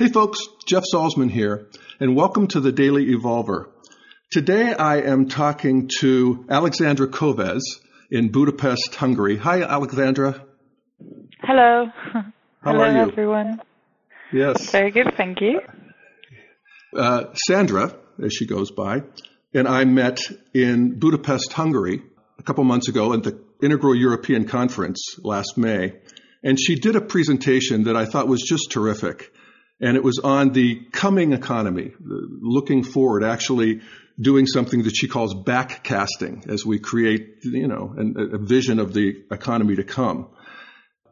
Hey 0.00 0.08
folks, 0.08 0.38
Jeff 0.66 0.84
Salzman 0.90 1.30
here, 1.30 1.68
and 2.00 2.16
welcome 2.16 2.46
to 2.46 2.60
the 2.60 2.72
Daily 2.72 3.08
Evolver. 3.08 3.66
Today 4.30 4.72
I 4.72 5.02
am 5.02 5.28
talking 5.28 5.90
to 5.98 6.46
Alexandra 6.48 7.06
Köves 7.06 7.60
in 8.10 8.32
Budapest, 8.32 8.94
Hungary. 8.94 9.36
Hi, 9.36 9.60
Alexandra. 9.60 10.42
Hello. 11.42 11.88
How 12.14 12.32
Hello, 12.62 12.80
are 12.80 12.92
you? 12.92 13.12
everyone. 13.12 13.60
Yes. 14.32 14.70
Very 14.70 14.90
good, 14.90 15.12
thank 15.18 15.42
you. 15.42 15.60
Uh, 16.96 17.34
Szandra, 17.46 17.94
as 18.24 18.32
she 18.32 18.46
goes 18.46 18.70
by, 18.70 19.02
and 19.52 19.68
I 19.68 19.84
met 19.84 20.20
in 20.54 20.98
Budapest, 20.98 21.52
Hungary, 21.52 22.00
a 22.38 22.42
couple 22.42 22.64
months 22.64 22.88
ago 22.88 23.12
at 23.12 23.22
the 23.22 23.38
Integral 23.62 23.94
European 23.94 24.46
Conference 24.46 25.18
last 25.18 25.58
May. 25.58 26.00
And 26.42 26.58
she 26.58 26.76
did 26.76 26.96
a 26.96 27.02
presentation 27.02 27.82
that 27.82 27.96
I 27.96 28.06
thought 28.06 28.28
was 28.28 28.40
just 28.40 28.70
terrific. 28.70 29.30
And 29.80 29.96
it 29.96 30.04
was 30.04 30.18
on 30.18 30.52
the 30.52 30.82
coming 30.92 31.32
economy, 31.32 31.92
looking 31.98 32.84
forward, 32.84 33.24
actually 33.24 33.80
doing 34.20 34.46
something 34.46 34.82
that 34.82 34.94
she 34.94 35.08
calls 35.08 35.34
backcasting 35.34 36.46
as 36.48 36.66
we 36.66 36.78
create, 36.78 37.38
you 37.42 37.66
know, 37.66 37.94
a 37.96 38.38
vision 38.38 38.78
of 38.78 38.92
the 38.92 39.24
economy 39.30 39.76
to 39.76 39.84
come. 39.84 40.28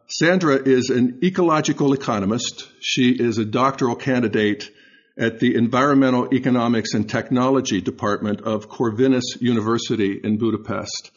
Szandra 0.08 0.66
is 0.66 0.90
an 0.90 1.20
ecological 1.22 1.92
economist. 1.92 2.68
She 2.80 3.10
is 3.10 3.38
a 3.38 3.44
doctoral 3.44 3.96
candidate 3.96 4.70
at 5.18 5.40
the 5.40 5.54
Environmental 5.54 6.32
Economics 6.32 6.94
and 6.94 7.08
Technology 7.08 7.80
Department 7.80 8.42
of 8.42 8.68
Corvinus 8.68 9.40
University 9.40 10.20
in 10.22 10.38
Budapest. 10.38 11.10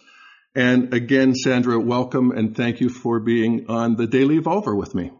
And 0.55 0.93
again, 0.93 1.33
Szandra, 1.33 1.83
welcome 1.83 2.31
and 2.31 2.55
thank 2.55 2.81
you 2.81 2.89
for 2.89 3.19
being 3.19 3.67
on 3.69 3.95
the 3.95 4.07
Daily 4.07 4.39
Evolver 4.39 4.75
with 4.75 4.95
me. 4.95 5.11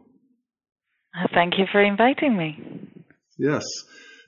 Thank 1.34 1.58
you 1.58 1.66
for 1.72 1.82
inviting 1.84 2.38
me. 2.38 2.58
Yes. 3.38 3.66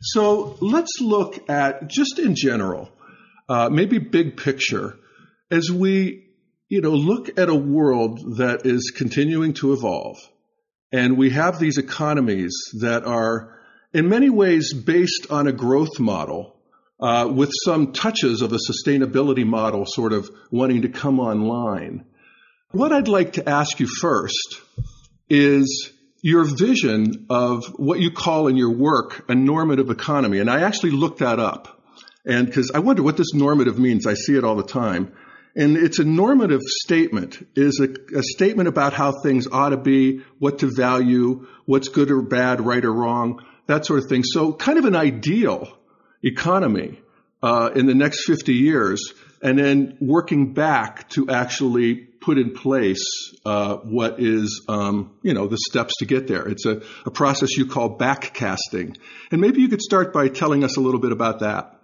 So 0.01 0.57
let's 0.59 0.99
look 0.99 1.49
at 1.49 1.87
just 1.87 2.19
in 2.19 2.35
general, 2.35 2.89
uh, 3.47 3.69
maybe 3.69 3.99
big 3.99 4.35
picture, 4.35 4.97
as 5.49 5.71
we, 5.71 6.27
you 6.67 6.81
know, 6.81 6.91
look 6.91 7.37
at 7.37 7.47
a 7.47 7.55
world 7.55 8.37
that 8.37 8.65
is 8.65 8.91
continuing 8.95 9.53
to 9.53 9.71
evolve, 9.71 10.17
and 10.91 11.17
we 11.17 11.29
have 11.29 11.59
these 11.59 11.77
economies 11.77 12.53
that 12.81 13.05
are, 13.05 13.57
in 13.93 14.09
many 14.09 14.29
ways, 14.29 14.73
based 14.73 15.27
on 15.29 15.47
a 15.47 15.53
growth 15.53 15.99
model. 15.99 16.49
Uh, 16.99 17.27
with 17.27 17.51
some 17.65 17.91
touches 17.91 18.41
of 18.41 18.53
a 18.53 18.57
sustainability 18.57 19.45
model 19.45 19.83
sort 19.85 20.13
of 20.13 20.29
wanting 20.51 20.83
to 20.83 20.87
come 20.87 21.19
online. 21.19 22.05
What 22.71 22.93
I'd 22.93 23.09
like 23.09 23.33
to 23.33 23.49
ask 23.49 23.79
you 23.79 23.87
first 23.87 24.61
is 25.29 25.91
your 26.23 26.45
vision 26.45 27.25
of 27.29 27.65
what 27.75 27.99
you 27.99 28.09
call 28.09 28.47
in 28.47 28.55
your 28.55 28.71
work 28.71 29.29
a 29.29 29.35
normative 29.35 29.89
economy. 29.89 30.39
And 30.39 30.49
I 30.49 30.61
actually 30.61 30.91
looked 30.91 31.19
that 31.19 31.37
up. 31.37 31.81
And 32.25 32.47
because 32.47 32.71
I 32.73 32.79
wonder 32.79 33.03
what 33.03 33.17
this 33.17 33.33
normative 33.33 33.77
means, 33.77 34.07
I 34.07 34.13
see 34.13 34.37
it 34.37 34.45
all 34.45 34.55
the 34.55 34.63
time. 34.63 35.13
And 35.53 35.75
it's 35.75 35.99
a 35.99 36.05
normative 36.05 36.61
statement, 36.61 37.45
is 37.55 37.79
a, 37.81 38.17
a 38.17 38.23
statement 38.23 38.69
about 38.69 38.93
how 38.93 39.11
things 39.21 39.47
ought 39.51 39.69
to 39.69 39.77
be, 39.77 40.21
what 40.39 40.59
to 40.59 40.71
value, 40.73 41.45
what's 41.65 41.89
good 41.89 42.09
or 42.09 42.21
bad, 42.21 42.61
right 42.61 42.83
or 42.83 42.93
wrong, 42.93 43.43
that 43.67 43.85
sort 43.85 43.99
of 43.99 44.09
thing. 44.09 44.23
So 44.23 44.53
kind 44.53 44.79
of 44.79 44.85
an 44.85 44.95
ideal 44.95 45.77
economy 46.23 47.01
uh, 47.43 47.71
in 47.75 47.85
the 47.85 47.93
next 47.93 48.23
50 48.23 48.53
years, 48.53 49.13
and 49.41 49.59
then 49.59 49.97
working 49.99 50.53
back 50.53 51.09
to 51.09 51.29
actually 51.29 52.07
put 52.23 52.37
in 52.37 52.53
place 52.53 53.03
uh, 53.45 53.75
what 53.77 54.19
is, 54.19 54.65
um, 54.69 55.11
you 55.21 55.33
know, 55.33 55.47
the 55.47 55.57
steps 55.69 55.93
to 55.97 56.05
get 56.05 56.27
there. 56.27 56.47
It's 56.47 56.65
a, 56.65 56.81
a 57.05 57.11
process 57.11 57.57
you 57.57 57.65
call 57.65 57.97
backcasting. 57.97 58.95
And 59.31 59.41
maybe 59.41 59.61
you 59.61 59.67
could 59.67 59.81
start 59.81 60.13
by 60.13 60.27
telling 60.29 60.63
us 60.63 60.77
a 60.77 60.81
little 60.81 60.99
bit 60.99 61.11
about 61.11 61.39
that. 61.39 61.79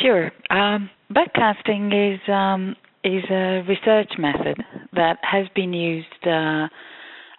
Sure. 0.00 0.30
Um, 0.50 0.90
backcasting 1.10 2.14
is 2.14 2.20
um, 2.28 2.76
is 3.04 3.24
a 3.30 3.62
research 3.68 4.12
method 4.18 4.62
that 4.92 5.18
has 5.22 5.46
been 5.54 5.72
used 5.72 6.26
uh, 6.26 6.68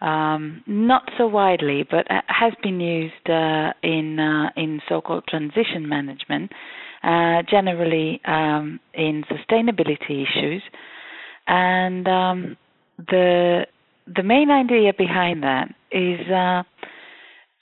um, 0.05 0.63
not 0.67 1.09
so 1.17 1.27
widely, 1.27 1.85
but 1.89 2.09
uh, 2.11 2.21
has 2.27 2.53
been 2.61 2.79
used 2.79 3.29
uh, 3.29 3.71
in 3.81 4.19
uh, 4.19 4.49
in 4.55 4.81
so-called 4.89 5.23
transition 5.29 5.87
management, 5.87 6.51
uh, 7.03 7.41
generally 7.49 8.21
um, 8.25 8.79
in 8.93 9.23
sustainability 9.31 10.23
issues, 10.23 10.61
and 11.47 12.07
um, 12.07 12.57
the 12.97 13.65
the 14.15 14.23
main 14.23 14.49
idea 14.51 14.93
behind 14.97 15.43
that 15.43 15.69
is 15.91 16.19
uh, 16.29 16.63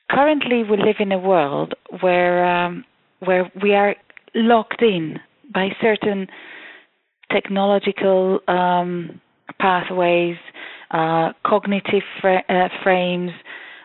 currently 0.09 0.63
we 0.63 0.77
live 0.77 0.97
in 0.99 1.11
a 1.11 1.19
world 1.19 1.73
where 2.01 2.45
um, 2.45 2.83
where 3.19 3.51
we 3.61 3.73
are 3.73 3.95
locked 4.35 4.81
in 4.81 5.19
by 5.53 5.69
certain 5.81 6.27
technological 7.31 8.39
um, 8.47 9.19
pathways, 9.59 10.37
uh, 10.91 11.31
cognitive 11.45 12.03
uh, 12.23 12.67
frames, 12.83 13.31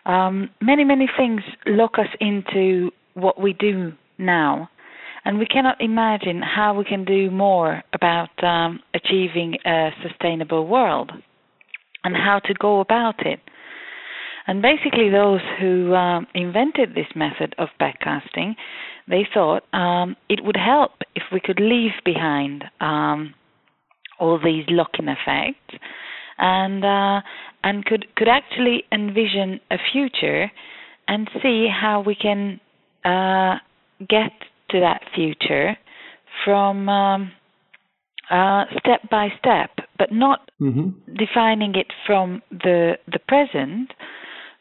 um, 0.06 0.50
many, 0.60 0.84
many 0.84 1.08
things 1.16 1.42
lock 1.66 1.98
us 1.98 2.08
into 2.20 2.90
what 3.14 3.40
we 3.40 3.52
do 3.52 3.92
now. 4.18 4.68
And 5.26 5.40
we 5.40 5.46
cannot 5.46 5.80
imagine 5.80 6.40
how 6.40 6.72
we 6.72 6.84
can 6.84 7.04
do 7.04 7.32
more 7.32 7.82
about 7.92 8.30
um, 8.44 8.78
achieving 8.94 9.56
a 9.66 9.90
sustainable 10.00 10.68
world 10.68 11.10
and 12.04 12.14
how 12.14 12.38
to 12.44 12.54
go 12.54 12.78
about 12.78 13.26
it. 13.26 13.40
And 14.46 14.62
basically, 14.62 15.10
those 15.10 15.40
who 15.60 15.92
um, 15.96 16.28
invented 16.32 16.94
this 16.94 17.08
method 17.16 17.56
of 17.58 17.70
backcasting, 17.80 18.54
they 19.08 19.26
thought 19.34 19.64
um, 19.74 20.14
it 20.28 20.44
would 20.44 20.56
help 20.56 20.92
if 21.16 21.24
we 21.32 21.40
could 21.40 21.58
leave 21.58 21.90
behind 22.04 22.62
um, 22.80 23.34
all 24.20 24.38
these 24.38 24.64
lock-in 24.68 25.08
effects 25.08 25.84
and 26.38 26.84
uh, 26.84 27.20
and 27.64 27.84
could 27.84 28.06
could 28.14 28.28
actually 28.28 28.84
envision 28.92 29.58
a 29.72 29.76
future 29.90 30.52
and 31.08 31.28
see 31.42 31.66
how 31.68 32.00
we 32.06 32.14
can 32.14 32.60
uh, 33.04 33.56
get 34.08 34.30
to 34.70 34.80
that 34.80 35.02
future 35.14 35.76
from 36.44 36.88
um, 36.88 37.32
uh, 38.30 38.64
step 38.78 39.08
by 39.10 39.28
step, 39.38 39.70
but 39.98 40.12
not 40.12 40.40
Mm-hmm. 40.60 41.14
defining 41.16 41.74
it 41.74 41.86
from 42.06 42.40
the 42.50 42.96
the 43.12 43.18
present, 43.28 43.92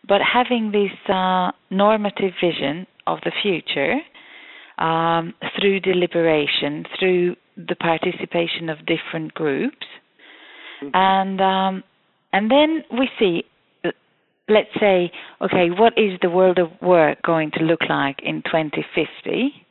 but 0.05 0.19
having 0.21 0.71
this 0.71 0.91
uh, 1.07 1.51
normative 1.71 2.33
vision 2.43 2.85
of 3.07 3.19
the 3.23 3.31
future 3.41 3.95
um, 4.77 5.33
through 5.57 5.79
deliberation, 5.79 6.83
through 6.99 7.37
the 7.55 7.75
participation 7.75 8.67
of 8.67 8.79
different 8.85 9.33
groups, 9.35 9.87
and 10.93 11.39
um, 11.39 11.83
and 12.33 12.51
then 12.51 12.83
we 12.91 13.09
see. 13.17 13.43
Let's 14.47 14.69
say, 14.79 15.11
okay, 15.41 15.69
what 15.71 15.93
is 15.97 16.19
the 16.21 16.29
world 16.29 16.59
of 16.59 16.69
work 16.79 17.19
going 17.23 17.49
to 17.57 17.63
look 17.63 17.79
like 17.89 18.19
in 18.21 18.43
2050? 18.43 19.64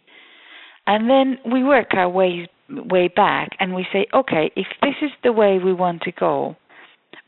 And 0.87 1.09
then 1.09 1.39
we 1.51 1.65
work 1.65 1.89
our 1.93 2.09
way 2.09 2.49
way 2.71 3.09
back, 3.09 3.51
and 3.61 3.75
we 3.75 3.87
say, 3.93 4.07
okay, 4.15 4.51
if 4.57 4.67
this 4.81 4.95
is 5.03 5.11
the 5.23 5.33
way 5.33 5.59
we 5.63 5.73
want 5.73 6.03
to 6.03 6.13
go, 6.13 6.57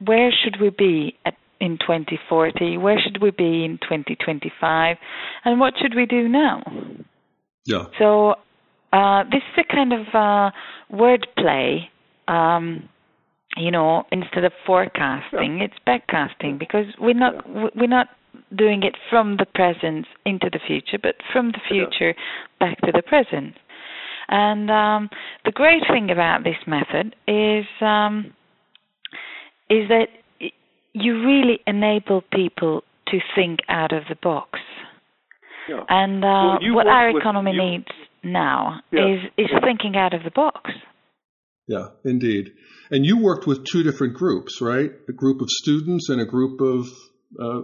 where 0.05 0.31
should 0.33 0.61
we 0.61 0.71
be 0.71 1.15
at, 1.25 1.34
in 1.61 1.78
2040? 1.78 2.78
Where 2.78 2.99
should 3.00 3.21
we 3.22 3.31
be 3.31 3.65
in 3.65 3.78
2025? 3.83 4.97
And 5.44 5.61
what 5.61 5.75
should 5.81 5.94
we 5.94 6.06
do 6.06 6.28
now? 6.28 6.62
Yeah. 7.65 7.84
So 7.99 8.34
uh, 8.93 9.25
this 9.25 9.43
is 9.53 9.65
a 9.69 9.75
kind 9.75 9.93
of 9.93 10.06
uh, 10.15 10.50
wordplay. 10.93 11.81
Um, 12.28 12.88
you 13.56 13.71
know, 13.71 14.05
instead 14.12 14.44
of 14.44 14.53
forecasting, 14.67 15.61
it's 15.61 15.75
backcasting 15.87 16.59
because 16.59 16.87
we're 16.99 17.15
not 17.15 17.34
we're 17.49 17.87
not 17.87 18.09
doing 18.55 18.82
it 18.82 18.94
from 19.11 19.37
the 19.38 19.47
present 19.55 20.06
into 20.25 20.49
the 20.50 20.61
future, 20.67 20.99
but 21.03 21.17
from 21.32 21.53
the 21.53 21.61
future 21.69 22.15
back 22.61 22.79
to 22.82 22.93
the 22.93 23.03
present. 23.03 23.55
And 24.29 24.70
um, 24.70 25.11
the 25.44 25.53
great 25.53 25.82
thing 25.91 26.11
about 26.11 26.43
this 26.44 26.56
method 26.67 27.15
is 27.29 27.65
um, 27.81 28.32
is 29.70 29.88
that 29.88 30.06
you 30.93 31.20
really 31.25 31.61
enable 31.67 32.23
people 32.32 32.82
to 33.09 33.19
think 33.35 33.61
out 33.69 33.93
of 33.93 34.03
the 34.09 34.17
box. 34.23 34.59
Yeah. 35.69 35.82
And 35.88 36.25
uh, 36.25 36.59
Well, 36.62 36.75
what 36.75 36.87
our 36.87 37.17
economy 37.17 37.53
you- 37.53 37.62
needs 37.70 37.88
now 38.25 38.81
Yeah. 38.93 39.06
is 39.15 39.20
is 39.37 39.50
thinking 39.62 39.97
out 39.97 40.15
of 40.15 40.23
the 40.25 40.31
box. 40.31 40.70
Yeah, 41.69 41.88
indeed. 42.05 42.50
And 42.93 43.05
you 43.05 43.19
worked 43.20 43.47
with 43.47 43.65
two 43.65 43.82
different 43.82 44.15
groups, 44.15 44.61
right? 44.61 44.91
A 45.09 45.12
group 45.12 45.41
of 45.41 45.49
students 45.50 46.09
and 46.09 46.20
a 46.20 46.25
group 46.25 46.61
of 46.61 46.87
uh, 47.41 47.62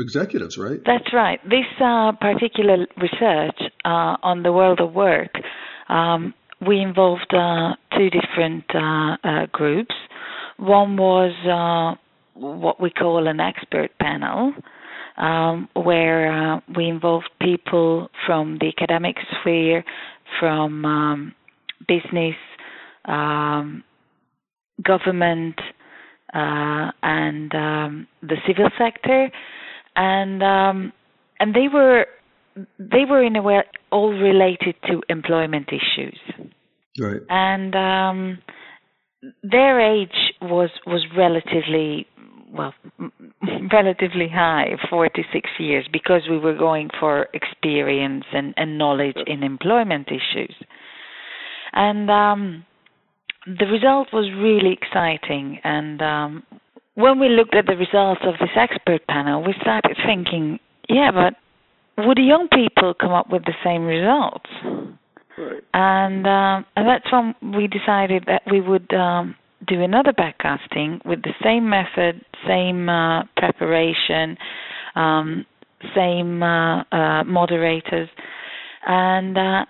executives, 0.00 0.58
right? 0.58 0.80
That's 0.84 1.12
right. 1.12 1.40
This 1.44 1.66
uh, 1.82 2.12
particular 2.12 2.86
research 2.96 3.60
uh, 3.84 4.16
on 4.22 4.42
the 4.42 4.52
world 4.52 4.80
of 4.80 4.92
work, 4.92 5.32
um, 5.88 6.34
we 6.66 6.80
involved 6.80 7.32
uh, 7.32 7.74
two 7.96 8.10
different 8.10 8.64
uh, 8.74 9.16
uh, 9.24 9.46
groups. 9.52 9.94
One 10.58 10.96
was 10.96 11.32
uh, 11.46 11.98
what 12.34 12.80
we 12.80 12.90
call 12.90 13.26
an 13.26 13.40
expert 13.40 13.90
panel, 13.98 14.52
um, 15.16 15.68
where 15.74 16.62
we 16.76 16.88
involved 16.88 17.30
people 17.40 18.08
from 18.26 18.58
the 18.60 18.68
academic 18.68 19.16
sphere, 19.40 19.84
from 20.38 20.84
um, 20.84 21.34
business, 21.88 22.36
um, 23.06 23.82
government, 24.82 25.58
and 26.32 27.54
um, 27.54 28.06
the 28.22 28.36
civil 28.46 28.68
sector, 28.78 29.30
and 29.96 30.42
um, 30.42 30.92
and 31.38 31.54
they 31.54 31.68
were 31.72 32.06
they 32.78 33.04
were 33.08 33.22
in 33.22 33.36
a 33.36 33.42
way 33.42 33.62
all 33.90 34.12
related 34.12 34.74
to 34.86 35.02
employment 35.08 35.68
issues. 35.68 36.18
Right. 36.98 37.20
And 37.28 37.74
um, 37.74 38.38
their 39.42 39.80
age 39.80 40.34
was 40.40 40.70
was 40.86 41.06
relatively 41.16 42.06
well 42.52 42.74
relatively 43.72 44.28
high 44.28 44.76
46 44.88 45.48
years 45.58 45.86
because 45.92 46.22
we 46.28 46.38
were 46.38 46.56
going 46.56 46.88
for 46.98 47.28
experience 47.32 48.24
and, 48.32 48.54
and 48.56 48.76
knowledge 48.76 49.16
in 49.26 49.42
employment 49.42 50.08
issues 50.08 50.54
and 51.72 52.10
um, 52.10 52.64
the 53.46 53.66
result 53.66 54.08
was 54.12 54.30
really 54.36 54.72
exciting 54.80 55.60
and 55.64 56.02
um, 56.02 56.42
when 56.94 57.18
we 57.18 57.28
looked 57.28 57.54
at 57.54 57.66
the 57.66 57.76
results 57.76 58.20
of 58.24 58.34
this 58.40 58.50
expert 58.56 59.06
panel 59.06 59.42
we 59.42 59.54
started 59.60 59.96
thinking 60.06 60.58
yeah 60.88 61.10
but 61.10 61.34
would 62.06 62.18
young 62.18 62.48
people 62.48 62.94
come 62.94 63.12
up 63.12 63.30
with 63.30 63.44
the 63.44 63.54
same 63.64 63.84
results 63.84 64.50
Right. 65.40 65.62
and 65.72 66.26
um, 66.26 66.66
and 66.76 66.86
that's 66.86 67.10
when 67.10 67.34
we 67.54 67.66
decided 67.66 68.24
that 68.26 68.42
we 68.50 68.60
would 68.60 68.92
um, 68.92 69.36
do 69.66 69.82
another 69.82 70.12
backcasting 70.12 71.04
with 71.04 71.22
the 71.22 71.32
same 71.42 71.68
method, 71.68 72.24
same 72.46 72.88
uh, 72.88 73.22
preparation, 73.36 74.36
um, 74.96 75.46
same 75.94 76.42
uh, 76.42 76.82
uh, 76.92 77.24
moderators, 77.24 78.08
and 78.86 79.38
uh, 79.38 79.64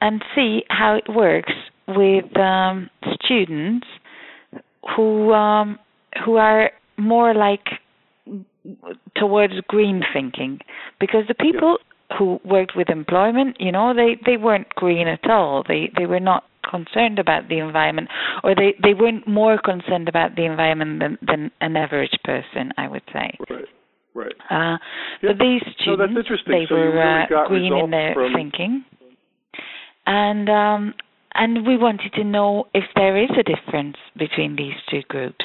and 0.00 0.22
see 0.34 0.62
how 0.68 0.94
it 0.94 1.04
works 1.08 1.52
with 1.88 2.36
um, 2.36 2.90
students 3.22 3.86
who 4.96 5.32
um, 5.32 5.78
who 6.24 6.36
are 6.36 6.70
more 6.96 7.34
like 7.34 7.66
towards 9.16 9.54
green 9.68 10.02
thinking, 10.12 10.60
because 11.00 11.24
the 11.28 11.34
people 11.34 11.78
who 12.18 12.40
worked 12.44 12.76
with 12.76 12.88
employment, 12.90 13.56
you 13.60 13.72
know, 13.72 13.92
they 13.94 14.16
they 14.24 14.36
weren't 14.36 14.68
green 14.76 15.08
at 15.08 15.28
all. 15.28 15.64
They 15.66 15.90
they 15.96 16.06
were 16.06 16.20
not 16.20 16.44
concerned 16.68 17.18
about 17.18 17.48
the 17.48 17.58
environment, 17.58 18.08
or 18.42 18.54
they 18.54 18.74
they 18.82 18.94
weren't 18.94 19.26
more 19.28 19.58
concerned 19.58 20.08
about 20.08 20.34
the 20.36 20.44
environment 20.44 21.00
than 21.00 21.18
than 21.26 21.50
an 21.60 21.76
average 21.76 22.16
person, 22.24 22.72
I 22.78 22.88
would 22.88 23.02
say. 23.12 23.36
Right. 23.50 23.64
Right. 24.14 24.32
Uh, 24.48 24.78
Yeah. 25.22 25.30
But 25.32 25.38
these 25.40 25.62
No, 25.86 25.96
that's 25.96 26.12
students, 26.12 26.16
interesting. 26.18 26.52
they 26.52 26.66
So 26.68 26.74
were 26.76 26.92
really 26.92 27.34
uh, 27.34 27.48
green 27.48 27.72
in 27.76 27.90
their 27.90 28.14
from- 28.14 28.32
thinking, 28.32 28.84
and 30.06 30.48
um, 30.48 30.94
and 31.34 31.66
we 31.66 31.76
wanted 31.76 32.12
to 32.14 32.24
know 32.24 32.66
if 32.74 32.84
there 32.94 33.16
is 33.16 33.30
a 33.36 33.42
difference 33.42 33.96
between 34.16 34.54
these 34.56 34.74
two 34.90 35.02
groups. 35.08 35.44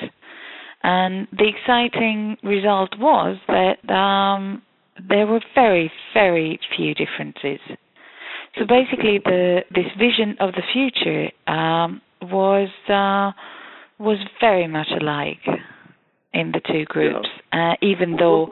And 0.84 1.28
the 1.32 1.48
exciting 1.48 2.38
result 2.44 2.98
was 2.98 3.38
that 3.48 3.94
um, 3.94 4.62
there 5.10 5.28
were 5.28 5.42
very, 5.54 5.92
very 6.14 6.60
few 6.76 6.94
differences. 6.94 7.60
So 8.58 8.66
basically, 8.66 9.20
the 9.24 9.62
this 9.74 9.86
vision 9.98 10.36
of 10.40 10.54
the 10.54 10.64
future 10.74 11.30
um, 11.48 12.02
was 12.22 12.70
uh, 12.88 13.32
was 14.00 14.18
very 14.40 14.68
much 14.68 14.88
alike 15.00 15.46
in 16.34 16.52
the 16.52 16.62
two 16.72 16.86
groups, 16.86 17.28
uh, 17.52 17.74
even 17.82 18.16
though 18.18 18.50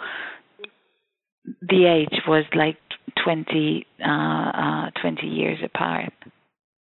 the 1.62 1.86
age 1.86 2.22
was 2.28 2.44
like 2.56 2.78
20, 3.24 3.86
uh, 4.06 4.10
uh, 4.10 4.90
20 5.02 5.28
years 5.28 5.60
apart. 5.64 6.14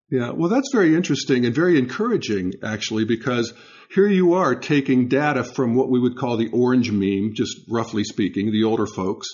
Yeah, 0.10 0.32
well, 0.32 0.50
that's 0.50 0.72
very 0.72 0.96
interesting 0.96 1.46
and 1.46 1.54
very 1.54 1.78
encouraging, 1.78 2.54
actually, 2.64 3.04
because 3.04 3.54
here 3.94 4.08
you 4.08 4.36
are 4.36 4.56
taking 4.56 5.10
data 5.10 5.44
from 5.44 5.76
what 5.76 5.90
we 5.90 6.00
would 6.00 6.18
call 6.18 6.38
the 6.38 6.50
orange 6.54 6.92
meme, 6.92 7.34
just 7.34 7.58
roughly 7.70 8.06
speaking, 8.06 8.52
the 8.52 8.64
older 8.64 8.86
folks, 8.86 9.28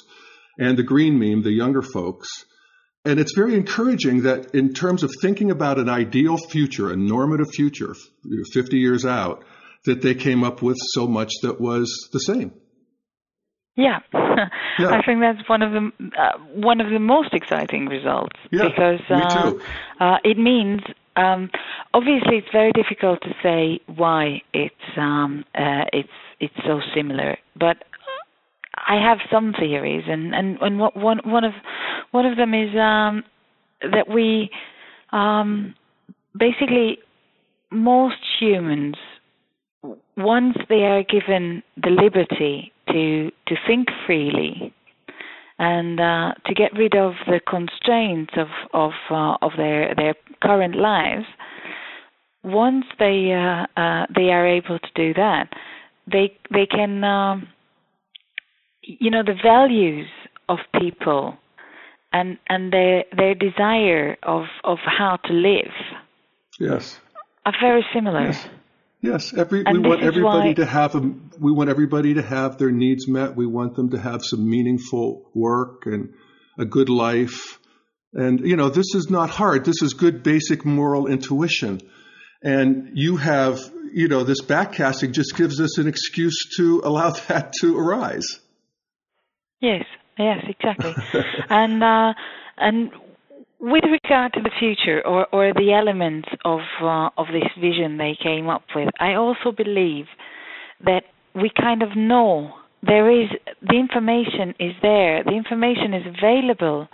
and 0.57 0.75
the 0.75 0.83
green 0.83 1.19
meme, 1.19 1.43
the 1.43 1.51
younger 1.51 1.83
folks. 1.83 2.27
And 3.05 3.19
it's 3.19 3.35
very 3.35 3.53
encouraging 3.53 4.23
that 4.23 4.55
in 4.55 4.73
terms 4.73 5.03
of 5.03 5.11
thinking 5.21 5.51
about 5.51 5.77
an 5.77 5.89
ideal 5.89 6.37
future, 6.37 6.89
a 6.89 6.95
normative 6.95 7.51
future, 7.53 7.95
50 8.53 8.77
years 8.77 9.05
out, 9.05 9.43
that 9.85 10.01
they 10.01 10.15
came 10.15 10.43
up 10.43 10.61
with 10.61 10.77
so 10.93 11.05
much 11.05 11.31
that 11.43 11.61
was 11.61 12.09
the 12.13 12.19
same. 12.19 12.51
Yeah, 13.75 13.99
Yeah. 14.13 14.89
I 14.89 15.01
think 15.05 15.19
that's 15.21 15.47
one 15.47 15.61
of 15.61 15.71
the 15.71 15.91
uh, 16.19 16.37
one 16.55 16.81
of 16.81 16.89
the 16.91 16.99
most 16.99 17.33
exciting 17.33 17.87
results 17.87 18.35
Yeah, 18.51 18.63
because 18.69 18.99
uh, 19.09 19.51
too. 19.51 19.61
Uh, 19.99 20.17
it 20.23 20.37
means 20.37 20.81
um, 21.15 21.49
obviously 21.93 22.37
it's 22.37 22.47
very 22.51 22.71
difficult 22.71 23.21
to 23.21 23.29
say 23.41 23.79
why 23.95 24.41
it's 24.53 24.75
um, 24.97 25.43
uh, 25.55 25.85
it's 25.93 26.09
it's 26.39 26.55
so 26.65 26.81
similar, 26.95 27.37
but 27.55 27.77
I 28.87 28.95
have 28.95 29.19
some 29.31 29.53
theories, 29.53 30.03
and 30.07 30.33
and 30.35 30.57
and 30.61 30.79
what, 30.79 30.97
one 30.97 31.19
one 31.23 31.43
of 31.43 31.53
one 32.11 32.25
of 32.25 32.37
them 32.37 32.53
is 32.53 32.69
um, 32.75 33.23
that 33.81 34.07
we 34.09 34.49
um, 35.11 35.75
basically 36.37 36.97
most 37.71 38.17
humans 38.39 38.95
once 40.17 40.55
they 40.69 40.83
are 40.83 41.03
given 41.03 41.63
the 41.81 41.89
liberty 41.89 42.72
to 42.93 43.31
to 43.47 43.55
think 43.67 43.89
freely 44.05 44.73
and 45.59 45.99
uh, 45.99 46.33
to 46.45 46.53
get 46.53 46.73
rid 46.77 46.95
of 46.95 47.13
the 47.27 47.39
constraints 47.47 48.33
of 48.37 48.47
of 48.73 48.91
uh, 49.09 49.35
of 49.41 49.51
their 49.57 49.93
their 49.95 50.15
current 50.41 50.75
lives, 50.75 51.25
once 52.43 52.85
they 52.99 53.31
uh, 53.31 53.65
uh, 53.79 54.05
they 54.15 54.29
are 54.31 54.47
able 54.47 54.79
to 54.79 54.89
do 54.95 55.13
that, 55.13 55.49
they 56.11 56.35
they 56.51 56.65
can 56.65 57.03
um, 57.03 57.47
you 58.81 59.11
know 59.11 59.23
the 59.23 59.37
values 59.41 60.07
of 60.49 60.59
people 60.79 61.37
and 62.11 62.37
and 62.49 62.73
their 62.73 63.03
their 63.15 63.35
desire 63.35 64.17
of 64.23 64.45
of 64.63 64.77
how 64.85 65.17
to 65.25 65.33
live 65.33 65.73
Yes. 66.59 66.99
are 67.45 67.53
very 67.59 67.85
similar. 67.93 68.27
Yes. 68.27 68.47
Yes, 69.03 69.33
every 69.33 69.63
And 69.65 69.83
we 69.83 69.89
want 69.89 70.01
everybody 70.01 70.49
why- 70.49 70.53
to 70.53 70.65
have 70.65 70.95
a, 70.95 71.01
we 71.37 71.51
want 71.51 71.69
everybody 71.69 72.13
to 72.13 72.21
have 72.21 72.57
their 72.57 72.71
needs 72.71 73.05
met. 73.05 73.35
We 73.35 73.45
want 73.45 73.75
them 73.75 73.89
to 73.89 73.99
have 73.99 74.23
some 74.23 74.49
meaningful 74.49 75.29
work 75.35 75.85
and 75.85 76.13
a 76.57 76.63
good 76.63 76.87
life. 76.87 77.59
And 78.13 78.39
you 78.39 78.55
know, 78.55 78.69
this 78.69 78.95
is 78.95 79.09
not 79.09 79.29
hard. 79.29 79.65
This 79.65 79.81
is 79.81 79.93
good 79.93 80.23
basic 80.23 80.63
moral 80.65 81.07
intuition. 81.07 81.81
And 82.41 82.91
you 82.93 83.17
have, 83.17 83.59
you 83.93 84.07
know, 84.07 84.23
this 84.23 84.41
backcasting 84.41 85.11
just 85.11 85.35
gives 85.35 85.59
us 85.59 85.77
an 85.77 85.87
excuse 85.87 86.55
to 86.57 86.81
allow 86.85 87.09
that 87.27 87.51
to 87.59 87.77
arise. 87.77 88.39
Yes, 89.59 89.83
yes, 90.17 90.45
exactly. 90.47 90.93
and 91.49 91.83
uh, 91.83 92.13
and 92.57 92.91
with 93.63 93.85
regard 93.85 94.33
to 94.33 94.41
the 94.41 94.51
future 94.59 95.01
or, 95.07 95.25
or 95.31 95.53
the 95.53 95.71
elements 95.71 96.27
of 96.43 96.59
uh, 96.81 97.09
of 97.17 97.27
this 97.27 97.49
vision 97.57 97.97
they 97.97 98.17
came 98.21 98.49
up 98.49 98.63
with, 98.75 98.89
I 98.99 99.13
also 99.13 99.53
believe 99.55 100.05
that 100.83 101.03
we 101.33 101.49
kind 101.49 101.81
of 101.81 101.95
know 101.95 102.51
there 102.85 103.09
is 103.09 103.29
the 103.61 103.79
information 103.79 104.53
is 104.59 104.73
there. 104.81 105.23
The 105.23 105.31
information 105.31 105.93
is 105.93 106.03
available 106.05 106.89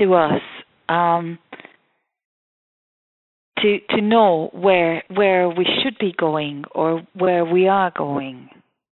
to 0.00 0.14
us 0.14 0.42
um, 0.88 1.38
to 3.58 3.78
to 3.90 4.00
know 4.00 4.50
where 4.52 5.04
where 5.08 5.48
we 5.48 5.64
should 5.84 5.98
be 6.00 6.12
going 6.18 6.64
or 6.74 7.06
where 7.14 7.44
we 7.44 7.68
are 7.68 7.92
going. 7.96 8.48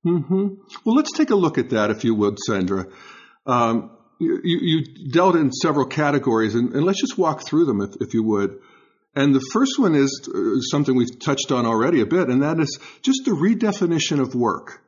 Mm-hmm. 0.07 0.47
Well, 0.87 0.95
let's 0.95 1.13
take 1.13 1.31
a 1.31 1.35
look 1.35 1.59
at 1.59 1.71
that, 1.71 1.91
if 1.91 2.05
you 2.05 2.15
would, 2.15 2.37
Szandra. 2.49 2.87
Um, 3.47 3.91
you, 4.21 4.41
you 4.45 5.11
dealt 5.11 5.35
in 5.35 5.51
several 5.51 5.87
categories, 5.87 6.55
and, 6.55 6.73
and 6.75 6.85
let's 6.85 7.01
just 7.01 7.19
walk 7.19 7.47
through 7.47 7.65
them, 7.65 7.81
if, 7.81 7.91
if 8.01 8.15
you 8.15 8.23
would. 8.23 8.59
And 9.15 9.35
the 9.35 9.45
first 9.53 9.79
one 9.79 9.95
is 9.95 10.29
uh, 10.33 10.61
something 10.71 10.95
we've 10.95 11.19
touched 11.19 11.51
on 11.51 11.67
already 11.67 12.01
a 12.01 12.07
bit, 12.07 12.29
and 12.29 12.43
that 12.43 12.61
is 12.61 12.79
just 13.03 13.23
the 13.25 13.33
redefinition 13.33 14.21
of 14.21 14.35
work. 14.35 14.83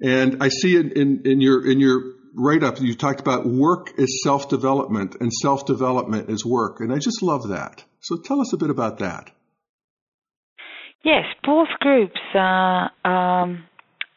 And 0.00 0.42
I 0.42 0.48
see 0.48 0.76
in, 0.76 0.92
in, 0.92 1.22
in 1.24 1.40
your 1.40 1.70
in 1.70 1.78
your 1.78 2.14
write 2.34 2.62
up 2.62 2.80
you 2.80 2.94
talked 2.94 3.20
about 3.20 3.46
work 3.46 3.92
is 3.98 4.22
self 4.22 4.48
development 4.48 5.16
and 5.20 5.30
self 5.32 5.66
development 5.66 6.30
is 6.30 6.46
work, 6.46 6.80
and 6.80 6.92
I 6.92 6.98
just 6.98 7.22
love 7.22 7.48
that. 7.48 7.84
So 8.00 8.16
tell 8.16 8.40
us 8.40 8.52
a 8.52 8.56
bit 8.56 8.70
about 8.70 8.98
that. 8.98 9.30
Yes, 11.04 11.24
both 11.44 11.68
groups 11.80 12.20
uh, 12.34 12.88
um, 13.06 13.64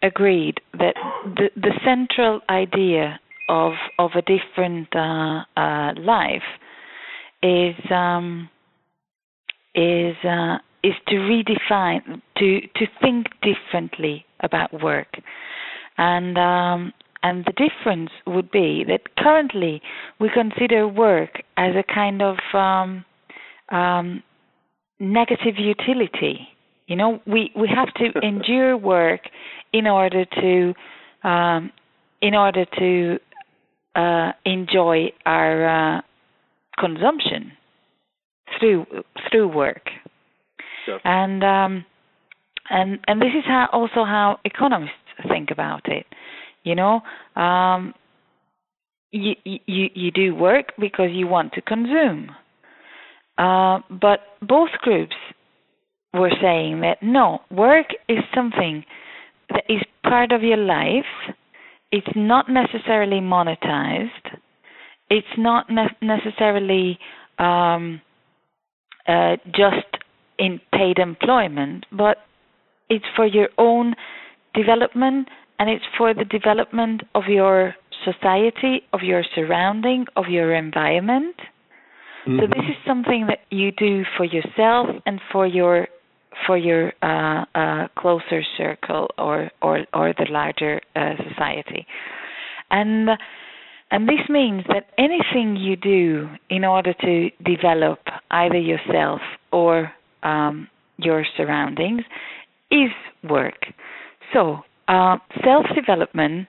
agreed 0.01 0.59
that 0.73 0.95
the, 1.25 1.49
the 1.55 1.73
central 1.83 2.41
idea 2.49 3.19
of 3.49 3.73
of 3.99 4.11
a 4.15 4.21
different 4.21 4.87
uh, 4.95 5.43
uh, 5.59 5.93
life 5.99 6.43
is 7.43 7.75
um, 7.91 8.49
is 9.73 10.15
uh, 10.23 10.57
is 10.83 10.93
to 11.07 11.15
redefine 11.15 12.21
to 12.37 12.61
to 12.61 12.85
think 13.01 13.27
differently 13.41 14.25
about 14.41 14.81
work, 14.81 15.17
and 15.97 16.37
um, 16.37 16.93
and 17.23 17.45
the 17.45 17.53
difference 17.53 18.11
would 18.27 18.51
be 18.51 18.83
that 18.87 19.15
currently 19.17 19.81
we 20.19 20.29
consider 20.33 20.87
work 20.87 21.41
as 21.57 21.73
a 21.75 21.83
kind 21.93 22.21
of 22.21 22.37
um, 22.53 23.03
um, 23.69 24.21
negative 24.99 25.55
utility. 25.57 26.47
You 26.85 26.95
know, 26.95 27.19
we, 27.25 27.51
we 27.55 27.67
have 27.67 27.91
to 27.95 28.19
endure 28.25 28.77
work 28.77 29.21
in 29.73 29.87
order 29.87 30.25
to 30.25 30.73
um, 31.27 31.71
in 32.21 32.35
order 32.35 32.65
to 32.77 33.19
uh, 33.95 34.31
enjoy 34.45 35.07
our 35.25 35.97
uh, 35.97 36.01
consumption 36.79 37.51
through 38.59 38.85
through 39.29 39.47
work. 39.47 39.89
And 41.03 41.43
um, 41.43 41.85
and 42.69 42.99
and 43.07 43.21
this 43.21 43.33
is 43.37 43.43
how 43.45 43.67
also 43.71 44.05
how 44.05 44.39
economists 44.45 44.91
think 45.27 45.51
about 45.51 45.87
it. 45.87 46.05
You 46.63 46.75
know, 46.75 47.01
um, 47.35 47.93
you 49.11 49.33
you 49.43 49.89
you 49.93 50.11
do 50.11 50.35
work 50.35 50.73
because 50.79 51.09
you 51.11 51.27
want 51.27 51.53
to 51.53 51.61
consume. 51.61 52.31
Uh, 53.37 53.79
but 53.89 54.19
both 54.41 54.69
groups 54.81 55.15
were 56.13 56.31
saying 56.41 56.81
that 56.81 56.97
no, 57.01 57.41
work 57.51 57.87
is 58.07 58.19
something 58.33 58.83
that 59.49 59.63
is 59.69 59.81
part 60.03 60.31
of 60.31 60.41
your 60.41 60.57
life. 60.57 61.05
It's 61.95 62.13
not 62.13 62.47
necessarily 62.49 63.21
monetized. 63.21 64.25
It's 65.09 65.35
not 65.37 65.69
ne- 65.69 65.97
necessarily 66.01 66.99
um, 67.39 68.01
uh, 69.07 69.37
just 69.45 69.87
in 70.37 70.59
paid 70.73 70.99
employment, 70.99 71.85
but 71.93 72.17
it's 72.89 73.05
for 73.15 73.25
your 73.25 73.47
own 73.57 73.95
development 74.53 75.29
and 75.57 75.69
it's 75.69 75.85
for 75.97 76.13
the 76.13 76.25
development 76.25 77.03
of 77.13 77.23
your 77.29 77.75
society, 78.03 78.81
of 78.91 78.99
your 79.01 79.23
surrounding, 79.33 80.05
of 80.17 80.25
your 80.27 80.53
environment. 80.53 81.37
Mm-hmm. 82.27 82.39
So 82.41 82.47
this 82.47 82.65
is 82.71 82.75
something 82.85 83.27
that 83.27 83.39
you 83.51 83.71
do 83.71 84.03
for 84.17 84.25
yourself 84.25 84.87
and 85.05 85.21
for 85.31 85.47
your 85.47 85.87
for 86.45 86.57
your 86.57 86.93
uh, 87.01 87.45
uh, 87.55 87.87
closer 87.97 88.41
circle 88.57 89.09
or 89.17 89.51
or 89.61 89.85
or 89.93 90.13
the 90.17 90.27
larger 90.29 90.81
uh, 90.95 91.13
society, 91.29 91.85
and 92.69 93.09
and 93.91 94.07
this 94.07 94.29
means 94.29 94.63
that 94.67 94.87
anything 94.97 95.55
you 95.55 95.75
do 95.75 96.29
in 96.49 96.65
order 96.65 96.93
to 96.93 97.29
develop 97.43 97.99
either 98.31 98.57
yourself 98.57 99.21
or 99.51 99.91
um, 100.23 100.67
your 100.97 101.25
surroundings 101.37 102.01
is 102.71 102.89
work. 103.29 103.65
So 104.33 104.59
uh, 104.87 105.17
self 105.43 105.65
development 105.75 106.47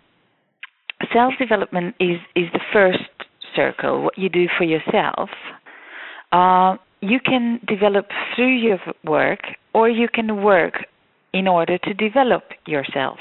self 1.13 1.35
development 1.39 1.95
is 2.01 2.19
is 2.35 2.47
the 2.53 2.61
first 2.73 2.99
circle. 3.55 4.05
What 4.05 4.19
you 4.19 4.29
do 4.29 4.47
for 4.59 4.65
yourself. 4.65 5.31
Uh, 6.33 6.77
you 7.01 7.19
can 7.25 7.61
develop 7.67 8.07
through 8.35 8.57
your 8.57 8.79
work, 9.05 9.41
or 9.75 9.89
you 9.89 10.09
can 10.13 10.43
work 10.43 10.75
in 11.33 11.47
order 11.47 11.79
to 11.79 11.95
develop 11.95 12.45
yourself. 12.67 13.19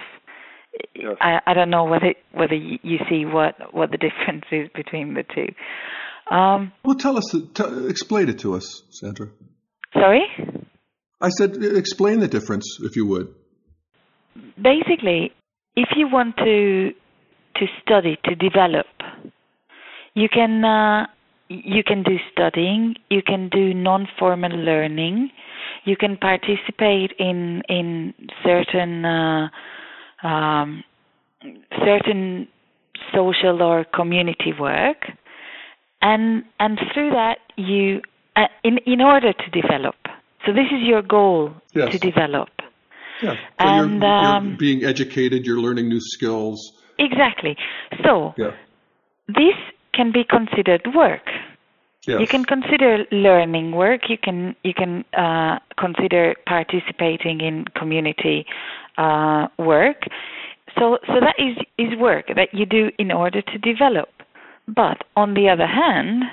Yes. 0.93 1.15
I, 1.21 1.39
I 1.47 1.53
don't 1.53 1.69
know 1.69 1.85
whether 1.85 2.13
whether 2.33 2.55
you 2.55 2.97
see 3.09 3.25
what 3.25 3.73
what 3.73 3.91
the 3.91 3.97
difference 4.07 4.45
is 4.51 4.69
between 4.75 5.13
the 5.13 5.23
two. 5.23 5.53
Um, 6.33 6.71
well, 6.83 6.95
tell 6.95 7.17
us, 7.17 7.25
t- 7.31 7.87
explain 7.87 8.29
it 8.29 8.39
to 8.39 8.55
us, 8.55 8.81
Szandra. 8.91 9.29
Sorry. 9.93 10.23
I 11.21 11.29
said, 11.29 11.55
explain 11.61 12.19
the 12.19 12.27
difference, 12.27 12.79
if 12.81 12.95
you 12.95 13.05
would. 13.05 13.33
Basically, 14.61 15.31
if 15.75 15.89
you 15.95 16.07
want 16.11 16.35
to 16.37 16.91
to 17.57 17.65
study 17.81 18.17
to 18.25 18.35
develop, 18.35 18.87
you 20.13 20.27
can 20.29 20.65
uh, 20.65 21.05
you 21.47 21.83
can 21.83 22.03
do 22.03 22.17
studying, 22.31 22.95
you 23.09 23.21
can 23.21 23.49
do 23.49 23.73
non-formal 23.73 24.51
learning, 24.51 25.29
you 25.85 25.95
can 25.95 26.17
participate 26.17 27.11
in 27.19 27.61
in 27.69 28.13
certain 28.43 29.05
uh, 29.05 29.49
um, 30.23 30.83
certain 31.85 32.47
social 33.13 33.61
or 33.61 33.85
community 33.93 34.53
work, 34.59 34.97
and 36.01 36.43
and 36.59 36.79
through 36.93 37.11
that 37.11 37.37
you 37.57 38.01
uh, 38.35 38.47
in 38.63 38.79
in 38.85 39.01
order 39.01 39.33
to 39.33 39.61
develop. 39.61 39.95
So 40.45 40.53
this 40.53 40.67
is 40.71 40.81
your 40.81 41.01
goal 41.01 41.53
yes. 41.73 41.91
to 41.91 41.97
develop. 41.97 42.49
Yeah. 43.21 43.33
So 43.33 43.37
and 43.59 44.01
you're, 44.01 44.11
um, 44.11 44.47
you're 44.49 44.57
being 44.57 44.83
educated, 44.83 45.45
you're 45.45 45.59
learning 45.59 45.89
new 45.89 46.01
skills. 46.01 46.73
Exactly. 46.99 47.55
So 48.03 48.33
yeah. 48.37 48.51
this 49.27 49.55
can 49.95 50.11
be 50.11 50.23
considered 50.23 50.81
work. 50.93 51.27
Yes. 52.07 52.21
You 52.21 52.27
can 52.27 52.45
consider 52.45 53.05
learning 53.11 53.71
work. 53.71 54.09
You 54.09 54.17
can 54.17 54.55
you 54.63 54.73
can 54.73 55.03
uh, 55.17 55.59
consider 55.77 56.35
participating 56.45 57.41
in 57.41 57.65
community 57.75 58.45
uh, 58.97 59.47
work. 59.57 60.03
So 60.77 60.99
so 61.07 61.13
that 61.19 61.35
is 61.39 61.57
is 61.77 61.97
work 61.97 62.27
that 62.35 62.53
you 62.53 62.65
do 62.65 62.91
in 62.99 63.11
order 63.11 63.41
to 63.41 63.57
develop. 63.57 64.09
But 64.67 65.03
on 65.15 65.33
the 65.33 65.49
other 65.49 65.67
hand, 65.67 66.23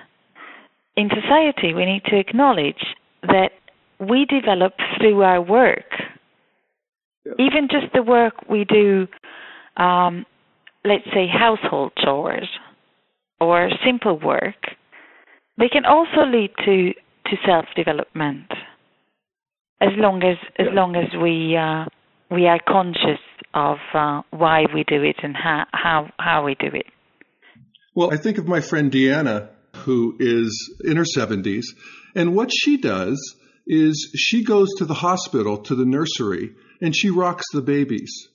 in 0.96 1.08
society 1.08 1.72
we 1.72 1.86
need 1.86 2.04
to 2.06 2.18
acknowledge 2.18 2.84
that 3.22 3.52
we 3.98 4.26
develop 4.26 4.74
through 4.98 5.22
our 5.22 5.40
work. 5.40 5.90
Yeah. 7.24 7.32
Even 7.38 7.68
just 7.70 7.92
the 7.94 8.02
work 8.02 8.34
we 8.48 8.64
do, 8.64 9.06
um, 9.76 10.26
let's 10.84 11.04
say 11.14 11.26
household 11.28 11.92
chores 12.02 12.48
or 13.42 13.70
simple 13.84 14.18
work, 14.18 14.60
they 15.58 15.68
can 15.68 15.84
also 15.84 16.24
lead 16.26 16.50
to, 16.64 16.92
to 17.30 17.36
self 17.46 17.66
development 17.76 18.50
as 19.80 19.90
long 19.96 20.22
as 20.22 20.36
as 20.58 20.68
long 20.72 20.94
as 20.96 21.08
we 21.20 21.56
uh, 21.56 21.84
we 22.30 22.46
are 22.46 22.60
conscious 22.66 23.20
of 23.54 23.78
uh, 23.94 24.22
why 24.30 24.64
we 24.72 24.84
do 24.84 25.02
it 25.02 25.16
and 25.22 25.34
how, 25.36 25.64
how 25.72 26.08
how 26.18 26.44
we 26.44 26.54
do 26.54 26.68
it. 26.72 26.86
Well, 27.94 28.12
I 28.12 28.16
think 28.16 28.38
of 28.38 28.46
my 28.46 28.60
friend 28.60 28.90
Deanna, 28.90 29.50
who 29.84 30.16
is 30.18 30.74
in 30.84 30.96
her 30.96 31.04
70s, 31.04 31.64
and 32.14 32.34
what 32.34 32.50
she 32.50 32.78
does 32.78 33.18
is 33.66 34.12
she 34.16 34.44
goes 34.44 34.68
to 34.78 34.86
the 34.86 34.94
hospital, 34.94 35.58
to 35.58 35.74
the 35.74 35.84
nursery, 35.84 36.54
and 36.80 36.96
she 36.96 37.10
rocks 37.10 37.44
the 37.52 37.60
babies 37.60 38.28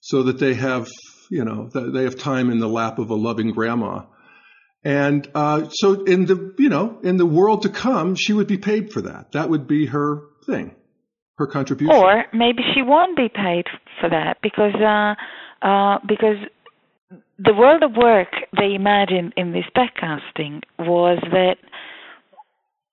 so 0.00 0.24
that 0.24 0.38
they 0.38 0.54
have, 0.54 0.88
you 1.30 1.44
know, 1.44 1.68
they 1.68 2.04
have 2.04 2.16
time 2.16 2.50
in 2.50 2.58
the 2.58 2.68
lap 2.68 2.98
of 2.98 3.10
a 3.10 3.14
loving 3.14 3.50
grandma. 3.50 4.04
And 4.84 5.28
uh, 5.34 5.68
so, 5.70 6.04
in 6.04 6.26
the 6.26 6.54
you 6.58 6.68
know, 6.68 6.98
in 7.02 7.16
the 7.16 7.26
world 7.26 7.62
to 7.62 7.68
come, 7.68 8.14
she 8.14 8.32
would 8.32 8.46
be 8.46 8.58
paid 8.58 8.92
for 8.92 9.02
that. 9.02 9.32
That 9.32 9.50
would 9.50 9.66
be 9.66 9.86
her 9.86 10.22
thing, 10.46 10.74
her 11.36 11.46
contribution. 11.46 11.94
Or 11.94 12.24
maybe 12.32 12.62
she 12.74 12.82
won't 12.82 13.16
be 13.16 13.28
paid 13.28 13.66
for 14.00 14.08
that 14.08 14.38
because 14.40 14.74
uh, 14.76 15.14
uh, 15.66 15.98
because 16.06 16.36
the 17.38 17.54
world 17.54 17.82
of 17.82 17.96
work 17.96 18.28
they 18.56 18.74
imagined 18.74 19.34
in 19.36 19.52
this 19.52 19.64
backcasting 19.76 20.62
was 20.78 21.18
that 21.32 21.56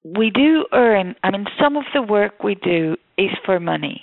we 0.04 0.30
do 0.30 0.66
earn. 0.74 1.16
I 1.24 1.32
mean, 1.32 1.46
some 1.62 1.78
of 1.78 1.84
the 1.94 2.02
work 2.02 2.44
we 2.44 2.56
do 2.56 2.96
is 3.18 3.30
for 3.46 3.60
money, 3.60 4.02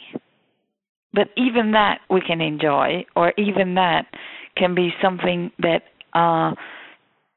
but 1.15 1.29
even 1.37 1.73
that 1.73 2.01
we 2.11 2.21
can 2.21 2.41
enjoy, 2.41 3.05
or 3.17 3.33
even 3.37 3.75
that 3.75 4.07
can 4.57 4.75
be 4.75 4.91
something 5.03 5.51
that 5.59 5.83
uh, 6.15 6.55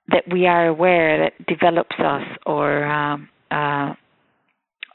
that 0.10 0.24
we 0.32 0.46
are 0.46 0.68
aware 0.68 1.18
that 1.18 1.46
develops 1.48 1.96
us 2.00 2.24
or 2.46 2.86
um, 2.86 3.30
uh, 3.52 3.94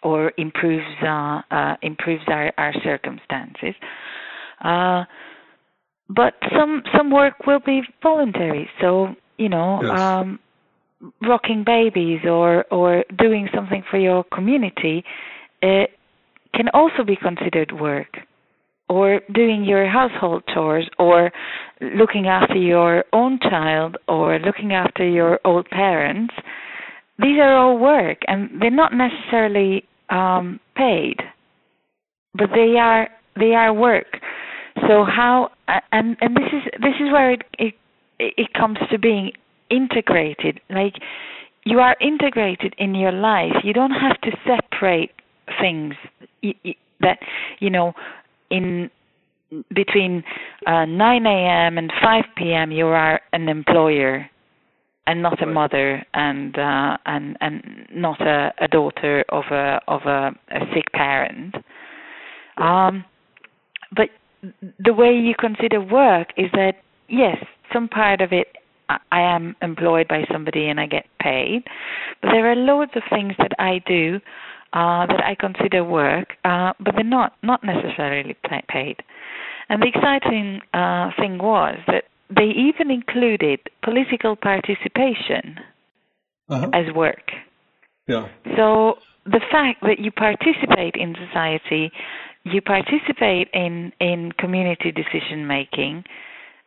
or 0.02 0.32
improves 0.38 0.84
uh, 1.02 1.40
uh, 1.50 1.76
improves 1.82 2.22
our, 2.28 2.52
our 2.58 2.72
circumstances. 2.82 3.75
Uh, 4.64 5.04
but 6.08 6.34
some 6.56 6.82
some 6.96 7.10
work 7.10 7.46
will 7.46 7.60
be 7.64 7.82
voluntary. 8.02 8.68
So 8.80 9.14
you 9.38 9.49
know, 9.49 9.80
Yes. 9.82 9.92
um, 9.92 10.38
rocking 11.22 11.64
babies 11.64 12.20
or 12.25 12.64
or 12.70 13.04
doing 13.18 13.49
something 13.54 13.82
for 13.90 13.99
your 13.99 14.25
community 14.25 15.04
uh, 15.62 15.84
can 16.54 16.68
also 16.75 17.04
be 17.06 17.16
considered 17.16 17.72
work. 17.80 18.18
Or 18.90 19.20
doing 19.32 19.64
your 19.64 19.88
household 19.88 20.42
chores, 20.52 20.88
or 20.99 21.30
looking 21.80 22.26
after 22.26 22.56
your 22.56 23.04
own 23.12 23.38
child, 23.40 23.97
or 24.09 24.38
looking 24.40 24.73
after 24.73 25.09
your 25.09 25.38
old 25.44 25.70
parents. 25.70 26.35
These 27.18 27.38
are 27.38 27.56
all 27.56 27.78
work, 27.78 28.18
and 28.26 28.50
they're 28.61 28.70
not 28.70 28.92
necessarily 28.92 29.85
um, 30.11 30.59
paid, 30.76 31.18
but 32.35 32.49
they 32.52 32.76
are 32.78 33.09
they 33.38 33.54
are 33.54 33.73
work. 33.73 34.18
So 34.88 35.04
how 35.04 35.50
and 35.92 36.16
and 36.20 36.37
this 36.37 36.50
is 36.52 36.62
this 36.80 36.94
is 37.00 37.12
where 37.12 37.32
it 37.32 37.42
it, 37.59 37.75
it 38.18 38.52
comes 38.54 38.78
to 38.90 38.99
being 38.99 39.32
integrated. 39.70 40.61
Like 40.68 40.94
you 41.64 41.78
are 41.78 41.97
integrated 42.00 42.75
in 42.78 42.94
your 42.94 43.12
life. 43.12 43.52
You 43.62 43.73
don't 43.73 43.92
have 43.92 44.20
to 44.23 44.30
separate 44.47 45.12
things 45.61 45.94
that 47.00 47.18
you 47.59 47.70
know 47.70 47.92
in 48.50 48.90
between 49.75 50.23
uh, 50.66 50.85
9 50.85 51.26
a.m. 51.26 51.78
and 51.78 51.92
5 52.02 52.25
p.m. 52.37 52.71
you 52.71 52.87
are 52.87 53.21
an 53.33 53.49
employer 53.49 54.30
and 55.07 55.23
not 55.23 55.42
a 55.42 55.47
mother 55.47 56.04
and 56.14 56.57
uh, 56.57 56.97
and 57.07 57.37
and 57.40 57.87
not 57.92 58.21
a, 58.21 58.52
a 58.61 58.69
daughter 58.69 59.25
of 59.30 59.45
a 59.50 59.80
of 59.88 60.02
a, 60.02 60.30
a 60.50 60.61
sick 60.75 60.90
parent. 60.92 61.54
Um, 62.59 63.04
but 63.97 64.11
the 64.85 64.92
way 64.92 65.12
you 65.12 65.35
consider 65.38 65.80
work 65.80 66.28
is 66.37 66.47
that 66.52 66.75
yes, 67.09 67.37
some 67.73 67.88
part 67.88 68.21
of 68.21 68.33
it 68.33 68.49
I 68.88 68.99
I 69.11 69.21
am 69.21 69.57
employed 69.62 70.07
by 70.07 70.25
somebody 70.30 70.69
and 70.69 70.78
I 70.78 70.87
get 70.87 71.07
paid, 71.21 71.64
but 72.23 72.30
there 72.30 72.50
are 72.50 72.57
loads 72.57 72.92
of 72.95 73.02
things 73.11 73.35
that 73.38 73.52
I 73.59 73.80
do 73.87 74.21
uh, 74.72 75.06
that 75.06 75.22
I 75.24 75.34
consider 75.34 75.82
work, 75.84 76.34
uh, 76.44 76.72
but 76.78 76.94
they're 76.94 77.04
not 77.04 77.34
not 77.42 77.62
necessarily 77.64 78.36
paid. 78.68 78.96
And 79.68 79.82
the 79.82 79.88
exciting 79.88 80.60
uh, 80.74 81.10
thing 81.18 81.38
was 81.38 81.76
that 81.86 82.04
they 82.28 82.50
even 82.68 82.90
included 82.90 83.60
political 83.82 84.36
participation 84.36 85.58
Uh-huh. 86.50 86.68
as 86.80 86.92
work. 86.94 87.26
Yeah. 88.08 88.26
So 88.56 88.98
the 89.24 89.42
fact 89.54 89.78
that 89.82 89.98
you 90.04 90.10
participate 90.10 90.94
in 90.96 91.14
society, 91.26 91.92
you 92.42 92.60
participate 92.60 93.48
in, 93.54 93.92
in 94.00 94.32
community 94.42 94.90
decision 94.90 95.46
making, 95.46 96.02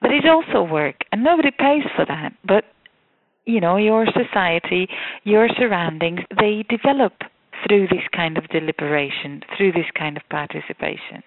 but 0.01 0.11
it's 0.11 0.25
also 0.35 0.63
work, 0.63 0.97
and 1.11 1.23
nobody 1.23 1.51
pays 1.51 1.83
for 1.95 2.05
that. 2.05 2.31
But 2.45 2.63
you 3.45 3.59
know, 3.59 3.75
your 3.75 4.05
society, 4.21 4.87
your 5.23 5.49
surroundings, 5.59 6.21
they 6.39 6.63
develop 6.69 7.13
through 7.67 7.87
this 7.87 8.03
kind 8.15 8.37
of 8.37 8.47
deliberation, 8.49 9.41
through 9.57 9.71
this 9.71 9.89
kind 9.97 10.17
of 10.17 10.23
participation. 10.29 11.23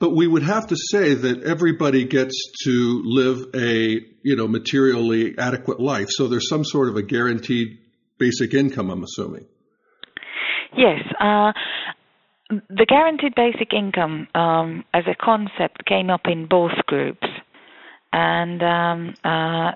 But 0.00 0.10
we 0.16 0.26
would 0.26 0.42
have 0.42 0.66
to 0.68 0.76
say 0.76 1.14
that 1.14 1.44
everybody 1.44 2.04
gets 2.04 2.34
to 2.64 3.02
live 3.04 3.54
a, 3.54 4.00
you 4.22 4.36
know, 4.36 4.48
materially 4.48 5.38
adequate 5.38 5.80
life. 5.80 6.08
So 6.10 6.26
there's 6.26 6.48
some 6.48 6.64
sort 6.64 6.88
of 6.88 6.96
a 6.96 7.02
guaranteed 7.02 7.78
basic 8.18 8.54
income, 8.54 8.90
I'm 8.90 9.04
assuming. 9.04 9.46
Yes, 10.76 11.00
uh, 11.20 11.52
the 12.50 12.86
guaranteed 12.86 13.34
basic 13.36 13.72
income 13.72 14.26
um, 14.34 14.84
as 14.92 15.04
a 15.06 15.14
concept 15.14 15.86
came 15.86 16.10
up 16.10 16.22
in 16.26 16.46
both 16.46 16.72
groups, 16.86 17.26
and 18.14 18.62
um, 18.62 19.14
uh, 19.24 19.72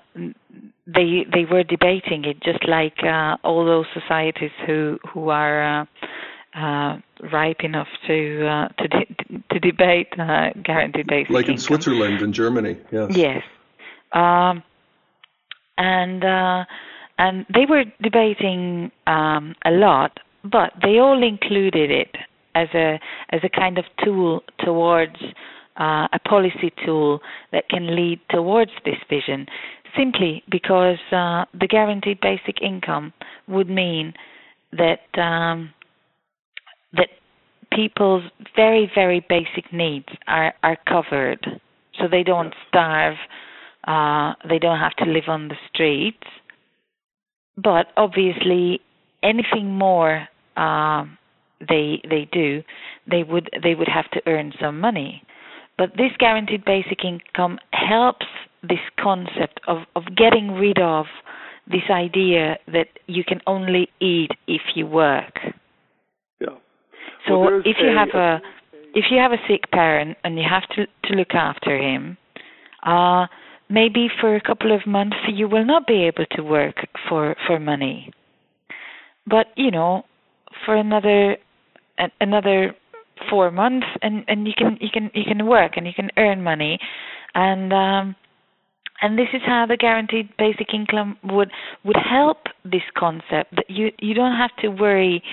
they 0.87 1.25
they 1.31 1.43
were 1.51 1.63
debating 1.63 2.23
it 2.23 2.41
just 2.41 2.65
like 2.67 2.95
uh, 3.03 3.35
all 3.43 3.65
those 3.65 3.85
societies 3.93 4.51
who 4.65 4.97
who 5.13 5.27
are 5.27 5.81
uh, 5.81 5.85
uh, 6.57 6.97
ripe 7.33 7.59
enough 7.63 7.89
to 8.07 8.47
uh, 8.47 8.67
to 8.79 8.87
de- 8.87 9.43
to 9.51 9.59
debate 9.59 10.07
uh, 10.17 10.51
guaranteed 10.63 11.07
basic 11.07 11.29
Like 11.29 11.49
in. 11.49 11.57
Switzerland 11.57 12.21
and 12.21 12.33
Germany. 12.33 12.77
Yes. 12.91 13.11
Yes. 13.13 13.43
Um, 14.13 14.63
and 15.77 16.23
uh, 16.23 16.63
and 17.17 17.45
they 17.53 17.65
were 17.69 17.83
debating 18.01 18.89
um, 19.05 19.53
a 19.65 19.71
lot, 19.71 20.17
but 20.45 20.71
they 20.81 20.97
all 20.99 21.21
included 21.21 21.91
it 21.91 22.15
as 22.55 22.69
a 22.73 22.99
as 23.31 23.41
a 23.43 23.49
kind 23.49 23.77
of 23.77 23.83
tool 24.01 24.43
towards 24.63 25.17
uh, 25.79 26.07
a 26.13 26.19
policy 26.27 26.73
tool 26.85 27.19
that 27.51 27.69
can 27.69 27.95
lead 27.95 28.19
towards 28.29 28.71
this 28.85 28.97
vision. 29.09 29.45
Simply 29.97 30.43
because 30.51 30.99
uh, 31.11 31.45
the 31.59 31.67
guaranteed 31.67 32.19
basic 32.21 32.61
income 32.61 33.11
would 33.47 33.69
mean 33.69 34.13
that 34.71 35.01
um, 35.19 35.73
that 36.93 37.09
people's 37.73 38.23
very 38.55 38.91
very 38.93 39.25
basic 39.27 39.71
needs 39.73 40.07
are 40.27 40.53
are 40.61 40.77
covered, 40.87 41.43
so 41.97 42.07
they 42.09 42.23
don't 42.23 42.53
starve, 42.67 43.17
uh, 43.87 44.33
they 44.47 44.59
don't 44.59 44.79
have 44.79 44.95
to 44.97 45.05
live 45.05 45.27
on 45.27 45.47
the 45.47 45.55
streets. 45.73 46.27
But 47.57 47.87
obviously, 47.97 48.81
anything 49.23 49.75
more 49.75 50.27
um, 50.55 51.17
they 51.67 52.01
they 52.07 52.27
do, 52.31 52.63
they 53.09 53.23
would 53.23 53.49
they 53.63 53.75
would 53.75 53.87
have 53.87 54.09
to 54.11 54.21
earn 54.27 54.53
some 54.61 54.79
money. 54.79 55.23
But 55.79 55.91
this 55.95 56.11
guaranteed 56.19 56.65
basic 56.65 57.05
income 57.05 57.57
helps 57.71 58.25
this 58.61 58.83
concept 59.01 59.61
of, 59.65 59.77
of 59.95 60.03
getting 60.17 60.51
rid 60.51 60.77
of 60.77 61.05
this 61.71 61.89
idea 61.89 62.57
that 62.67 62.87
you 63.07 63.23
can 63.23 63.39
only 63.47 63.87
eat 64.01 64.31
if 64.45 64.61
you 64.75 64.85
work. 64.85 65.39
Yeah. 66.41 66.57
So 67.27 67.39
Well, 67.39 67.61
if 67.63 67.77
you 67.79 67.91
a- 67.91 67.97
have 67.97 68.09
a 68.13 68.41
if 68.93 69.05
you 69.11 69.19
have 69.19 69.31
a 69.31 69.37
sick 69.47 69.71
parent 69.71 70.17
and 70.25 70.37
you 70.37 70.43
have 70.49 70.67
to 70.75 70.85
to 71.05 71.15
look 71.15 71.33
after 71.33 71.77
him, 71.77 72.17
uh, 72.83 73.27
maybe 73.69 74.09
for 74.19 74.35
a 74.35 74.41
couple 74.41 74.75
of 74.75 74.85
months 74.85 75.15
you 75.31 75.47
will 75.47 75.65
not 75.65 75.87
be 75.87 76.03
able 76.03 76.25
to 76.31 76.41
work 76.41 76.87
for 77.07 77.35
for 77.47 77.57
money. 77.57 78.11
But 79.25 79.47
you 79.55 79.71
know, 79.71 80.03
for 80.65 80.75
another 80.75 81.37
another 82.19 82.75
four 83.29 83.51
months, 83.51 83.87
and 84.01 84.23
and 84.27 84.47
you 84.47 84.53
can 84.57 84.77
you 84.79 84.89
can 84.91 85.11
you 85.13 85.23
can 85.25 85.45
work 85.45 85.73
and 85.75 85.85
you 85.85 85.93
can 85.93 86.09
earn 86.17 86.41
money, 86.43 86.79
and 87.35 87.73
um, 87.73 88.15
and 89.01 89.17
this 89.17 89.27
is 89.33 89.41
how 89.45 89.65
the 89.67 89.77
guaranteed 89.77 90.29
basic 90.37 90.73
income 90.73 91.17
would 91.23 91.51
would 91.83 91.97
help 91.97 92.37
this 92.63 92.83
concept 92.97 93.55
that 93.55 93.65
you 93.67 93.91
you 93.99 94.13
don't 94.13 94.37
have 94.37 94.55
to 94.61 94.69
worry 94.69 95.23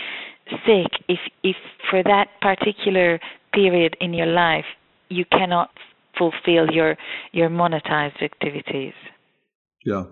sick 0.65 0.91
if 1.09 1.19
if 1.43 1.57
for 1.91 2.03
that 2.03 2.29
particular 2.41 3.19
period 3.53 3.97
in 4.01 4.15
your 4.15 4.27
life 4.27 4.65
you 5.09 5.25
cannot 5.33 5.71
fulfill 6.17 6.71
your 6.73 6.97
your 7.33 7.49
monetized 7.49 8.23
activities. 8.23 8.95
Yeah. 9.85 10.05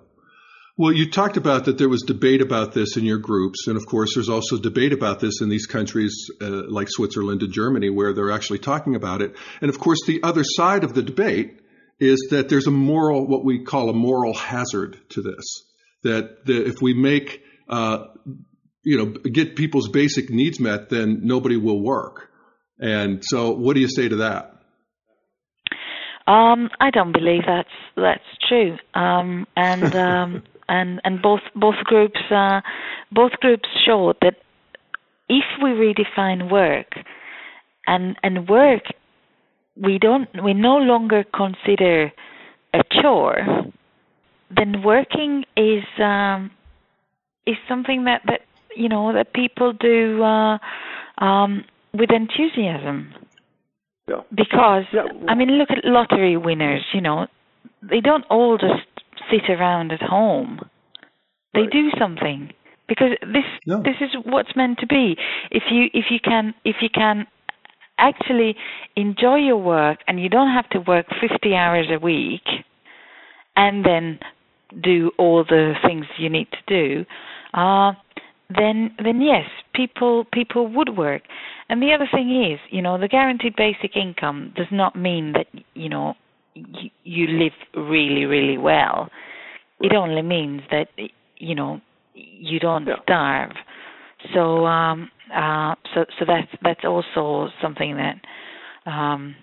Well, 0.77 0.93
you 0.93 1.09
talked 1.09 1.37
about 1.37 1.67
that 1.67 1.79
there 1.79 1.89
was 1.89 2.03
debate 2.03 2.43
about 2.43 2.73
this 2.73 2.97
in 2.97 3.05
your 3.05 3.19
groups, 3.19 3.69
and 3.69 3.77
of 3.77 3.87
course, 3.87 4.15
there's 4.15 4.29
also 4.29 4.59
debate 4.59 4.93
about 4.93 5.21
this 5.21 5.41
in 5.41 5.49
these 5.49 5.67
countries 5.67 6.29
uh, 6.43 6.69
like 6.69 6.89
Switzerland 6.91 7.43
and 7.43 7.53
Germany, 7.53 7.91
where 7.91 8.13
they're 8.13 8.33
actually 8.33 8.59
talking 8.59 8.97
about 8.97 9.23
it. 9.23 9.37
And 9.61 9.71
of 9.71 9.79
course, 9.79 10.01
the 10.05 10.21
other 10.25 10.43
side 10.43 10.83
of 10.83 10.93
the 10.93 11.03
debate 11.03 11.61
is 12.01 12.27
that 12.31 12.49
there's 12.49 12.67
a 12.67 12.73
moral, 12.73 13.25
what 13.25 13.45
we 13.45 13.63
call 13.63 13.89
a 13.89 13.93
moral 13.93 14.35
hazard 14.35 14.99
to 15.11 15.23
this. 15.23 15.45
That 16.03 16.39
if 16.47 16.83
we 16.83 16.93
make, 16.93 17.43
uh, 17.69 18.07
you 18.83 18.99
know, 18.99 19.07
get 19.07 19.55
people's 19.55 19.89
basic 19.89 20.29
needs 20.29 20.59
met, 20.59 20.89
then 20.89 21.21
nobody 21.23 21.57
will 21.57 21.81
work. 21.81 22.31
And 22.81 23.23
so, 23.25 23.53
what 23.53 23.75
do 23.75 23.81
you 23.81 23.89
say 23.89 24.09
to 24.09 24.17
that? 24.17 24.51
Um, 26.27 26.71
I 26.81 26.91
don't 26.91 27.13
believe 27.13 27.43
that's 27.47 27.69
that's 27.97 28.25
true. 28.49 28.77
Um, 28.95 29.47
and 29.57 29.95
um, 29.95 30.43
and 30.68 31.00
and 31.05 31.22
both 31.22 31.40
both 31.55 31.77
groups 31.85 32.20
uh, 32.31 32.61
both 33.12 33.33
groups 33.40 33.68
showed 33.87 34.16
that 34.22 34.37
if 35.29 35.44
we 35.62 35.70
redefine 35.70 36.50
work 36.50 36.94
and 37.87 38.16
and 38.22 38.48
work 38.48 38.83
we 39.81 39.98
don't 39.98 40.29
we 40.42 40.55
no 40.55 40.77
longer 40.77 41.24
consider 41.35 42.12
a 42.72 42.83
chore, 43.03 43.38
then 44.55 44.83
working 44.83 45.44
is 45.57 45.85
um, 46.00 46.50
is 47.46 47.57
something 47.68 48.05
that 48.05 48.22
that 48.27 48.40
you 48.77 48.88
know 48.88 49.12
that 49.12 49.33
people 49.33 49.72
do 49.72 50.22
uh, 50.22 50.59
um, 51.18 51.64
with 51.92 52.11
enthusiasm 52.11 53.14
Yeah. 54.09 54.22
because 54.35 54.85
Yeah. 54.92 55.07
I 55.29 55.35
mean, 55.35 55.50
look 55.59 55.70
at 55.70 55.85
lottery 55.85 56.37
winners. 56.37 56.85
You 56.92 57.00
know, 57.00 57.27
they 57.83 58.00
don't 58.00 58.24
all 58.31 58.59
just 58.59 58.94
sit 59.31 59.49
around 59.51 59.93
at 59.93 60.03
home. 60.03 60.61
They 61.55 61.63
Right. 61.63 61.71
do 61.71 61.91
something 61.99 62.53
because 62.89 63.17
this 63.23 63.45
Yeah. 63.67 63.81
this 63.85 63.97
is 64.01 64.15
what's 64.25 64.55
meant 64.57 64.79
to 64.81 64.87
be. 64.87 65.17
If 65.51 65.71
you 65.71 65.91
if 65.93 66.11
you 66.11 66.21
can 66.21 66.55
if 66.65 66.83
you 66.83 66.91
can 66.91 67.27
actually 67.99 68.57
enjoy 68.97 69.37
your 69.37 69.57
work 69.59 70.01
and 70.09 70.21
you 70.21 70.29
don't 70.29 70.51
have 70.51 70.69
to 70.71 70.81
work 70.81 71.07
50 71.21 71.55
hours 71.55 71.87
a 71.91 71.99
week 71.99 72.43
and 73.57 73.85
then 73.85 74.19
do 74.83 75.13
all 75.19 75.45
the 75.45 75.75
things 75.87 76.05
you 76.19 76.29
need 76.29 76.49
to 76.51 76.59
do 76.67 77.07
uh 77.55 77.93
then 78.51 78.93
then 79.03 79.21
yes 79.21 79.49
people 79.75 80.25
people 80.33 80.67
would 80.67 80.97
work 80.97 81.23
and 81.69 81.81
the 81.81 81.93
other 81.93 82.09
thing 82.13 82.29
is 82.51 82.59
you 82.71 82.83
know 82.83 82.99
the 82.99 83.07
guaranteed 83.07 83.55
basic 83.57 83.97
income 83.97 84.53
does 84.57 84.67
not 84.73 84.97
mean 84.97 85.33
that 85.33 85.47
you 85.75 85.89
know 85.89 86.15
you, 86.55 86.90
you 87.03 87.27
live 87.27 87.53
really 87.75 88.25
really 88.25 88.59
well 88.59 89.09
it 89.81 89.95
only 89.95 90.23
means 90.23 90.62
that 90.71 90.88
you 91.37 91.55
know 91.55 91.81
you 92.14 92.59
don't 92.61 92.87
Yeah. 92.87 92.97
starve 93.03 93.53
so 94.33 94.64
um 94.67 95.11
uh 95.35 95.75
so 95.95 96.05
so 96.19 96.25
that's 96.27 96.49
that's 96.62 96.85
also 96.85 97.51
something 97.61 97.97
that 97.97 98.90
um 98.90 99.35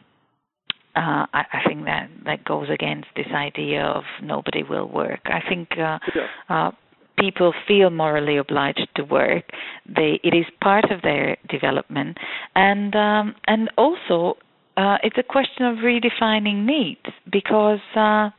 uh, 0.96 1.26
I, 1.34 1.44
I 1.54 1.60
think 1.68 1.86
that 1.86 2.10
that 2.26 2.44
goes 2.44 2.68
against 2.70 3.08
this 3.16 3.28
idea 3.34 3.84
of 3.84 4.04
nobody 4.22 4.64
will 4.64 4.90
work. 4.90 5.22
I 5.26 5.40
think 5.48 5.70
uh, 5.78 6.00
Yeah. 6.14 6.28
uh, 6.50 6.72
people 7.18 7.54
feel 7.68 7.90
morally 7.90 8.38
obliged 8.38 8.88
to 8.96 9.04
work. 9.04 9.46
They 9.86 10.20
it 10.24 10.34
is 10.36 10.46
part 10.62 10.92
of 10.92 11.02
their 11.02 11.38
development, 11.50 12.18
and 12.56 12.96
um, 12.96 13.36
and 13.48 13.70
also 13.78 14.38
uh, 14.82 14.98
it's 15.04 15.18
a 15.18 15.24
question 15.24 15.66
of 15.66 15.78
redefining 15.78 16.66
needs 16.66 17.06
because 17.32 17.80
uh, 17.96 18.30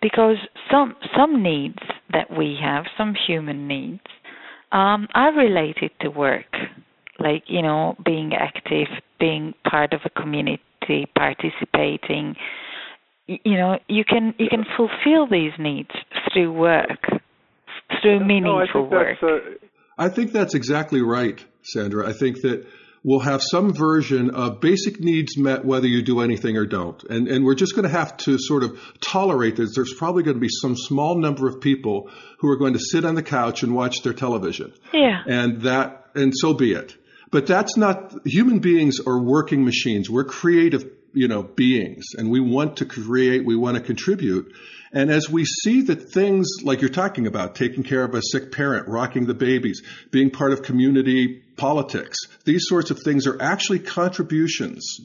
because 0.00 0.36
some 0.70 0.94
some 1.16 1.42
needs 1.42 1.78
that 2.12 2.30
we 2.36 2.56
have, 2.62 2.84
some 2.96 3.14
human 3.26 3.68
needs, 3.68 4.00
um, 4.72 5.06
are 5.14 5.32
related 5.34 5.90
to 6.00 6.08
work, 6.08 6.50
like 7.18 7.44
you 7.46 7.60
know 7.60 7.94
being 8.04 8.32
active, 8.34 8.88
being 9.20 9.52
part 9.70 9.92
of 9.92 10.00
a 10.04 10.10
community, 10.10 11.06
participating. 11.14 12.34
You 13.26 13.56
know, 13.56 13.78
you 13.88 14.04
can 14.04 14.34
you 14.38 14.48
can 14.48 14.64
fulfill 14.76 15.28
these 15.30 15.52
needs 15.58 15.90
through 16.32 16.52
work, 16.52 17.00
through 18.00 18.20
meaningful 18.26 18.82
no, 18.82 18.86
I 18.86 18.90
work. 18.90 19.18
Uh, 19.22 19.66
I 19.98 20.08
think 20.08 20.32
that's 20.32 20.54
exactly 20.54 21.02
right, 21.02 21.44
Szandra. 21.76 22.06
I 22.06 22.12
think 22.14 22.40
that 22.40 22.66
we'll 23.04 23.20
have 23.20 23.42
some 23.42 23.74
version 23.74 24.30
of 24.30 24.60
basic 24.60 25.00
needs 25.00 25.36
met 25.36 25.64
whether 25.64 25.86
you 25.86 26.02
do 26.02 26.20
anything 26.20 26.56
or 26.56 26.66
don't. 26.66 27.02
And, 27.04 27.28
and 27.28 27.44
we're 27.44 27.54
just 27.54 27.74
going 27.74 27.84
to 27.84 27.96
have 27.96 28.16
to 28.18 28.38
sort 28.38 28.62
of 28.62 28.78
tolerate 29.00 29.56
this. 29.56 29.74
There's 29.74 29.94
probably 29.94 30.22
going 30.22 30.36
to 30.36 30.40
be 30.40 30.48
some 30.48 30.76
small 30.76 31.18
number 31.18 31.48
of 31.48 31.60
people 31.60 32.10
who 32.38 32.48
are 32.48 32.56
going 32.56 32.74
to 32.74 32.78
sit 32.78 33.04
on 33.04 33.14
the 33.14 33.22
couch 33.22 33.62
and 33.62 33.74
watch 33.74 34.02
their 34.02 34.12
television. 34.12 34.72
Yeah. 34.92 35.22
And 35.26 35.62
that, 35.62 36.06
and 36.14 36.32
so 36.34 36.54
be 36.54 36.72
it. 36.72 36.96
But 37.30 37.46
that's 37.46 37.76
not, 37.76 38.14
human 38.26 38.58
beings 38.58 39.00
are 39.00 39.18
working 39.18 39.64
machines. 39.64 40.08
We're 40.08 40.24
creative, 40.24 40.84
you 41.12 41.28
know, 41.28 41.42
beings 41.42 42.04
and 42.16 42.30
we 42.30 42.40
want 42.40 42.76
to 42.78 42.84
create, 42.84 43.44
we 43.44 43.56
want 43.56 43.76
to 43.76 43.82
contribute. 43.82 44.52
And 44.92 45.10
as 45.10 45.28
we 45.28 45.44
see 45.44 45.82
that 45.82 46.12
things 46.12 46.46
like 46.62 46.80
you're 46.80 46.90
talking 46.90 47.26
about, 47.26 47.54
taking 47.54 47.82
care 47.82 48.04
of 48.04 48.14
a 48.14 48.20
sick 48.22 48.52
parent, 48.52 48.88
rocking 48.88 49.26
the 49.26 49.34
babies, 49.34 49.82
being 50.10 50.30
part 50.30 50.52
of 50.52 50.62
community 50.62 51.42
politics, 51.56 52.18
these 52.44 52.64
sorts 52.66 52.90
of 52.90 53.00
things 53.02 53.26
are 53.26 53.40
actually 53.40 53.78
contributions 53.78 55.00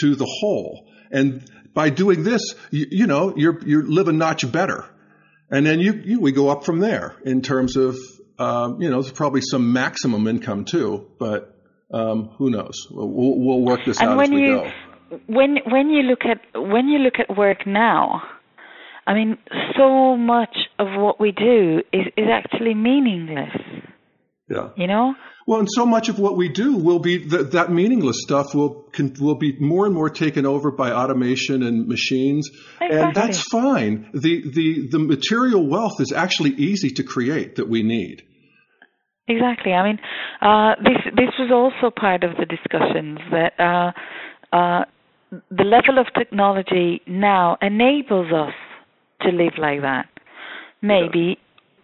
to 0.00 0.14
the 0.14 0.26
whole. 0.26 0.88
And 1.10 1.50
by 1.72 1.90
doing 1.90 2.22
this, 2.22 2.54
you, 2.70 2.86
you 2.90 3.06
know, 3.06 3.34
you're, 3.36 3.58
you 3.66 3.82
live 3.82 4.06
a 4.06 4.12
notch 4.12 4.50
better. 4.50 4.84
And 5.50 5.66
then 5.66 5.80
you, 5.80 5.92
you, 5.92 6.20
we 6.20 6.32
go 6.32 6.48
up 6.48 6.64
from 6.64 6.78
there 6.78 7.16
in 7.24 7.42
terms 7.42 7.76
of, 7.76 7.96
um, 8.38 8.80
you 8.80 8.88
know, 8.88 9.02
there's 9.02 9.12
probably 9.12 9.42
some 9.42 9.72
maximum 9.72 10.26
income 10.28 10.64
too, 10.64 11.08
but 11.18 11.54
um, 11.92 12.30
who 12.38 12.50
knows? 12.50 12.86
We'll, 12.90 13.08
we'll 13.08 13.62
work 13.62 13.80
this 13.84 14.00
and 14.00 14.10
out 14.10 14.16
when 14.16 14.26
as 14.26 14.30
we 14.30 14.40
you, 14.42 14.56
go. 14.56 14.70
When 15.26 15.58
when 15.70 15.90
you 15.90 16.02
look 16.02 16.22
at 16.24 16.40
when 16.60 16.88
you 16.88 16.98
look 16.98 17.20
at 17.20 17.36
work 17.36 17.66
now, 17.66 18.22
I 19.06 19.14
mean, 19.14 19.38
so 19.76 20.16
much 20.16 20.56
of 20.78 20.88
what 21.00 21.20
we 21.20 21.32
do 21.32 21.82
is, 21.92 22.06
is 22.16 22.26
actually 22.32 22.74
meaningless. 22.74 23.54
Yeah. 24.48 24.70
You 24.76 24.86
know? 24.86 25.14
Well, 25.46 25.60
and 25.60 25.68
so 25.70 25.84
much 25.84 26.08
of 26.08 26.18
what 26.18 26.36
we 26.36 26.48
do 26.48 26.76
will 26.76 27.00
be 27.00 27.28
that, 27.28 27.52
that 27.52 27.70
meaningless 27.70 28.16
stuff 28.22 28.54
will 28.54 28.84
can, 28.92 29.14
will 29.20 29.36
be 29.36 29.58
more 29.58 29.84
and 29.84 29.94
more 29.94 30.08
taken 30.08 30.46
over 30.46 30.70
by 30.70 30.90
automation 30.90 31.62
and 31.62 31.86
machines, 31.86 32.48
exactly. 32.80 32.98
and 32.98 33.14
that's 33.14 33.42
fine. 33.42 34.08
the 34.14 34.42
the 34.54 34.88
The 34.90 34.98
material 34.98 35.66
wealth 35.66 36.00
is 36.00 36.12
actually 36.12 36.52
easy 36.52 36.90
to 36.90 37.02
create 37.02 37.56
that 37.56 37.68
we 37.68 37.82
need. 37.82 38.22
Exactly. 39.28 39.72
I 39.72 39.84
mean, 39.86 39.98
uh, 40.40 40.74
this 40.82 41.12
this 41.14 41.30
was 41.38 41.50
also 41.52 41.90
part 41.94 42.24
of 42.24 42.36
the 42.38 42.46
discussions 42.46 43.18
that 43.30 43.52
uh, 43.58 43.92
uh, 44.56 44.84
the 45.50 45.64
level 45.64 45.98
of 45.98 46.06
technology 46.16 47.02
now 47.06 47.58
enables 47.60 48.32
us 48.32 48.54
to 49.22 49.28
live 49.28 49.54
like 49.58 49.80
that. 49.82 50.06
Maybe 50.82 51.38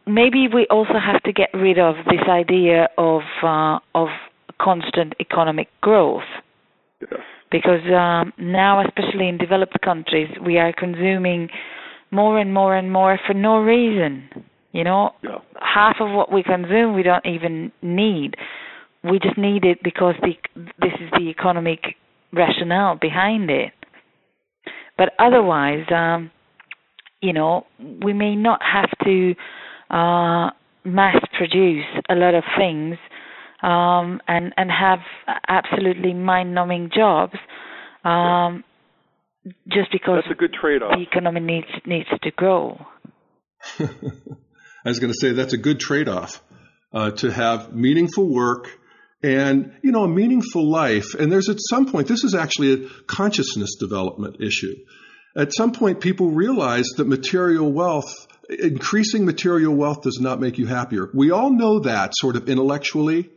maybe 0.07 0.49
we 0.53 0.67
also 0.71 0.99
have 1.05 1.23
to 1.23 1.33
get 1.33 1.49
rid 1.55 1.79
of 1.79 1.95
this 2.07 2.21
idea 2.29 2.89
of 2.99 3.23
uh, 3.43 3.79
of 3.95 4.09
constant 4.61 5.15
economic 5.21 5.69
growth. 5.81 6.29
Yes. 7.01 7.21
Because 7.51 7.83
um, 7.93 8.33
now, 8.39 8.85
especially 8.87 9.29
in 9.29 9.37
developed 9.37 9.81
countries, 9.83 10.29
we 10.45 10.59
are 10.59 10.73
consuming 10.73 11.49
more 12.11 12.39
and 12.39 12.55
more 12.55 12.77
and 12.77 12.93
more 12.93 13.19
for 13.27 13.35
no 13.35 13.59
reason. 13.59 14.29
You 14.73 14.85
know, 14.85 15.11
yeah. 15.23 15.39
half 15.61 15.97
of 16.01 16.11
what 16.11 16.33
we 16.33 16.43
consume 16.45 16.95
we 16.95 17.03
don't 17.03 17.27
even 17.27 17.73
need. 17.83 18.37
We 19.03 19.19
just 19.19 19.37
need 19.37 19.65
it 19.65 19.79
because 19.83 20.15
the 20.21 20.35
this 20.79 20.93
is 21.01 21.11
the 21.13 21.29
economic 21.31 21.97
rationale 22.33 22.97
behind 23.01 23.51
it. 23.51 23.73
But 24.97 25.13
otherwise, 25.19 25.87
um, 25.91 26.31
you 27.21 27.33
know, 27.33 27.67
we 27.79 28.13
may 28.13 28.35
not 28.35 28.61
have 28.63 28.91
to 29.05 29.35
uh, 29.91 30.51
mass 30.85 31.17
produce 31.37 31.85
a 32.09 32.15
lot 32.15 32.35
of 32.35 32.45
things 32.59 32.97
um, 33.63 34.21
and 34.27 34.53
and 34.57 34.71
have 34.71 35.01
absolutely 35.49 36.15
mind-numbing 36.15 36.91
jobs 36.95 37.35
um, 38.05 38.65
just 39.69 39.93
because 39.93 40.23
that's 40.25 40.33
a 40.33 40.39
good 40.39 40.53
trade-off. 40.53 40.93
the 40.97 41.03
economy 41.03 41.41
needs 41.41 41.67
needs 41.87 42.09
to 42.23 42.31
grow. 42.31 42.87
I 43.79 44.89
was 44.89 44.99
going 44.99 45.13
to 45.13 45.19
say 45.19 45.33
that's 45.33 45.53
a 45.53 45.59
good 45.59 45.79
trade-off 45.79 46.43
uh, 46.93 47.11
to 47.13 47.31
have 47.31 47.75
meaningful 47.75 48.33
work 48.33 48.79
and 49.23 49.75
you 49.83 49.93
know 49.93 50.05
a 50.05 50.09
meaningful 50.09 50.71
life. 50.71 51.15
And 51.15 51.31
there's 51.31 51.51
at 51.51 51.59
some 51.69 51.91
point 51.91 52.09
this 52.09 52.25
is 52.25 52.35
actually 52.35 52.73
a 52.73 52.89
consciousness 53.07 53.77
development 53.79 54.37
issue. 54.41 54.75
At 55.37 55.55
some 55.55 55.73
point, 55.73 56.01
people 56.01 56.31
realize 56.31 56.87
that 56.97 57.07
material 57.07 57.71
wealth 57.71 58.27
increasing 58.59 59.25
material 59.25 59.75
wealth 59.75 60.03
does 60.03 60.19
not 60.21 60.41
make 60.41 60.59
you 60.59 60.67
happier. 60.67 61.09
We 61.15 61.31
all 61.31 61.51
know 61.51 61.81
that 61.81 62.13
sort 62.15 62.37
of 62.37 62.49
intellectually, 62.49 63.31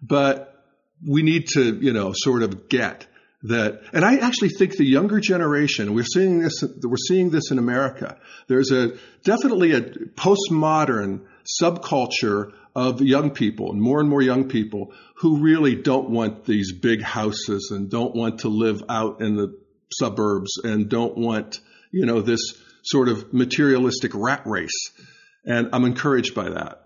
but 0.00 0.64
we 1.06 1.22
need 1.22 1.48
to, 1.48 1.74
you 1.74 1.92
know, 1.92 2.12
sort 2.14 2.42
of 2.42 2.68
get 2.68 3.06
that. 3.42 3.82
And 3.92 4.04
I 4.04 4.18
actually 4.18 4.50
think 4.50 4.76
the 4.76 4.86
younger 4.86 5.18
generation, 5.20 5.94
we're 5.94 6.04
seeing 6.04 6.40
this, 6.40 6.62
we're 6.82 6.96
seeing 7.08 7.30
this 7.30 7.50
in 7.50 7.58
America. 7.58 8.18
There's 8.46 8.70
a 8.70 8.92
definitely 9.24 9.72
a 9.72 9.80
postmodern 9.80 11.22
subculture 11.60 12.52
of 12.74 13.02
young 13.02 13.30
people 13.30 13.72
and 13.72 13.82
more 13.82 14.00
and 14.00 14.08
more 14.08 14.22
young 14.22 14.48
people 14.48 14.92
who 15.16 15.38
really 15.38 15.74
don't 15.74 16.08
want 16.08 16.44
these 16.44 16.72
big 16.72 17.02
houses 17.02 17.70
and 17.74 17.90
don't 17.90 18.14
want 18.14 18.40
to 18.40 18.48
live 18.48 18.82
out 18.88 19.20
in 19.20 19.36
the 19.36 19.58
suburbs 19.98 20.58
and 20.62 20.88
don't 20.88 21.16
want, 21.16 21.60
you 21.90 22.06
know, 22.06 22.20
this 22.20 22.40
sort 22.82 23.08
of 23.08 23.32
materialistic 23.32 24.12
rat 24.14 24.42
race. 24.46 24.90
And 25.44 25.70
I'm 25.72 25.84
encouraged 25.84 26.34
by 26.34 26.50
that. 26.50 26.82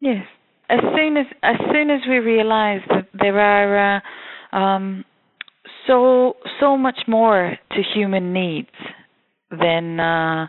Yes. 0.00 0.26
As 0.68 0.80
soon 0.96 1.16
as 1.16 1.26
as 1.42 1.56
soon 1.72 1.90
as 1.90 2.00
we 2.08 2.16
realize 2.18 2.80
that 2.88 3.08
there 3.12 3.38
are 3.38 3.96
uh, 3.96 4.56
um, 4.56 5.04
so 5.86 6.34
so 6.60 6.76
much 6.76 6.98
more 7.06 7.56
to 7.72 7.82
human 7.94 8.32
needs 8.32 8.70
than 9.50 10.00
uh, 10.00 10.46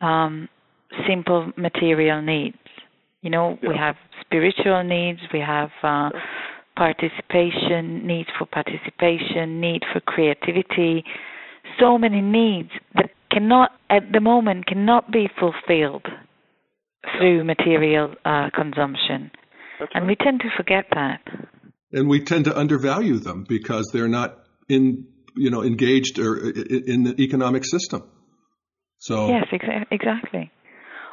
um, 0.00 0.48
simple 1.06 1.52
material 1.56 2.22
needs. 2.22 2.56
You 3.20 3.30
know, 3.30 3.58
yeah. 3.62 3.68
we 3.68 3.76
have 3.76 3.96
spiritual 4.20 4.82
needs, 4.84 5.20
we 5.32 5.40
have 5.40 5.70
uh, 5.82 6.10
participation, 6.78 8.06
need 8.06 8.26
for 8.38 8.46
participation, 8.46 9.60
need 9.60 9.82
for 9.92 10.00
creativity, 10.00 11.04
so 11.78 11.98
many 11.98 12.22
needs 12.22 12.70
that 12.94 13.10
cannot 13.32 13.72
at 13.90 14.12
the 14.12 14.20
moment 14.20 14.66
cannot 14.66 15.10
be 15.10 15.28
fulfilled 15.38 16.06
through 17.18 17.44
material 17.44 18.14
uh, 18.24 18.48
consumption, 18.54 19.30
That's 19.80 19.90
and 19.94 20.06
we 20.06 20.16
tend 20.16 20.40
to 20.40 20.48
forget 20.56 20.84
that. 20.94 21.20
And 21.92 22.08
we 22.08 22.22
tend 22.24 22.44
to 22.44 22.56
undervalue 22.56 23.18
them 23.18 23.44
because 23.48 23.90
they're 23.92 24.08
not 24.08 24.38
in, 24.68 25.06
you 25.36 25.50
know, 25.50 25.62
engaged 25.62 26.18
or 26.18 26.36
in 26.36 27.04
the 27.04 27.14
economic 27.18 27.64
system. 27.64 28.02
So 28.98 29.28
yes, 29.28 29.46
exa- 29.52 29.86
exactly. 29.90 30.50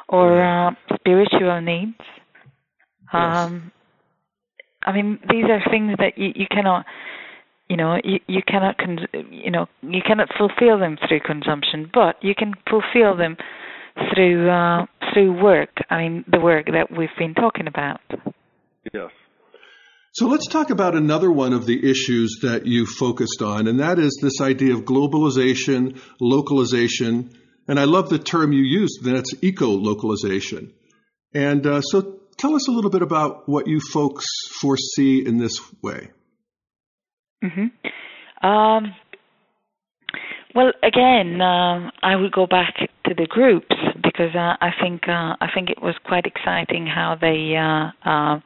Or 0.08 0.42
uh, 0.42 0.70
spiritual 0.94 1.60
needs. 1.60 1.98
Um, 3.12 3.72
I 4.86 4.92
mean, 4.92 5.18
these 5.28 5.44
are 5.44 5.60
things 5.70 5.94
that 5.98 6.16
you, 6.16 6.32
you 6.34 6.46
cannot 6.50 6.86
you 7.68 7.76
know 7.76 7.96
you, 8.04 8.20
you 8.28 8.42
cannot 8.46 8.78
con- 8.78 9.08
you 9.30 9.50
know 9.50 9.66
you 9.82 10.00
cannot 10.06 10.28
fulfill 10.38 10.78
them 10.78 10.96
through 11.08 11.18
consumption 11.18 11.90
but 11.92 12.14
you 12.22 12.32
can 12.32 12.54
fulfill 12.70 13.16
them 13.16 13.36
through 14.14 14.48
uh, 14.48 14.86
through 15.12 15.42
work 15.42 15.70
i 15.90 15.98
mean 15.98 16.24
the 16.30 16.38
work 16.38 16.66
that 16.66 16.96
we've 16.96 17.16
been 17.18 17.34
talking 17.34 17.66
about 17.66 17.98
Yes. 18.92 19.10
So 20.12 20.28
let's 20.28 20.46
talk 20.46 20.70
about 20.70 20.94
another 20.94 21.30
one 21.30 21.52
of 21.52 21.66
the 21.66 21.90
issues 21.90 22.38
that 22.42 22.66
you 22.66 22.86
focused 22.86 23.42
on, 23.42 23.66
and 23.66 23.80
that 23.80 23.98
is 23.98 24.18
this 24.22 24.40
idea 24.40 24.74
of 24.74 24.84
globalization, 24.84 26.00
localization, 26.20 27.30
and 27.68 27.78
I 27.78 27.84
love 27.84 28.08
the 28.08 28.18
term 28.18 28.52
you 28.52 28.62
used, 28.62 29.04
that's 29.04 29.34
eco-localization. 29.42 30.72
And 31.34 31.66
uh, 31.66 31.80
so 31.82 32.20
tell 32.38 32.54
us 32.54 32.68
a 32.68 32.72
little 32.72 32.90
bit 32.90 33.02
about 33.02 33.48
what 33.48 33.66
you 33.66 33.80
folks 33.92 34.26
foresee 34.60 35.24
in 35.26 35.38
this 35.38 35.60
way. 35.82 36.10
Mm-hmm. 37.44 38.46
Um, 38.46 38.94
well, 40.54 40.72
again, 40.82 41.40
um, 41.42 41.90
I 42.02 42.16
would 42.16 42.32
go 42.32 42.46
back 42.46 42.74
to 43.04 43.14
the 43.14 43.26
groups 43.28 43.76
because 44.02 44.34
uh, 44.34 44.56
I 44.60 44.70
think 44.80 45.02
uh, 45.06 45.36
I 45.40 45.48
think 45.54 45.68
it 45.68 45.82
was 45.82 45.94
quite 46.04 46.24
exciting 46.24 46.86
how 46.86 47.16
they 47.20 47.54
uh, 47.56 48.08
uh, 48.08 48.40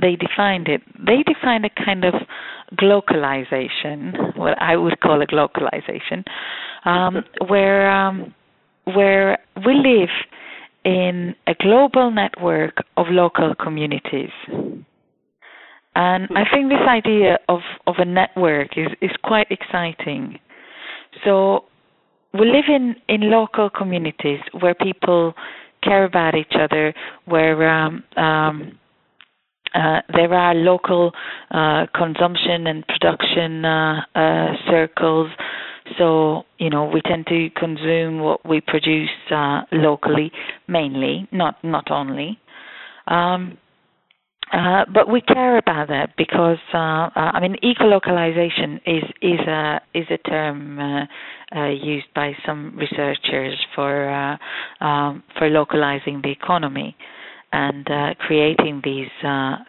they 0.00 0.14
defined 0.14 0.68
it. 0.68 0.82
They 0.98 1.24
defined 1.26 1.64
a 1.64 1.84
kind 1.84 2.04
of 2.04 2.14
globalization, 2.74 4.36
what 4.36 4.60
I 4.60 4.76
would 4.76 5.00
call 5.00 5.22
a 5.22 5.26
globalization, 5.26 6.24
um, 6.84 7.24
where 7.48 7.90
um, 7.90 8.32
where 8.84 9.38
we 9.56 9.74
live 9.74 10.10
in 10.86 11.34
a 11.48 11.54
global 11.60 12.12
network 12.12 12.76
of 12.96 13.06
local 13.10 13.56
communities. 13.56 14.30
And 15.96 16.28
I 16.36 16.44
think 16.54 16.68
this 16.68 16.86
idea 16.88 17.38
of, 17.48 17.60
of 17.88 17.96
a 17.98 18.04
network 18.04 18.78
is, 18.78 18.86
is 19.02 19.10
quite 19.24 19.48
exciting. 19.50 20.38
So 21.24 21.64
we 22.32 22.46
live 22.46 22.66
in, 22.68 22.94
in 23.08 23.30
local 23.30 23.68
communities 23.68 24.38
where 24.60 24.74
people 24.74 25.34
care 25.82 26.04
about 26.04 26.36
each 26.36 26.54
other, 26.54 26.94
where 27.24 27.68
um, 27.68 28.04
um, 28.16 28.78
uh, 29.74 30.02
there 30.14 30.32
are 30.32 30.54
local 30.54 31.10
uh, 31.50 31.86
consumption 31.96 32.68
and 32.68 32.86
production 32.86 33.64
uh, 33.64 34.00
uh 34.14 34.46
circles. 34.70 35.30
So, 35.98 36.42
you 36.58 36.70
know, 36.70 36.84
we 36.92 37.00
tend 37.02 37.26
to 37.28 37.48
consume 37.50 38.18
what 38.20 38.46
we 38.48 38.60
produce 38.60 39.10
uh, 39.30 39.62
locally, 39.72 40.32
mainly, 40.68 41.28
not 41.32 41.62
not 41.62 41.90
only. 41.90 42.38
Um, 43.06 43.58
uh, 44.52 44.84
but 44.94 45.10
we 45.10 45.20
care 45.20 45.58
about 45.58 45.88
that 45.88 46.10
because 46.16 46.58
uh, 46.72 46.78
uh, 46.78 47.10
I 47.16 47.40
mean 47.40 47.56
ecolocalization 47.64 48.80
is 48.86 49.02
is 49.20 49.40
a 49.40 49.80
is 49.92 50.06
a 50.10 50.18
term 50.18 50.78
uh, 50.78 51.04
uh, 51.56 51.68
used 51.68 52.06
by 52.14 52.32
some 52.46 52.76
researchers 52.76 53.54
for 53.74 54.08
uh, 54.08 54.84
um, 54.84 55.24
for 55.36 55.48
localizing 55.48 56.20
the 56.22 56.30
economy 56.30 56.96
and 57.52 57.88
creating 58.20 58.82
these 58.84 59.08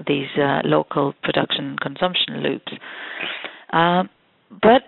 these 0.05 0.29
local 0.63 1.13
production 1.23 1.75
consumption 1.81 2.43
loops. 2.43 2.71
But 4.61 4.83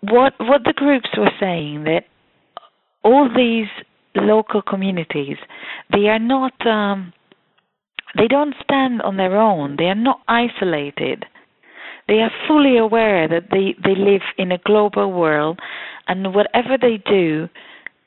what 0.00 0.32
what 0.40 0.62
the 0.64 0.72
groups 0.74 1.08
were 1.16 1.30
saying 1.38 1.84
that 1.84 2.04
all 3.02 3.28
these 3.28 3.68
local 4.14 4.62
communities 4.62 5.36
they 5.92 6.08
are 6.08 6.18
not 6.18 6.54
um, 6.66 7.12
they 8.16 8.28
don't 8.28 8.54
stand 8.62 9.02
on 9.02 9.16
their 9.16 9.36
own. 9.36 9.76
They 9.76 9.84
are 9.84 9.94
not 9.94 10.20
isolated. 10.28 11.24
They 12.08 12.20
are 12.20 12.30
fully 12.46 12.78
aware 12.78 13.28
that 13.28 13.48
they, 13.50 13.74
they 13.82 13.98
live 13.98 14.22
in 14.38 14.52
a 14.52 14.58
global 14.58 15.12
world 15.12 15.58
and 16.08 16.34
whatever 16.34 16.78
they 16.80 17.02
do 17.10 17.48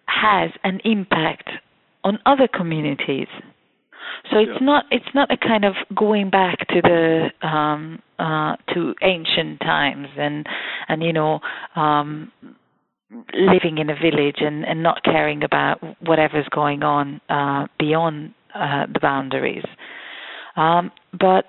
has 0.05 0.51
an 0.63 0.79
impact 0.85 1.49
on 2.03 2.17
other 2.25 2.47
communities. 2.47 3.27
So 4.31 4.39
it's 4.39 4.51
yeah. 4.59 4.65
not 4.65 4.85
it's 4.91 5.13
not 5.13 5.31
a 5.31 5.37
kind 5.37 5.65
of 5.65 5.73
going 5.95 6.29
back 6.29 6.67
to 6.69 6.81
the 6.81 7.47
um, 7.47 8.01
uh, 8.17 8.55
to 8.73 8.93
ancient 9.01 9.59
times 9.61 10.07
and 10.17 10.45
and 10.87 11.01
you 11.01 11.13
know 11.13 11.39
um, 11.75 12.31
living 13.33 13.79
in 13.79 13.89
a 13.89 13.95
village 13.95 14.37
and, 14.39 14.65
and 14.65 14.83
not 14.83 15.03
caring 15.03 15.43
about 15.43 15.79
whatever's 16.01 16.47
going 16.53 16.83
on 16.83 17.19
uh, 17.29 17.67
beyond 17.79 18.33
uh, 18.53 18.85
the 18.91 18.99
boundaries. 18.99 19.65
Um, 20.55 20.91
but 21.19 21.45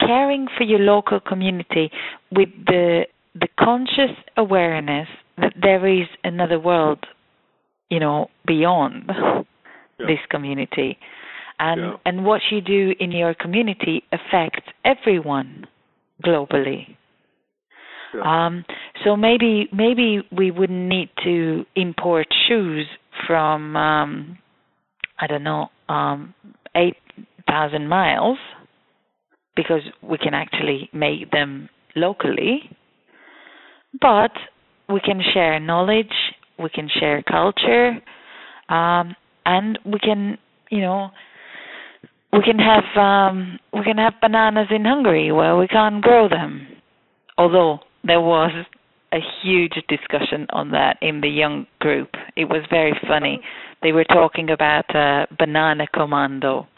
caring 0.00 0.46
for 0.56 0.64
your 0.64 0.78
local 0.78 1.20
community 1.20 1.90
with 2.30 2.48
the 2.66 3.02
the 3.34 3.48
conscious 3.58 4.16
awareness 4.36 5.08
that 5.38 5.54
there 5.60 5.86
is 5.86 6.06
another 6.24 6.58
world, 6.58 7.06
you 7.88 8.00
know, 8.00 8.28
beyond 8.46 9.04
yeah. 9.08 9.42
this 9.98 10.18
community, 10.30 10.98
and 11.60 11.80
yeah. 11.80 11.96
and 12.06 12.24
what 12.24 12.40
you 12.50 12.60
do 12.60 12.94
in 12.98 13.12
your 13.12 13.34
community 13.34 14.02
affects 14.12 14.66
everyone 14.84 15.66
globally. 16.24 16.96
Yeah. 18.14 18.46
Um, 18.46 18.64
so 19.04 19.16
maybe 19.16 19.68
maybe 19.72 20.22
we 20.36 20.50
wouldn't 20.50 20.88
need 20.88 21.10
to 21.22 21.64
import 21.76 22.26
shoes 22.48 22.86
from 23.26 23.76
um, 23.76 24.38
I 25.20 25.26
don't 25.26 25.44
know 25.44 25.68
um, 25.88 26.34
eight 26.74 26.96
thousand 27.46 27.88
miles 27.88 28.38
because 29.54 29.82
we 30.02 30.16
can 30.16 30.32
actually 30.32 30.88
make 30.92 31.30
them 31.30 31.68
locally, 31.94 32.70
but 34.00 34.32
we 34.88 35.00
can 35.00 35.20
share 35.34 35.60
knowledge, 35.60 36.14
we 36.58 36.70
can 36.70 36.88
share 36.98 37.22
culture, 37.22 37.98
um, 38.70 39.14
and 39.44 39.78
we 39.84 39.98
can, 39.98 40.38
you 40.70 40.80
know, 40.80 41.10
we 42.32 42.42
can 42.42 42.58
have 42.58 42.84
um, 42.96 43.58
we 43.72 43.82
can 43.84 43.98
have 43.98 44.14
bananas 44.20 44.68
in 44.70 44.84
Hungary 44.84 45.32
where 45.32 45.56
we 45.56 45.66
can't 45.66 46.02
grow 46.02 46.28
them. 46.28 46.66
Although 47.38 47.80
there 48.04 48.20
was 48.20 48.52
a 49.12 49.18
huge 49.42 49.74
discussion 49.88 50.46
on 50.50 50.70
that 50.70 50.96
in 51.02 51.20
the 51.20 51.28
young 51.28 51.66
group. 51.80 52.10
It 52.36 52.44
was 52.44 52.62
very 52.70 52.92
funny. 53.08 53.40
They 53.82 53.92
were 53.92 54.04
talking 54.04 54.50
about 54.50 54.94
uh, 54.94 55.26
banana 55.36 55.86
commando 55.92 56.68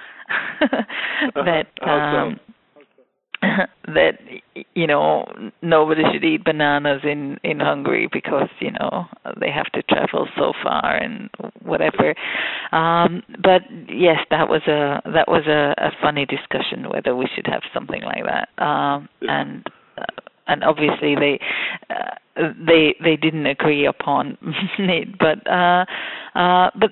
that 1.35 1.67
um 1.83 2.41
that 3.87 4.19
you 4.75 4.87
know 4.87 5.27
nobody 5.63 6.03
should 6.13 6.25
eat 6.25 6.45
bananas 6.45 7.01
in 7.05 7.39
in 7.43 7.61
Hungary 7.61 8.09
because 8.13 8.49
you 8.61 8.71
know 8.71 9.07
they 9.41 9.51
have 9.51 9.67
to 9.73 9.83
travel 9.83 10.29
so 10.37 10.53
far 10.63 10.97
and 10.97 11.29
whatever. 11.63 12.15
Um 12.73 13.23
but 13.43 13.63
yes 13.89 14.19
that 14.31 14.49
was 14.49 14.63
a 14.67 15.03
that 15.13 15.29
was 15.29 15.45
a, 15.47 15.75
a 15.79 15.91
funny 16.01 16.27
discussion 16.27 16.89
whether 16.89 17.17
we 17.17 17.29
should 17.35 17.47
have 17.47 17.63
something 17.75 18.03
like 18.03 18.25
that. 18.25 18.49
Um 18.65 19.09
and 19.23 19.67
uh, 19.99 20.05
and 20.47 20.63
obviously 20.65 21.15
they 21.17 21.41
uh, 21.91 22.49
they 22.67 22.95
they 23.03 23.17
didn't 23.17 23.47
agree 23.47 23.87
upon 23.87 24.39
it. 24.79 25.09
But 25.19 25.47
uh 25.51 25.85
uh 26.39 26.71
but 26.79 26.91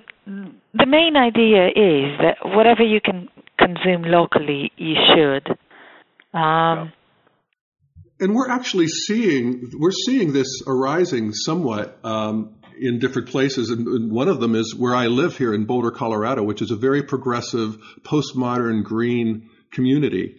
the 0.74 0.86
main 0.86 1.16
idea 1.16 1.68
is 1.68 2.18
that 2.20 2.36
whatever 2.44 2.82
you 2.82 3.00
can 3.00 3.28
consume 3.58 4.02
locally, 4.02 4.72
you 4.76 4.96
should. 5.14 5.56
Um, 6.32 6.92
and 8.20 8.34
we're 8.34 8.50
actually 8.50 8.88
seeing 8.88 9.72
we're 9.78 9.90
seeing 9.90 10.32
this 10.32 10.62
arising 10.66 11.32
somewhat 11.32 11.98
um, 12.04 12.56
in 12.78 12.98
different 12.98 13.28
places, 13.28 13.70
and 13.70 14.10
one 14.12 14.28
of 14.28 14.40
them 14.40 14.54
is 14.54 14.74
where 14.74 14.94
I 14.94 15.06
live 15.06 15.36
here 15.36 15.54
in 15.54 15.64
Boulder, 15.64 15.90
Colorado, 15.90 16.42
which 16.42 16.62
is 16.62 16.70
a 16.70 16.76
very 16.76 17.02
progressive, 17.02 17.78
postmodern, 18.02 18.84
green 18.84 19.50
community, 19.72 20.36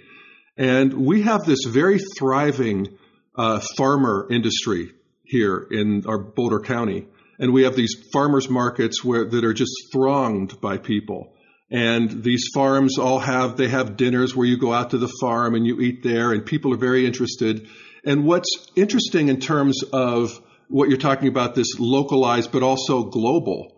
and 0.58 0.94
we 0.94 1.24
have 1.24 1.44
this 1.46 1.66
very 1.68 2.00
thriving 2.18 2.98
uh, 3.36 3.60
farmer 3.78 4.28
industry 4.30 4.92
here 5.24 5.68
in 5.72 6.06
our 6.08 6.20
Boulder 6.20 6.60
County, 6.60 7.08
and 7.40 7.52
we 7.52 7.64
have 7.64 7.76
these 7.76 7.96
farmers 8.14 8.50
markets 8.50 9.04
where 9.04 9.26
that 9.26 9.44
are 9.44 9.54
just 9.54 9.74
thronged 9.92 10.62
by 10.62 10.78
people 10.78 11.34
and 11.72 12.22
these 12.22 12.50
farms 12.54 12.98
all 12.98 13.20
have 13.20 13.56
they 13.56 13.70
have 13.70 13.96
dinners 13.96 14.36
where 14.36 14.46
you 14.46 14.58
go 14.58 14.74
out 14.74 14.90
to 14.90 14.98
the 14.98 15.12
farm 15.22 15.56
and 15.56 15.66
you 15.66 15.80
eat 15.80 16.04
there 16.04 16.34
and 16.34 16.46
people 16.46 16.74
are 16.74 16.78
very 16.78 17.06
interested. 17.06 17.68
And 18.04 18.26
what's 18.26 18.50
interesting 18.76 19.30
in 19.30 19.40
terms 19.40 19.82
of 19.94 20.38
what 20.68 20.90
you're 20.90 20.98
talking 20.98 21.30
about 21.30 21.56
this 21.56 21.80
localized 21.80 22.52
but 22.52 22.62
also 22.62 23.04
global 23.04 23.78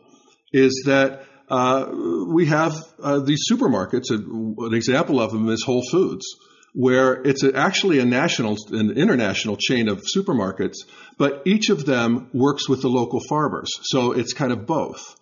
is 0.52 0.84
that 0.88 1.26
uh, 1.50 1.92
we 2.28 2.48
have 2.48 2.74
uh, 3.02 3.20
these 3.20 3.44
supermarkets 3.50 4.10
an 4.10 4.74
example 4.74 5.20
of 5.20 5.32
them 5.32 5.50
is 5.50 5.64
whole 5.64 5.84
foods 5.92 6.26
where 6.74 7.22
it's 7.22 7.44
actually 7.44 8.00
a 8.00 8.06
national 8.06 8.58
an 8.72 8.92
international 8.98 9.56
chain 9.56 9.88
of 9.88 10.02
supermarkets 10.16 10.78
but 11.20 11.44
each 11.46 11.70
of 11.70 11.86
them 11.86 12.30
works 12.34 12.68
with 12.68 12.82
the 12.82 12.88
local 12.88 13.20
farmers. 13.30 13.70
So 13.84 14.14
it's 14.14 14.34
kind 14.34 14.52
of 14.52 14.66
both 14.66 15.16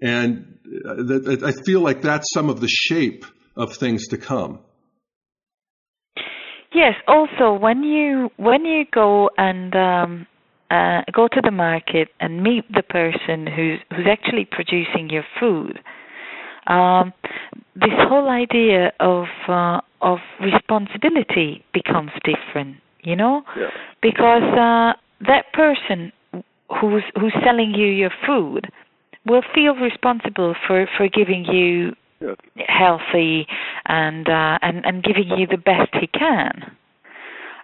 and 0.00 0.58
I 0.88 1.52
feel 1.64 1.80
like 1.80 2.02
that's 2.02 2.32
some 2.32 2.50
of 2.50 2.60
the 2.60 2.68
shape 2.68 3.24
of 3.56 3.74
things 3.74 4.08
to 4.08 4.18
come. 4.18 4.60
Yes. 6.74 6.94
Also, 7.08 7.54
when 7.54 7.82
you 7.82 8.30
when 8.36 8.66
you 8.66 8.84
go 8.92 9.30
and 9.38 9.74
um, 9.74 10.26
uh, 10.70 11.00
go 11.10 11.26
to 11.28 11.40
the 11.42 11.50
market 11.50 12.08
and 12.20 12.42
meet 12.42 12.64
the 12.70 12.82
person 12.82 13.46
who's 13.46 13.78
who's 13.90 14.06
actually 14.10 14.46
producing 14.50 15.08
your 15.08 15.24
food, 15.40 15.78
um, 16.66 17.14
this 17.74 17.96
whole 18.08 18.28
idea 18.28 18.92
of 19.00 19.24
uh, 19.48 19.80
of 20.02 20.18
responsibility 20.40 21.64
becomes 21.72 22.10
different. 22.24 22.76
You 23.02 23.16
know, 23.16 23.42
yeah. 23.56 23.70
because 24.02 24.42
uh, 24.42 24.92
that 25.26 25.52
person 25.54 26.12
who's 26.80 27.04
who's 27.18 27.32
selling 27.42 27.72
you 27.74 27.86
your 27.86 28.10
food 28.26 28.66
will 29.26 29.42
feel 29.54 29.74
responsible 29.74 30.54
for, 30.66 30.88
for 30.96 31.08
giving 31.08 31.44
you 31.44 31.94
yes. 32.20 32.36
healthy 32.68 33.46
and 33.86 34.28
uh, 34.28 34.58
and 34.62 34.84
and 34.84 35.02
giving 35.02 35.28
you 35.36 35.46
the 35.46 35.58
best 35.58 35.90
he 36.00 36.06
can. 36.06 36.76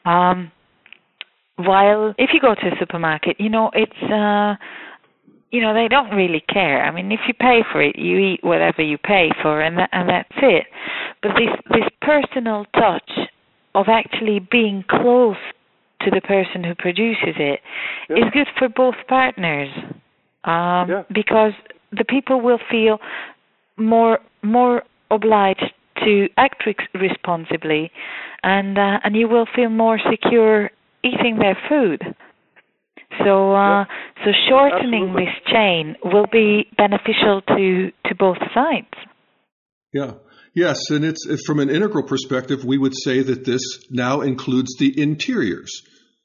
Um, 0.04 0.50
while 1.56 2.14
if 2.18 2.30
you 2.32 2.40
go 2.40 2.54
to 2.54 2.66
a 2.66 2.78
supermarket, 2.78 3.36
you 3.38 3.48
know 3.48 3.70
it's 3.74 4.02
uh, 4.12 4.56
you 5.50 5.60
know 5.60 5.74
they 5.74 5.88
don't 5.88 6.10
really 6.14 6.42
care. 6.52 6.84
I 6.84 6.90
mean, 6.90 7.12
if 7.12 7.20
you 7.28 7.34
pay 7.34 7.60
for 7.70 7.82
it, 7.82 7.96
you 7.98 8.18
eat 8.18 8.40
whatever 8.42 8.82
you 8.82 8.98
pay 8.98 9.30
for, 9.42 9.60
and 9.60 9.78
that, 9.78 9.90
and 9.92 10.08
that's 10.08 10.28
it. 10.42 10.66
but 11.22 11.32
this 11.38 11.54
this 11.70 11.88
personal 12.00 12.66
touch 12.74 13.10
of 13.74 13.86
actually 13.88 14.40
being 14.50 14.84
close 14.90 15.36
to 16.02 16.10
the 16.10 16.20
person 16.20 16.64
who 16.64 16.74
produces 16.74 17.36
it 17.38 17.60
Yeah. 18.10 18.16
is 18.16 18.24
good 18.32 18.48
for 18.58 18.68
both 18.68 18.96
partners 19.08 19.70
um, 20.44 20.88
Yeah. 20.90 21.02
because 21.12 21.52
the 21.90 22.04
people 22.04 22.40
will 22.40 22.60
feel 22.70 22.98
more 23.76 24.18
more 24.42 24.82
obliged 25.10 25.72
to 26.04 26.28
act 26.36 26.64
re- 26.66 26.76
responsibly, 26.94 27.90
and 28.42 28.78
uh, 28.78 29.00
and 29.04 29.14
you 29.16 29.28
will 29.28 29.46
feel 29.54 29.70
more 29.70 29.98
secure 30.10 30.70
eating 31.04 31.38
their 31.38 31.56
food. 31.68 32.02
So 33.24 33.54
uh, 33.54 33.84
so 34.24 34.30
shortening 34.48 35.10
Absolutely. 35.10 35.24
this 35.24 35.52
chain 35.52 35.96
will 36.04 36.26
be 36.26 36.66
beneficial 36.76 37.42
to 37.48 37.92
to 38.06 38.14
both 38.14 38.38
sides. 38.54 38.94
Yeah. 39.92 40.12
Yes, 40.54 40.90
and 40.90 41.02
it's 41.02 41.26
from 41.46 41.60
an 41.60 41.70
integral 41.70 42.04
perspective, 42.04 42.62
we 42.62 42.76
would 42.76 42.92
say 42.94 43.22
that 43.22 43.46
this 43.46 43.62
now 43.90 44.20
includes 44.20 44.76
the 44.78 45.00
interiors. 45.00 45.70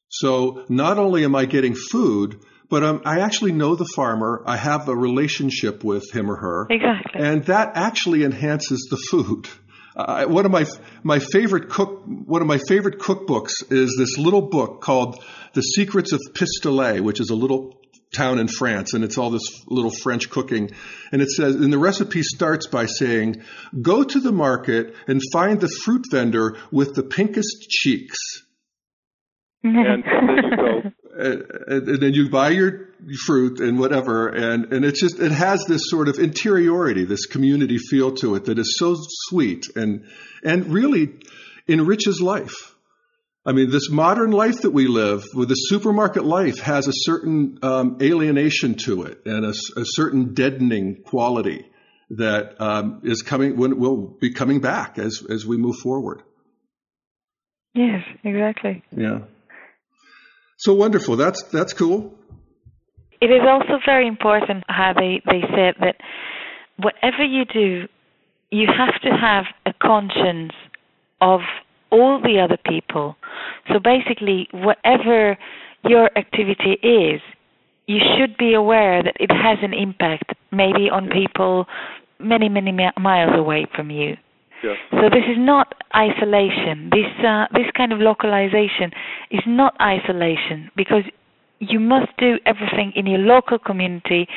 So 0.10 0.65
not 0.67 0.97
only 0.97 1.23
am 1.23 1.34
I 1.34 1.45
getting 1.45 1.75
food, 1.75 2.38
but 2.69 2.84
um, 2.84 3.01
I 3.06 3.19
actually 3.21 3.51
know 3.53 3.75
the 3.75 3.88
farmer. 3.95 4.43
I 4.45 4.58
have 4.58 4.88
a 4.89 4.95
relationship 4.95 5.84
with 5.84 6.12
him 6.13 6.30
or 6.30 6.36
her, 6.36 6.67
Exactly. 6.69 7.21
and 7.21 7.43
that 7.45 7.71
actually 7.75 8.23
enhances 8.23 8.88
the 8.89 8.97
food. 8.97 9.47
Uh, 9.97 10.25
one 10.27 10.45
of 10.45 10.51
my 10.51 10.63
my 11.01 11.17
favorite 11.17 11.69
cook 11.69 12.03
one 12.06 12.43
of 12.43 12.47
my 12.47 12.60
favorite 12.67 12.99
cookbooks 12.99 13.53
is 13.71 13.95
this 13.97 14.15
little 14.19 14.43
book 14.43 14.80
called 14.80 15.23
The 15.53 15.62
Secrets 15.63 16.12
of 16.13 16.19
Pistolet, 16.36 17.01
which 17.01 17.19
is 17.19 17.32
a 17.32 17.36
little 17.36 17.82
town 18.15 18.38
in 18.38 18.47
France, 18.47 18.93
and 18.93 19.03
it's 19.03 19.17
all 19.17 19.32
this 19.32 19.63
little 19.65 19.89
French 19.89 20.30
cooking. 20.30 20.69
And 21.12 21.19
it 21.19 21.32
says, 21.32 21.56
and 21.56 21.73
the 21.73 21.80
recipe 21.80 22.21
starts 22.21 22.67
by 22.67 22.86
saying, 22.86 23.41
"Go 23.82 24.03
to 24.03 24.19
the 24.19 24.32
market 24.32 24.93
and 25.08 25.19
find 25.34 25.60
the 25.60 25.67
fruit 25.67 26.06
vendor 26.12 26.58
with 26.71 26.93
the 26.93 27.01
pinkest 27.01 27.67
cheeks." 27.67 28.19
And 29.63 30.03
there 30.03 30.36
you 30.43 30.56
go. 30.56 30.91
and, 31.17 31.88
and 31.88 32.01
then 32.01 32.13
you 32.13 32.30
buy 32.30 32.49
your 32.49 32.89
fruit 33.25 33.60
and 33.60 33.80
whatever, 33.80 34.27
and 34.27 34.71
and 34.71 34.86
it's 34.86 34.99
just 34.99 35.19
it 35.19 35.32
has 35.32 35.65
this 35.65 35.82
sort 35.86 36.08
of 36.08 36.19
interiority, 36.19 37.06
this 37.06 37.25
community 37.25 37.77
feel 37.77 38.13
to 38.15 38.36
it 38.36 38.45
that 38.45 38.60
is 38.60 38.75
so 38.77 38.95
sweet 38.97 39.65
and 39.75 40.06
and 40.43 40.67
really 40.67 41.19
enriches 41.67 42.21
life. 42.21 42.75
I 43.45 43.53
mean, 43.53 43.69
this 43.69 43.89
modern 43.89 44.32
life 44.32 44.62
that 44.62 44.71
we 44.71 44.88
live 44.88 45.23
with 45.34 45.47
the 45.47 45.56
supermarket 45.56 46.25
life 46.25 46.60
has 46.60 46.88
a 46.88 46.93
certain 46.93 47.60
um, 47.63 47.97
alienation 48.01 48.75
to 48.86 49.03
it 49.03 49.21
and 49.25 49.45
a, 49.45 49.53
a 49.80 49.86
certain 49.86 50.34
deadening 50.34 51.03
quality 51.03 51.65
that 52.10 52.60
um, 52.62 53.01
is 53.03 53.21
coming 53.21 53.56
when 53.56 53.80
will 53.80 53.97
be 54.19 54.34
coming 54.34 54.60
back 54.60 54.97
as 54.97 55.21
as 55.30 55.45
we 55.45 55.58
move 55.58 55.77
forward. 55.77 56.23
yes, 57.73 58.03
exactly. 58.23 58.84
Yeah. 58.95 59.19
So 60.58 60.74
wonderful. 60.74 61.15
That's 61.15 61.43
that's 61.43 61.74
cool. 61.74 62.13
It 63.22 63.28
is 63.28 63.41
also 63.48 63.80
very 63.86 64.08
important 64.08 64.63
how 64.67 64.93
they, 64.96 65.22
they 65.26 65.41
said 65.56 65.76
that 65.80 65.96
whatever 66.78 67.24
you 67.24 67.46
do, 67.46 67.88
you 68.52 68.67
have 68.67 69.02
to 69.02 69.10
have 69.10 69.46
a 69.65 69.74
conscience 69.82 70.54
of 71.20 71.41
all 71.91 72.22
the 72.22 72.39
other 72.39 72.58
people. 72.67 73.15
So 73.70 73.80
basically, 73.80 74.48
whatever 74.52 75.38
your 75.84 76.10
activity 76.17 76.74
is, 76.84 77.22
you 77.88 78.00
should 78.17 78.38
be 78.38 78.54
aware 78.54 79.02
that 79.02 79.15
it 79.20 79.32
has 79.32 79.58
an 79.63 79.74
impact, 79.74 80.36
maybe 80.52 80.89
on 80.91 81.10
people 81.10 81.65
many, 82.20 82.50
many 82.50 82.72
miles 82.72 83.32
away 83.36 83.65
from 83.76 83.89
you. 83.89 84.15
So 84.91 85.10
this 85.10 85.26
is 85.30 85.38
not 85.38 85.74
isolation. 85.96 86.89
This 86.91 87.10
uh, 87.26 87.46
this 87.54 87.70
kind 87.76 87.93
of 87.93 88.00
localization 88.00 88.91
is 89.32 89.41
not 89.46 89.76
isolation 89.82 90.72
because 90.76 91.04
you 91.60 91.80
must 91.80 92.10
do 92.17 92.36
everything 92.46 92.93
in 92.96 93.08
your 93.08 93.20
local 93.20 93.58
community, 93.58 94.28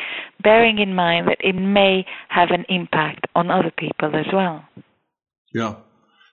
bearing 0.43 0.79
in 0.79 0.95
mind 0.95 1.29
that 1.29 1.39
it 1.41 1.55
may 1.55 2.05
have 2.29 2.49
an 2.51 2.65
impact 2.69 3.27
on 3.35 3.51
other 3.51 3.73
people 3.77 4.15
as 4.15 4.27
well. 4.33 4.65
Yeah. 5.53 5.77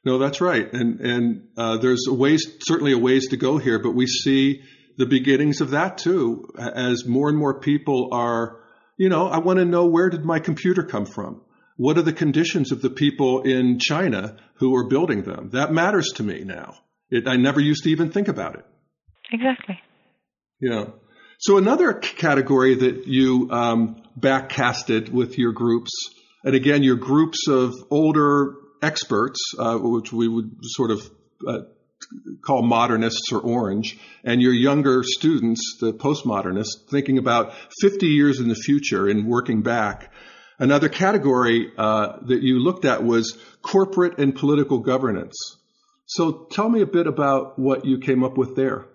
No, 0.06 0.18
that's 0.18 0.40
right. 0.40 0.72
And 0.72 1.02
and 1.02 1.48
uh, 1.58 1.78
there's 1.78 2.06
a 2.08 2.14
ways 2.14 2.46
certainly 2.62 2.94
a 2.94 2.98
ways 2.98 3.28
to 3.30 3.38
go 3.38 3.58
here, 3.58 3.80
but 3.80 3.92
we 3.92 4.08
see 4.08 4.62
the 4.98 5.06
beginnings 5.06 5.62
of 5.62 5.72
that 5.72 5.98
too 5.98 6.48
as 6.58 7.06
more 7.06 7.30
and 7.30 7.38
more 7.38 7.60
people 7.60 8.10
are, 8.12 8.60
you 8.98 9.10
know, 9.10 9.28
I 9.28 9.40
want 9.40 9.60
to 9.60 9.66
know 9.66 9.86
where 9.86 10.10
did 10.10 10.26
my 10.26 10.40
computer 10.40 10.84
come 10.84 11.06
from? 11.06 11.42
What 11.78 11.98
are 11.98 12.04
the 12.04 12.14
conditions 12.14 12.72
of 12.72 12.82
the 12.82 12.90
people 12.90 13.44
in 13.44 13.80
China 13.80 14.36
who 14.56 14.76
are 14.76 14.88
building 14.88 15.24
them? 15.24 15.52
That 15.54 15.72
matters 15.72 16.12
to 16.16 16.24
me 16.24 16.44
now. 16.44 16.76
It, 17.10 17.28
I 17.28 17.38
never 17.38 17.62
used 17.62 17.84
to 17.84 17.90
even 17.90 18.12
think 18.12 18.28
about 18.28 18.56
it. 18.56 18.66
Exactly. 19.32 19.80
Yeah. 20.60 20.86
So 21.40 21.58
another 21.58 21.94
category 21.94 22.74
that 22.76 23.06
you 23.06 23.50
um, 23.52 24.02
backcasted 24.20 25.10
with 25.10 25.38
your 25.38 25.52
groups, 25.52 25.92
and 26.44 26.56
again, 26.56 26.82
your 26.82 26.96
groups 26.96 27.48
of 27.48 27.76
older 27.92 28.56
experts, 28.82 29.40
uh, 29.60 29.78
which 29.78 30.12
we 30.12 30.28
would 30.28 30.58
sort 30.64 30.90
of 30.90 31.12
uh, 31.48 31.60
call 32.44 32.64
modernists 32.64 33.32
or 33.32 33.40
orange, 33.40 34.00
and 34.24 34.42
your 34.42 34.54
younger 34.54 35.04
students, 35.04 35.78
the 35.80 35.94
postmodernists, 35.94 36.90
thinking 36.90 37.20
about 37.20 37.54
50 37.82 38.08
years 38.08 38.40
in 38.40 38.48
the 38.48 38.56
future 38.56 39.08
and 39.08 39.28
working 39.28 39.62
back. 39.62 40.12
Another 40.60 40.90
category 40.90 41.72
uh, 41.78 42.18
that 42.24 42.42
you 42.42 42.60
looked 42.60 42.86
at 42.86 43.04
was 43.04 43.38
corporate 43.62 44.18
and 44.18 44.36
political 44.36 44.80
governance. 44.80 45.36
So 46.08 46.48
tell 46.52 46.70
me 46.70 46.82
a 46.82 46.88
bit 46.88 47.06
about 47.06 47.60
what 47.60 47.86
you 47.86 48.00
came 48.00 48.24
up 48.24 48.38
with 48.38 48.56
there. 48.56 48.86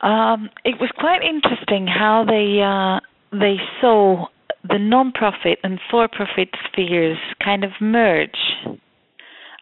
Um, 0.00 0.48
it 0.64 0.80
was 0.80 0.90
quite 0.96 1.22
interesting 1.22 1.86
how 1.86 2.24
they 2.26 2.60
uh, 2.60 3.00
they 3.38 3.56
saw 3.80 4.26
the 4.68 4.78
non-profit 4.78 5.58
and 5.62 5.80
for-profit 5.90 6.48
spheres 6.68 7.18
kind 7.42 7.64
of 7.64 7.70
merge. 7.80 8.30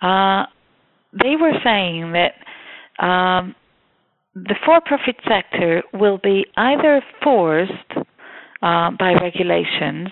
Uh, 0.03 0.44
they 1.12 1.37
were 1.40 1.53
saying 1.64 2.12
that 2.12 3.05
um, 3.05 3.55
the 4.35 4.55
for-profit 4.64 5.16
sector 5.26 5.83
will 5.92 6.18
be 6.22 6.46
either 6.57 7.03
forced 7.22 7.72
uh, 8.62 8.90
by 8.99 9.14
regulations 9.20 10.09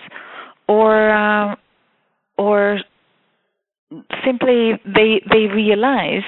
or 0.67 1.09
uh, 1.11 1.55
or 2.37 2.79
simply 4.25 4.73
they 4.85 5.21
they 5.31 5.47
realize 5.53 6.23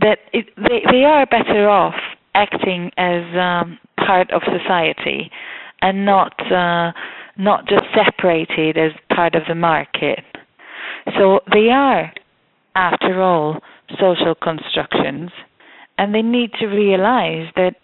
that 0.00 0.18
it, 0.32 0.46
they 0.56 0.82
they 0.90 1.04
are 1.04 1.26
better 1.26 1.68
off 1.68 1.94
acting 2.34 2.90
as 2.96 3.22
um, 3.36 3.78
part 4.06 4.30
of 4.30 4.42
society 4.44 5.30
and 5.82 6.04
not 6.04 6.32
uh, 6.52 6.92
not 7.36 7.66
just 7.66 7.84
separated 7.94 8.76
as 8.76 8.92
part 9.14 9.34
of 9.34 9.42
the 9.48 9.54
market. 9.54 10.24
So 11.18 11.40
they 11.52 11.70
are, 11.70 12.12
after 12.74 13.22
all, 13.22 13.60
social 13.98 14.34
constructions, 14.34 15.30
and 15.98 16.14
they 16.14 16.22
need 16.22 16.52
to 16.60 16.66
realize 16.66 17.48
that 17.56 17.76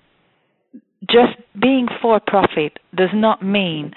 just 1.02 1.36
being 1.60 1.88
for 2.00 2.20
profit 2.26 2.78
does 2.94 3.10
not 3.12 3.42
mean 3.42 3.92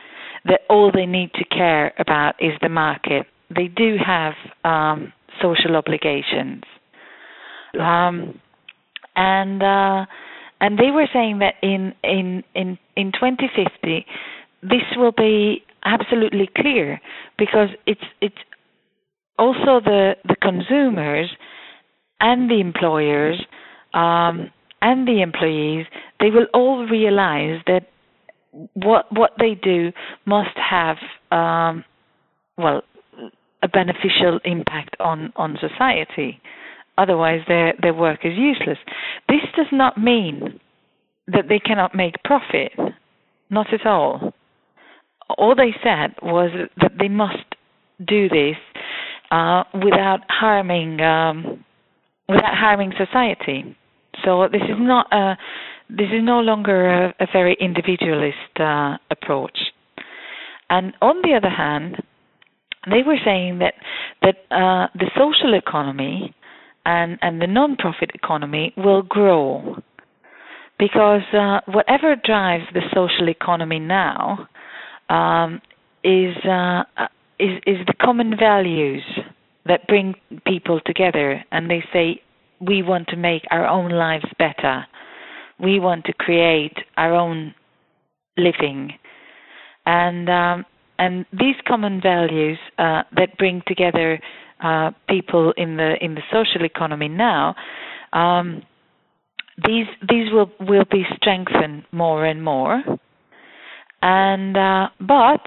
that 0.45 0.61
all 0.69 0.91
they 0.91 1.05
need 1.05 1.31
to 1.33 1.45
care 1.45 1.93
about 1.97 2.35
is 2.39 2.53
the 2.61 2.69
market. 2.69 3.25
They 3.55 3.67
do 3.67 3.95
have 4.05 4.33
um, 4.63 5.13
social 5.41 5.75
obligations. 5.75 6.63
Um, 7.79 8.39
and 9.15 9.61
uh, 9.61 10.05
and 10.61 10.77
they 10.77 10.91
were 10.91 11.07
saying 11.13 11.39
that 11.39 11.55
in 11.61 11.93
in 12.03 12.43
in 12.55 12.77
in 12.95 13.11
2050 13.11 14.05
this 14.61 14.81
will 14.97 15.11
be 15.11 15.63
absolutely 15.85 16.49
clear 16.55 16.99
because 17.37 17.69
it's 17.85 18.01
it's 18.21 18.35
also 19.37 19.79
the 19.83 20.15
the 20.25 20.35
consumers 20.41 21.29
and 22.19 22.49
the 22.49 22.59
employers 22.59 23.41
um, 23.93 24.51
and 24.81 25.07
the 25.07 25.21
employees 25.21 25.85
they 26.19 26.29
will 26.29 26.47
all 26.53 26.85
realize 26.87 27.61
that 27.67 27.87
what 28.73 29.05
what 29.11 29.31
they 29.39 29.55
do 29.55 29.91
must 30.25 30.57
have 30.57 30.97
um, 31.31 31.83
well 32.57 32.81
a 33.61 33.67
beneficial 33.67 34.39
impact 34.45 34.95
on 34.99 35.33
on 35.35 35.57
society. 35.59 36.41
Otherwise 36.97 37.41
their 37.47 37.73
their 37.81 37.93
work 37.93 38.19
is 38.23 38.37
useless. 38.37 38.77
This 39.27 39.41
does 39.55 39.67
not 39.71 39.97
mean 39.97 40.59
that 41.27 41.45
they 41.49 41.59
cannot 41.59 41.95
make 41.95 42.15
profit. 42.23 42.71
Not 43.49 43.73
at 43.73 43.85
all. 43.85 44.33
All 45.37 45.55
they 45.55 45.75
said 45.83 46.15
was 46.21 46.51
that 46.81 46.93
they 46.99 47.07
must 47.07 47.55
do 48.07 48.29
this 48.29 48.55
uh, 49.31 49.63
without 49.73 50.21
harming 50.29 51.01
um, 51.01 51.63
without 52.27 52.55
harming 52.55 52.93
society 52.97 53.75
so 54.23 54.47
this 54.51 54.61
is 54.63 54.77
not 54.79 55.11
a 55.11 55.37
this 55.89 56.07
is 56.13 56.21
no 56.23 56.39
longer 56.39 57.07
a, 57.07 57.15
a 57.19 57.27
very 57.33 57.57
individualist 57.59 58.59
uh, 58.59 58.97
approach. 59.09 59.57
And 60.69 60.93
on 61.01 61.21
the 61.23 61.35
other 61.35 61.49
hand 61.49 62.03
they 62.89 63.03
were 63.05 63.17
saying 63.25 63.59
that 63.59 63.73
that 64.21 64.37
uh, 64.51 64.87
the 64.95 65.09
social 65.17 65.53
economy 65.53 66.33
and, 66.85 67.17
and 67.21 67.41
the 67.41 67.47
non-profit 67.47 68.11
economy 68.13 68.73
will 68.77 69.01
grow. 69.01 69.77
Because 70.77 71.21
uh, 71.33 71.59
whatever 71.67 72.15
drives 72.15 72.63
the 72.73 72.81
social 72.93 73.27
economy 73.27 73.79
now 73.79 74.47
um, 75.09 75.61
is, 76.03 76.35
uh, 76.45 76.83
is 77.37 77.59
is 77.67 77.77
the 77.85 77.93
common 78.01 78.35
values 78.39 79.03
that 79.65 79.87
bring 79.87 80.15
people 80.47 80.79
together, 80.85 81.43
and 81.51 81.69
they 81.69 81.83
say 81.91 82.21
we 82.59 82.83
want 82.83 83.07
to 83.09 83.15
make 83.15 83.43
our 83.51 83.67
own 83.67 83.91
lives 83.91 84.25
better, 84.37 84.85
we 85.59 85.79
want 85.79 86.05
to 86.05 86.13
create 86.13 86.77
our 86.97 87.13
own 87.13 87.53
living, 88.37 88.93
and 89.85 90.29
um, 90.29 90.65
and 90.97 91.25
these 91.31 91.55
common 91.67 92.01
values 92.01 92.57
uh, 92.77 93.03
that 93.15 93.37
bring 93.37 93.61
together 93.67 94.19
uh, 94.61 94.91
people 95.09 95.53
in 95.57 95.77
the 95.77 95.95
in 96.01 96.15
the 96.15 96.21
social 96.31 96.65
economy 96.65 97.07
now. 97.07 97.55
Um, 98.13 98.63
these 99.65 99.87
these 100.09 100.31
will 100.31 100.51
will 100.59 100.85
be 100.91 101.03
strengthened 101.15 101.83
more 101.91 102.25
and 102.25 102.43
more, 102.43 102.81
and 104.01 104.57
uh, 104.57 104.89
but 104.99 105.41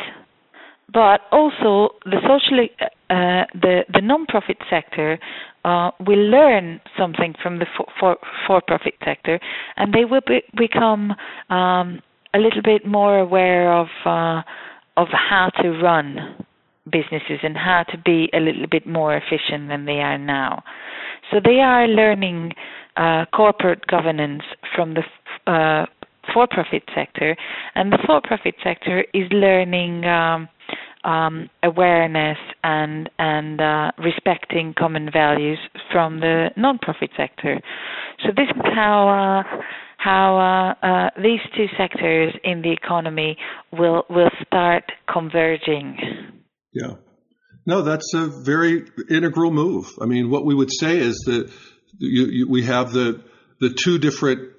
but 0.93 1.21
also 1.31 1.95
the 2.05 2.21
social 2.23 2.67
uh, 3.11 3.45
the 3.55 3.85
the 3.93 4.01
non-profit 4.03 4.59
sector 4.69 5.19
uh, 5.65 5.91
will 6.07 6.25
learn 6.31 6.81
something 6.99 7.35
from 7.43 7.59
the 7.59 7.67
for, 7.77 7.87
for, 7.99 8.17
for-profit 8.47 8.95
sector, 9.05 9.39
and 9.77 9.93
they 9.93 10.05
will 10.05 10.21
be, 10.27 10.43
become 10.57 11.13
um, 11.51 12.01
a 12.35 12.39
little 12.39 12.63
bit 12.63 12.87
more 12.87 13.19
aware 13.19 13.73
of 13.73 13.87
uh, 14.05 14.43
of 14.97 15.09
how 15.09 15.51
to 15.61 15.71
run 15.71 16.45
businesses 16.91 17.39
and 17.43 17.57
how 17.57 17.85
to 17.91 17.99
be 17.99 18.29
a 18.35 18.41
little 18.41 18.67
bit 18.71 18.87
more 18.87 19.17
efficient 19.17 19.69
than 19.69 19.85
they 19.85 20.01
are 20.01 20.19
now. 20.19 20.63
So 21.31 21.41
they 21.43 21.61
are 21.61 21.87
learning 21.87 22.53
uh, 22.97 23.25
corporate 23.33 23.87
governance 23.87 24.43
from 24.75 24.95
the 24.95 25.51
uh, 25.51 25.87
for-profit 26.33 26.83
sector, 26.95 27.37
and 27.75 27.93
the 27.93 27.99
for-profit 28.07 28.55
sector 28.63 29.05
is 29.15 29.31
learning 29.33 30.05
um, 30.05 30.49
um, 31.05 31.48
awareness 31.62 32.38
and 32.62 33.11
and 33.18 33.61
uh, 33.61 33.90
respecting 33.98 34.74
common 34.78 35.11
values 35.12 35.59
from 35.90 36.20
the 36.20 36.48
non-profit 36.57 37.11
sector. 37.16 37.61
So 38.24 38.28
this 38.36 38.48
is 38.55 38.62
how 38.74 39.09
uh, 39.09 39.62
how 39.98 40.38
uh, 40.38 40.86
uh 40.86 41.11
these 41.16 41.40
two 41.57 41.66
sectors 41.76 42.34
in 42.44 42.62
the 42.62 42.72
economy 42.72 43.36
will 43.72 44.05
will 44.09 44.30
start 44.46 44.84
converging. 45.12 45.96
Yeah. 46.72 46.94
No, 47.64 47.82
that's 47.82 48.12
a 48.14 48.26
very 48.26 48.84
integral 49.09 49.53
move. 49.53 49.86
I 50.00 50.07
mean, 50.07 50.30
what 50.30 50.44
we 50.44 50.55
would 50.55 50.72
say 50.72 50.98
is 50.98 51.16
that 51.26 51.48
you, 51.98 52.26
you, 52.26 52.48
we 52.48 52.64
have 52.64 52.92
the 52.92 53.22
the 53.61 53.70
two 53.70 53.98
different 53.98 54.51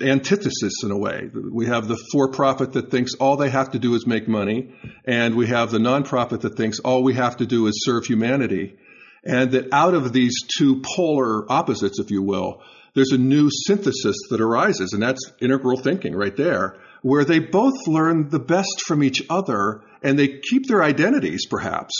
antithesis 0.00 0.82
in 0.84 0.90
a 0.90 0.98
way. 0.98 1.30
We 1.32 1.66
have 1.66 1.88
the 1.88 1.98
for-profit 2.12 2.72
that 2.72 2.90
thinks 2.90 3.14
all 3.14 3.36
they 3.36 3.50
have 3.50 3.70
to 3.72 3.78
do 3.78 3.94
is 3.94 4.06
make 4.06 4.28
money, 4.28 4.74
and 5.04 5.34
we 5.34 5.46
have 5.48 5.70
the 5.70 5.78
nonprofit 5.78 6.40
that 6.42 6.56
thinks 6.56 6.78
all 6.80 7.02
we 7.02 7.14
have 7.14 7.36
to 7.38 7.46
do 7.46 7.66
is 7.66 7.84
serve 7.84 8.04
humanity. 8.04 8.76
And 9.24 9.50
that 9.52 9.72
out 9.72 9.94
of 9.94 10.12
these 10.12 10.34
two 10.56 10.80
polar 10.82 11.50
opposites, 11.50 11.98
if 11.98 12.10
you 12.10 12.22
will, 12.22 12.62
there's 12.94 13.12
a 13.12 13.18
new 13.18 13.50
synthesis 13.50 14.16
that 14.30 14.40
arises, 14.40 14.92
and 14.92 15.02
that's 15.02 15.32
integral 15.40 15.76
thinking 15.76 16.14
right 16.14 16.36
there, 16.36 16.76
where 17.02 17.24
they 17.24 17.38
both 17.38 17.86
learn 17.86 18.28
the 18.28 18.38
best 18.38 18.82
from 18.86 19.02
each 19.02 19.22
other, 19.28 19.82
and 20.02 20.18
they 20.18 20.38
keep 20.38 20.66
their 20.66 20.82
identities, 20.82 21.46
perhaps, 21.46 21.92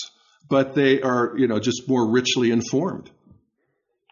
but 0.49 0.75
they 0.75 1.01
are, 1.03 1.35
you 1.37 1.47
know, 1.47 1.59
just 1.59 1.89
more 1.89 2.11
richly 2.11 2.51
informed. 2.51 3.11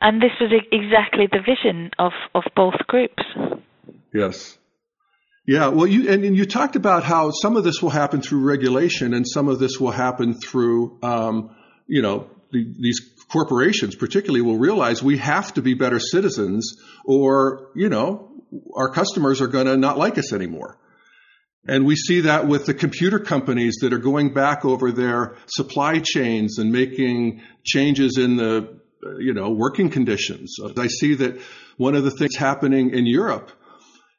And 0.01 0.21
this 0.21 0.33
was 0.41 0.53
exactly 0.71 1.27
the 1.31 1.41
vision 1.41 1.91
of, 1.99 2.13
of 2.35 2.43
both 2.55 2.75
groups. 2.87 3.23
Yes. 4.13 4.57
Yeah, 5.47 5.69
well, 5.69 5.87
you 5.87 6.11
and, 6.11 6.25
and, 6.25 6.37
you 6.37 6.45
talked 6.45 6.75
about 6.75 7.05
how 7.05 7.31
some 7.31 7.57
of 7.57 7.63
this 7.63 7.81
will 7.81 7.91
happen 7.91 8.21
through 8.21 8.41
regulation, 8.41 9.15
and 9.15 9.25
some 9.27 9.49
of 9.49 9.61
this 9.61 9.79
will 9.79 9.93
happen 9.93 10.35
through, 10.35 10.99
um, 11.05 11.55
you 11.87 12.03
know, 12.03 12.29
the, 12.51 12.65
these 12.81 13.01
corporations, 13.29 13.95
particularly, 13.95 14.41
will 14.41 14.59
realize 14.59 15.05
we 15.05 15.19
have 15.19 15.55
to 15.55 15.63
be 15.63 15.75
better 15.75 16.01
citizens, 16.01 16.75
or 17.05 17.71
you 17.77 17.89
know, 17.89 18.33
our 18.75 18.91
customers 18.91 19.41
are 19.41 19.47
going 19.47 19.67
to 19.67 19.77
not 19.77 19.99
like 19.99 20.19
us 20.19 20.33
anymore. 20.33 20.79
And 21.69 21.85
we 21.85 21.95
see 21.97 22.23
that 22.23 22.47
with 22.47 22.67
the 22.67 22.75
computer 22.75 23.19
companies 23.19 23.77
that 23.83 23.93
are 23.93 23.99
going 23.99 24.33
back 24.33 24.65
over 24.65 24.91
their 24.93 25.37
supply 25.47 26.01
chains 26.01 26.59
and 26.59 26.71
making 26.71 27.43
changes 27.65 28.19
in 28.19 28.37
the, 28.37 28.79
you 29.19 29.35
know, 29.35 29.51
working 29.51 29.91
conditions. 29.91 30.57
I 30.77 30.87
see 30.87 31.15
that 31.15 31.41
one 31.77 31.97
of 31.97 32.05
the 32.05 32.13
things 32.13 32.37
happening 32.37 32.91
in 32.91 33.07
Europe 33.07 33.51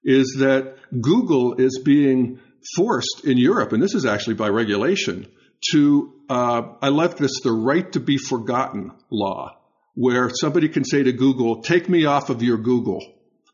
is 0.07 0.37
that 0.39 0.77
Google 1.01 1.55
is 1.55 1.81
being 1.83 2.39
forced 2.75 3.25
in 3.25 3.37
Europe, 3.37 3.73
and 3.73 3.83
this 3.83 3.93
is 3.93 4.05
actually 4.05 4.35
by 4.35 4.47
regulation, 4.47 5.27
to, 5.71 6.13
uh, 6.29 6.61
I 6.81 6.89
left 6.89 7.17
this 7.17 7.41
the 7.43 7.51
right 7.51 7.91
to 7.91 7.99
be 7.99 8.17
forgotten 8.17 8.93
law, 9.11 9.59
where 9.95 10.29
somebody 10.29 10.69
can 10.69 10.85
say 10.85 11.03
to 11.03 11.11
Google, 11.11 11.61
take 11.61 11.89
me 11.89 12.05
off 12.05 12.29
of 12.29 12.41
your 12.41 12.57
Google, 12.57 13.03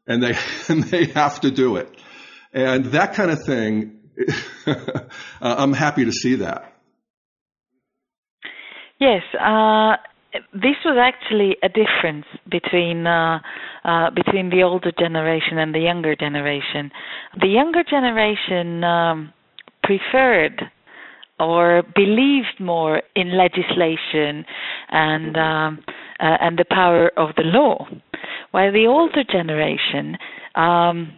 and 0.05 0.21
they, 0.21 0.37
and 0.69 0.83
they 0.83 1.05
have 1.05 1.41
to 1.41 1.49
do 1.49 1.77
it. 1.77 1.89
And 2.53 2.85
that 2.85 3.15
kind 3.15 3.31
of 3.31 3.43
thing, 3.43 4.01
I'm 5.41 5.73
happy 5.73 6.05
to 6.05 6.11
see 6.11 6.35
that. 6.35 6.71
Yes, 8.99 9.23
uh, 9.33 9.95
this 10.53 10.75
was 10.85 10.97
actually 10.99 11.57
a 11.63 11.69
difference 11.69 12.25
between 12.49 13.05
uh, 13.05 13.39
uh, 13.83 14.09
between 14.11 14.49
the 14.49 14.63
older 14.63 14.91
generation 14.97 15.57
and 15.57 15.73
the 15.73 15.79
younger 15.79 16.15
generation. 16.15 16.91
The 17.39 17.47
younger 17.47 17.83
generation 17.83 18.83
um, 18.83 19.33
preferred 19.83 20.61
or 21.39 21.83
believed 21.95 22.59
more 22.59 23.01
in 23.15 23.37
legislation 23.37 24.45
and 24.89 25.37
um, 25.37 25.83
uh, 26.19 26.37
and 26.41 26.57
the 26.57 26.65
power 26.69 27.11
of 27.17 27.35
the 27.35 27.43
law, 27.43 27.87
while 28.51 28.71
the 28.71 28.87
older 28.87 29.23
generation 29.23 30.17
um, 30.55 31.13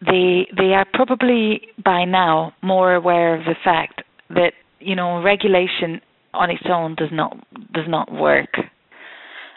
they 0.00 0.46
they 0.56 0.72
are 0.72 0.86
probably 0.92 1.62
by 1.84 2.04
now 2.04 2.52
more 2.62 2.94
aware 2.94 3.34
of 3.34 3.44
the 3.44 3.56
fact 3.62 4.02
that 4.30 4.52
you 4.78 4.96
know 4.96 5.22
regulation 5.22 6.00
on 6.34 6.50
its 6.50 6.62
own 6.68 6.94
does 6.94 7.10
not 7.12 7.36
does 7.72 7.86
not 7.88 8.12
work. 8.12 8.50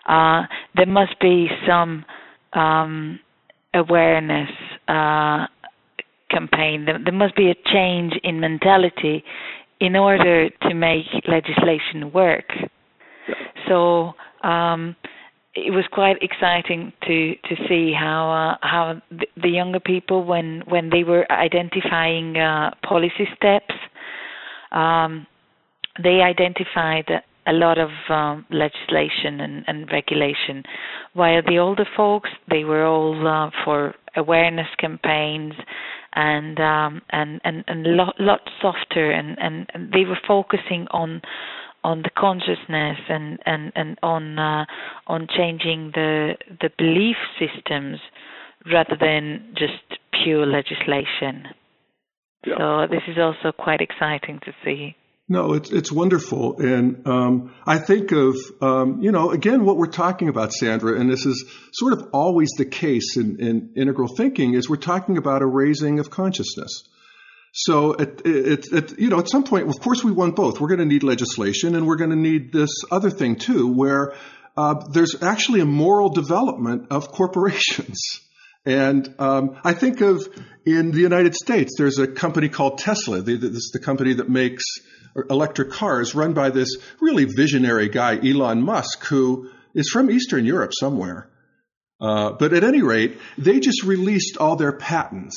Uh, 0.07 0.43
there 0.75 0.85
must 0.85 1.19
be 1.19 1.47
some 1.67 2.05
um, 2.53 3.19
awareness 3.73 4.49
uh, 4.87 5.47
campaign. 6.29 6.85
There, 6.85 6.99
there, 7.03 7.13
must 7.13 7.35
be 7.35 7.49
a 7.49 7.55
change 7.71 8.13
in 8.23 8.39
mentality 8.39 9.23
in 9.79 9.95
order 9.95 10.49
to 10.49 10.73
make 10.73 11.05
legislation 11.27 12.11
work. 12.13 12.51
So 13.67 14.13
um, 14.43 14.95
it 15.55 15.71
was 15.71 15.85
quite 15.91 16.17
exciting 16.21 16.91
to 17.03 17.35
to 17.35 17.55
see 17.69 17.93
how 17.97 18.57
uh, 18.61 18.67
how 18.67 19.01
the, 19.11 19.27
the, 19.41 19.49
younger 19.49 19.79
people 19.79 20.25
when 20.25 20.63
when 20.67 20.89
they 20.89 21.03
were 21.03 21.31
identifying 21.31 22.37
uh, 22.37 22.71
policy 22.87 23.27
steps. 23.37 23.73
Um, 24.71 25.27
they 26.01 26.21
identified 26.21 27.09
a 27.45 27.53
lot 27.53 27.77
of 27.77 27.89
um, 28.09 28.45
legislation 28.49 29.41
and, 29.41 29.63
and, 29.67 29.91
regulation, 29.91 30.63
while 31.13 31.41
the 31.45 31.57
older 31.57 31.85
folks 31.95 32.29
they 32.49 32.63
were 32.63 32.85
all 32.85 33.27
uh, 33.27 33.49
for 33.65 33.93
awareness 34.15 34.67
campaigns 34.79 35.53
and 36.13 36.59
um, 36.59 37.01
and 37.09 37.41
and, 37.43 37.63
and 37.67 37.83
lot, 37.97 38.15
lot 38.19 38.41
softer 38.61 39.11
and, 39.11 39.37
and, 39.39 39.69
and 39.73 39.91
they 39.91 40.05
were 40.05 40.19
focusing 40.25 40.87
on 40.91 41.21
on 41.83 42.01
the 42.01 42.09
consciousness 42.17 42.97
and 43.09 43.39
and 43.45 43.71
and 43.75 43.99
on 44.01 44.39
uh, 44.39 44.65
on 45.07 45.27
changing 45.35 45.91
the 45.93 46.35
the 46.61 46.69
belief 46.77 47.17
systems 47.37 47.99
rather 48.71 48.95
than 48.99 49.53
just 49.57 49.99
pure 50.23 50.45
legislation. 50.45 51.43
Yeah. 52.45 52.55
So 52.57 52.87
this 52.89 53.03
is 53.07 53.17
also 53.17 53.51
quite 53.51 53.81
exciting 53.81 54.39
to 54.45 54.53
see. 54.63 54.95
No, 55.33 55.53
it's 55.53 55.71
it's 55.71 55.91
wonderful, 55.91 56.59
and 56.59 57.07
um, 57.07 57.55
I 57.65 57.79
think 57.79 58.11
of 58.11 58.35
um, 58.61 59.01
you 59.01 59.11
know 59.11 59.31
again 59.31 59.65
what 59.65 59.77
we're 59.77 59.87
talking 59.87 60.29
about, 60.29 60.51
Szandra, 60.51 60.95
and 60.99 61.09
this 61.09 61.25
is 61.25 61.43
sort 61.71 61.93
of 61.93 62.09
always 62.13 62.51
the 62.55 62.65
case 62.65 63.17
in, 63.17 63.39
in 63.39 63.73
integral 63.75 64.07
thinking 64.15 64.53
is 64.53 64.69
we're 64.69 64.75
talking 64.75 65.17
about 65.17 65.41
a 65.41 65.47
raising 65.47 65.97
of 65.97 66.11
consciousness. 66.11 66.83
So 67.51 67.93
at, 67.93 68.23
at, 68.27 68.71
at, 68.71 68.99
you 68.99 69.09
know 69.09 69.17
at 69.17 69.27
some 69.27 69.43
point, 69.43 69.67
of 69.69 69.79
course, 69.79 70.03
we 70.03 70.11
want 70.11 70.35
both. 70.35 70.61
We're 70.61 70.67
going 70.67 70.81
to 70.81 70.93
need 70.93 71.01
legislation, 71.01 71.73
and 71.73 71.87
we're 71.87 71.95
going 71.95 72.11
to 72.11 72.15
need 72.15 72.53
this 72.53 72.69
other 72.91 73.09
thing 73.09 73.37
too, 73.37 73.73
where 73.73 74.13
uh, 74.55 74.75
there's 74.91 75.23
actually 75.23 75.61
a 75.61 75.65
moral 75.65 76.09
development 76.09 76.91
of 76.91 77.11
corporations. 77.11 78.19
And 78.67 79.15
um, 79.17 79.59
I 79.63 79.73
think 79.73 79.99
of 80.01 80.27
in 80.63 80.91
the 80.91 81.01
United 81.01 81.33
States, 81.33 81.73
there's 81.75 81.97
a 81.97 82.05
company 82.05 82.49
called 82.49 82.77
Tesla. 82.77 83.21
This 83.21 83.41
is 83.41 83.71
the 83.73 83.79
company 83.79 84.13
that 84.13 84.29
makes 84.29 84.63
electric 85.29 85.71
cars 85.71 86.15
run 86.15 86.33
by 86.33 86.49
this 86.49 86.75
really 87.01 87.25
visionary 87.25 87.89
guy, 87.89 88.17
Elon 88.17 88.61
Musk, 88.61 89.05
who 89.05 89.49
is 89.73 89.89
from 89.89 90.09
Eastern 90.09 90.45
Europe 90.45 90.71
somewhere. 90.73 91.29
Uh, 92.01 92.31
but 92.33 92.53
at 92.53 92.63
any 92.63 92.81
rate, 92.81 93.17
they 93.37 93.59
just 93.59 93.83
released 93.83 94.37
all 94.37 94.55
their 94.55 94.73
patents. 94.73 95.35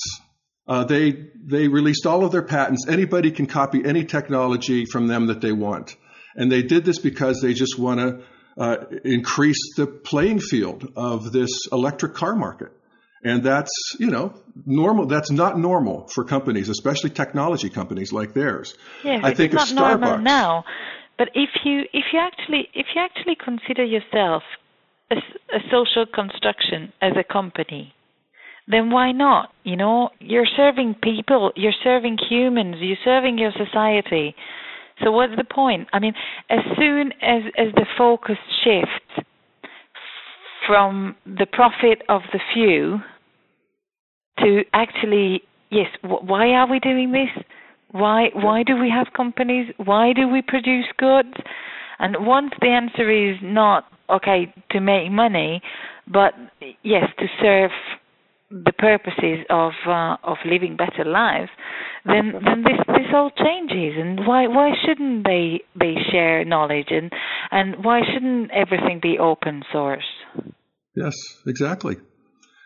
Uh, 0.66 0.84
they 0.84 1.28
they 1.44 1.68
released 1.68 2.06
all 2.06 2.24
of 2.24 2.32
their 2.32 2.42
patents. 2.42 2.86
Anybody 2.88 3.30
can 3.30 3.46
copy 3.46 3.84
any 3.84 4.04
technology 4.04 4.84
from 4.84 5.06
them 5.06 5.26
that 5.26 5.40
they 5.40 5.52
want, 5.52 5.96
and 6.34 6.50
they 6.50 6.62
did 6.62 6.84
this 6.84 6.98
because 6.98 7.40
they 7.40 7.54
just 7.54 7.78
want 7.78 8.00
to 8.00 8.24
uh, 8.58 8.76
increase 9.04 9.76
the 9.76 9.86
playing 9.86 10.40
field 10.40 10.92
of 10.96 11.30
this 11.30 11.50
electric 11.70 12.14
car 12.14 12.34
market. 12.34 12.72
And 13.24 13.42
that's, 13.42 13.70
you 13.98 14.08
know, 14.08 14.34
normal. 14.66 15.06
That's 15.06 15.30
not 15.30 15.58
normal 15.58 16.06
for 16.08 16.24
companies, 16.24 16.68
especially 16.68 17.10
technology 17.10 17.70
companies 17.70 18.12
like 18.12 18.34
theirs. 18.34 18.76
Yes, 19.02 19.20
I 19.24 19.34
think 19.34 19.54
it's 19.54 19.72
not 19.72 19.98
Starbucks. 19.98 20.00
normal 20.00 20.18
now. 20.18 20.64
But 21.18 21.30
if 21.34 21.50
you 21.64 21.80
if 21.92 22.04
you 22.12 22.20
actually 22.20 22.68
if 22.74 22.86
you 22.94 23.00
actually 23.00 23.36
consider 23.42 23.84
yourself 23.84 24.42
a, 25.10 25.16
a 25.16 25.60
social 25.70 26.04
construction 26.12 26.92
as 27.00 27.12
a 27.18 27.24
company, 27.24 27.94
then 28.68 28.90
why 28.90 29.12
not? 29.12 29.52
You 29.64 29.76
know, 29.76 30.10
you're 30.20 30.48
serving 30.56 30.96
people, 31.02 31.52
you're 31.56 31.72
serving 31.82 32.18
humans, 32.28 32.76
you're 32.80 32.96
serving 33.04 33.38
your 33.38 33.52
society. 33.52 34.34
So 35.02 35.10
what's 35.10 35.36
the 35.36 35.44
point? 35.44 35.88
I 35.92 35.98
mean, 36.00 36.14
as 36.50 36.60
soon 36.76 37.12
as 37.22 37.42
as 37.56 37.72
the 37.74 37.86
focus 37.96 38.38
shifts 38.62 39.25
from 40.66 41.16
the 41.24 41.46
profit 41.46 42.02
of 42.08 42.22
the 42.32 42.40
few 42.52 42.98
to 44.38 44.62
actually 44.72 45.42
yes, 45.70 45.88
why 46.02 46.50
are 46.50 46.70
we 46.70 46.78
doing 46.80 47.12
this? 47.12 47.44
Why 47.90 48.28
why 48.34 48.62
do 48.62 48.76
we 48.76 48.90
have 48.90 49.08
companies? 49.16 49.72
Why 49.76 50.12
do 50.12 50.28
we 50.28 50.42
produce 50.42 50.86
goods? 50.98 51.34
And 51.98 52.26
once 52.26 52.52
the 52.60 52.68
answer 52.68 53.10
is 53.10 53.36
not 53.42 53.84
okay 54.10 54.52
to 54.70 54.80
make 54.80 55.10
money, 55.10 55.62
but 56.06 56.34
yes 56.82 57.04
to 57.18 57.26
serve 57.40 57.70
the 58.50 58.72
purposes 58.78 59.44
of 59.50 59.72
uh, 59.86 60.16
of 60.22 60.36
living 60.44 60.76
better 60.76 61.04
lives, 61.04 61.50
then 62.04 62.32
then 62.44 62.62
this 62.62 62.78
this 62.86 63.12
all 63.14 63.30
changes. 63.30 63.94
And 63.98 64.26
why 64.26 64.46
why 64.46 64.72
shouldn't 64.84 65.24
they 65.24 65.62
they 65.78 65.94
share 66.10 66.44
knowledge 66.44 66.88
and 66.90 67.10
and 67.50 67.84
why 67.84 68.02
shouldn't 68.12 68.50
everything 68.50 69.00
be 69.02 69.18
open 69.18 69.62
source? 69.72 70.04
Yes, 70.96 71.14
exactly. 71.46 71.98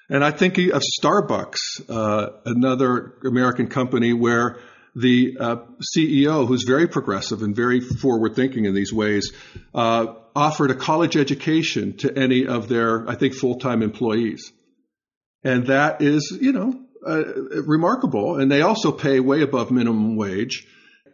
And 0.09 0.25
I 0.25 0.31
think 0.31 0.57
of 0.59 0.83
Starbucks, 1.03 1.89
uh, 1.89 2.31
another 2.45 3.15
American 3.25 3.69
company 3.69 4.13
where 4.13 4.59
the 4.95 5.37
uh, 5.39 5.57
CEO, 5.97 6.47
who's 6.47 6.65
very 6.67 6.89
progressive 6.89 7.43
and 7.43 7.55
very 7.55 7.81
forward 7.81 8.35
thinking 8.35 8.65
in 8.65 8.75
these 8.75 8.93
ways, 8.93 9.33
uh, 9.75 10.15
offered 10.35 10.71
a 10.71 10.75
college 10.75 11.17
education 11.17 11.97
to 11.99 12.17
any 12.17 12.47
of 12.47 12.69
their, 12.69 13.09
I 13.09 13.15
think, 13.15 13.35
full 13.35 13.59
time 13.59 13.83
employees. 13.83 14.53
And 15.43 15.67
that 15.67 16.03
is, 16.03 16.37
you 16.41 16.53
know, 16.53 16.81
uh, 17.07 17.25
remarkable. 17.67 18.39
And 18.39 18.51
they 18.51 18.63
also 18.63 18.93
pay 18.93 19.21
way 19.21 19.43
above 19.43 19.71
minimum 19.71 20.17
wage. 20.17 20.67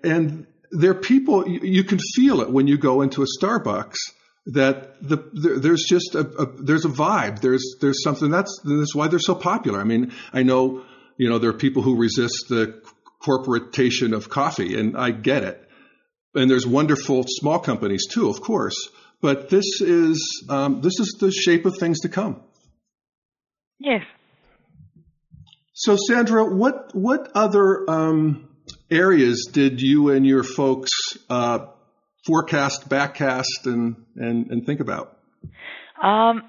And 0.03 0.47
they're 0.71 0.95
people, 0.95 1.49
you, 1.49 1.61
you 1.63 1.85
can 1.85 1.99
feel 2.15 2.41
it 2.41 2.51
when 2.51 2.67
you 2.67 2.77
go 2.77 3.03
into 3.03 3.23
a 3.23 3.27
Starbucks 3.41 3.97
that 4.47 5.03
the, 5.03 5.29
there, 5.33 5.59
there's 5.59 5.85
just 5.89 6.15
a, 6.15 6.21
a, 6.21 6.47
there's 6.63 6.85
a 6.85 6.89
vibe. 6.89 7.41
There's 7.41 7.77
there's 7.81 8.03
something 8.03 8.31
that's 8.31 8.61
that's 8.65 8.95
why 8.95 9.09
they're 9.09 9.19
so 9.19 9.35
popular. 9.35 9.81
I 9.81 9.85
mean, 9.85 10.13
I 10.33 10.43
know 10.43 10.85
you 11.17 11.29
know 11.29 11.39
there 11.39 11.51
are 11.51 11.59
people 11.59 11.83
who 11.83 11.97
resist 11.97 12.47
the 12.49 12.81
corporatization 13.21 14.15
of 14.15 14.29
coffee, 14.29 14.79
and 14.79 14.97
I 14.97 15.11
get 15.11 15.43
it. 15.43 15.63
And 16.35 16.51
there's 16.51 16.67
wonderful 16.67 17.25
small 17.27 17.59
companies 17.59 18.07
too, 18.11 18.29
of 18.29 18.41
course. 18.41 18.77
But 19.21 19.49
this 19.49 19.81
is 19.81 20.45
um, 20.49 20.81
this 20.81 21.01
is 21.01 21.17
the 21.19 21.33
shape 21.33 21.67
of 21.67 21.77
things 21.79 22.01
to 22.01 22.09
come. 22.09 22.43
Yes. 23.79 24.03
So, 25.73 25.97
Szandra, 25.97 26.51
what 26.51 26.95
what 26.95 27.31
other 27.35 27.89
um, 27.91 28.49
areas 28.91 29.49
did 29.53 29.81
you 29.81 30.11
and 30.11 30.27
your 30.27 30.43
folks 30.43 30.91
uh, 31.29 31.67
forecast, 32.27 32.89
backcast, 32.89 33.67
and 33.67 33.97
and, 34.17 34.51
and 34.51 34.67
think 34.67 34.81
about? 34.81 35.17
Um, 36.03 36.43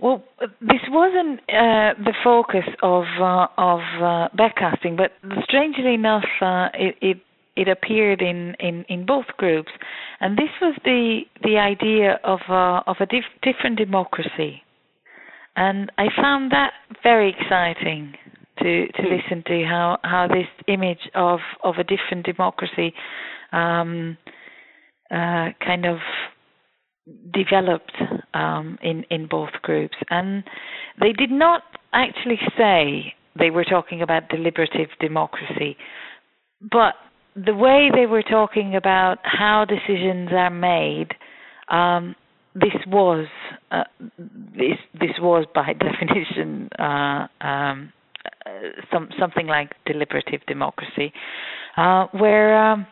well, 0.00 0.24
this 0.60 0.80
wasn't 0.88 1.40
uh, 1.40 1.94
the 2.02 2.14
focus 2.24 2.64
of 2.82 3.04
uh, 3.20 3.46
of 3.56 3.80
uh, 4.00 4.28
backcasting, 4.36 4.96
but 4.96 5.12
strangely 5.44 5.94
enough, 5.94 6.24
uh, 6.40 6.68
it, 6.74 6.96
it, 7.00 7.16
it 7.56 7.68
appeared 7.68 8.22
in, 8.22 8.54
in, 8.58 8.84
in 8.88 9.04
both 9.06 9.26
groups, 9.36 9.70
and 10.20 10.36
this 10.36 10.50
was 10.60 10.74
the 10.84 11.20
the 11.42 11.58
idea 11.58 12.18
of 12.24 12.40
uh, 12.48 12.82
of 12.86 12.96
a 13.00 13.06
dif- 13.06 13.24
different 13.42 13.78
democracy, 13.78 14.62
and 15.56 15.90
I 15.98 16.06
found 16.16 16.52
that 16.52 16.72
very 17.02 17.34
exciting 17.38 18.14
to 18.58 18.86
to 18.86 19.02
listen 19.02 19.42
to 19.46 19.64
how 19.64 19.98
how 20.02 20.28
this 20.28 20.48
image 20.66 21.10
of 21.14 21.40
of 21.62 21.76
a 21.78 21.84
different 21.84 22.26
democracy. 22.26 22.94
Um, 23.52 24.16
uh, 25.10 25.48
kind 25.64 25.86
of 25.86 25.98
developed 27.32 27.92
um, 28.34 28.78
in 28.82 29.04
in 29.10 29.26
both 29.26 29.50
groups, 29.62 29.96
and 30.10 30.44
they 31.00 31.12
did 31.12 31.30
not 31.30 31.62
actually 31.92 32.38
say 32.56 33.14
they 33.38 33.50
were 33.50 33.64
talking 33.64 34.02
about 34.02 34.28
deliberative 34.28 34.88
democracy, 35.00 35.76
but 36.70 36.94
the 37.36 37.54
way 37.54 37.90
they 37.94 38.06
were 38.06 38.22
talking 38.22 38.76
about 38.76 39.18
how 39.22 39.64
decisions 39.64 40.30
are 40.32 40.50
made, 40.50 41.08
um, 41.68 42.14
this 42.54 42.74
was 42.86 43.26
uh, 43.70 43.84
this 44.18 44.78
this 44.94 45.16
was 45.20 45.46
by 45.54 45.72
definition 45.78 46.68
uh, 46.78 47.26
um, 47.40 47.92
uh, 48.46 48.50
some 48.92 49.08
something 49.18 49.46
like 49.46 49.70
deliberative 49.86 50.40
democracy, 50.46 51.12
uh, 51.76 52.06
where 52.12 52.72
um, 52.72 52.86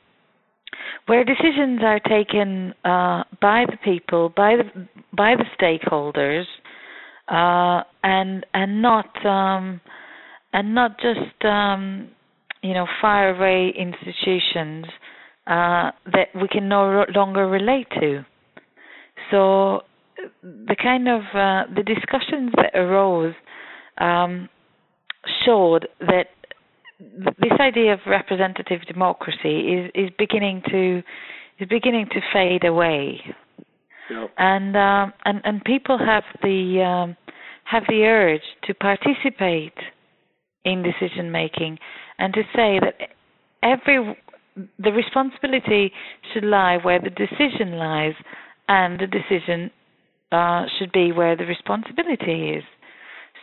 where 1.07 1.24
decisions 1.24 1.81
are 1.83 2.01
taken 2.01 2.74
uh, 2.85 3.24
by 3.41 3.64
the 3.66 3.79
people, 3.85 4.33
by 4.37 4.57
the 4.57 4.89
by 5.16 5.35
the 5.35 5.45
stakeholders, 5.59 6.45
uh, 7.29 7.83
and 8.03 8.45
and 8.55 8.83
not 8.83 9.26
um, 9.26 9.81
and 10.53 10.74
not 10.74 10.99
just 11.01 11.45
um, 11.45 12.09
you 12.62 12.74
know 12.74 12.87
far 13.01 13.31
away 13.31 13.72
institutions 13.76 14.87
uh, 15.47 15.91
that 16.12 16.29
we 16.35 16.49
can 16.49 16.68
no 16.68 17.05
longer 17.14 17.47
relate 17.47 17.89
to. 18.01 18.24
So 19.31 19.83
the 20.43 20.76
kind 20.81 21.09
of 21.09 21.20
uh, 21.35 21.74
the 21.74 21.83
discussions 21.83 22.53
that 22.57 22.79
arose 22.79 23.35
um, 23.99 24.49
showed 25.45 25.89
that 26.01 26.26
this 26.99 27.53
idea 27.61 27.93
of 27.93 28.01
representative 28.07 28.81
democracy 28.87 29.73
is 29.73 29.91
is 29.95 30.11
beginning 30.19 30.63
to 30.71 31.03
is 31.61 31.69
beginning 31.69 32.07
to 32.11 32.21
fade 32.33 32.65
away, 32.65 33.21
and 34.37 34.77
um, 34.77 35.13
and 35.25 35.41
and 35.45 35.65
people 35.65 35.99
have 35.99 36.25
the 36.43 36.83
um, 36.83 37.17
have 37.65 37.85
the 37.89 38.05
urge 38.05 38.43
to 38.65 38.75
participate 38.75 39.79
in 40.65 40.83
decision 40.83 41.31
making 41.31 41.79
and 42.19 42.35
to 42.35 42.43
say 42.55 42.81
that 42.81 43.11
every 43.63 44.17
the 44.79 44.91
responsibility 44.91 45.93
should 46.33 46.45
lie 46.45 46.79
where 46.83 47.01
the 47.01 47.11
decision 47.11 47.79
lies, 47.79 48.15
and 48.69 48.99
the 48.99 49.07
decision 49.07 49.71
uh, 50.33 50.65
should 50.79 50.91
be 50.91 51.13
where 51.13 51.37
the 51.37 51.45
responsibility 51.45 52.51
is. 52.57 52.65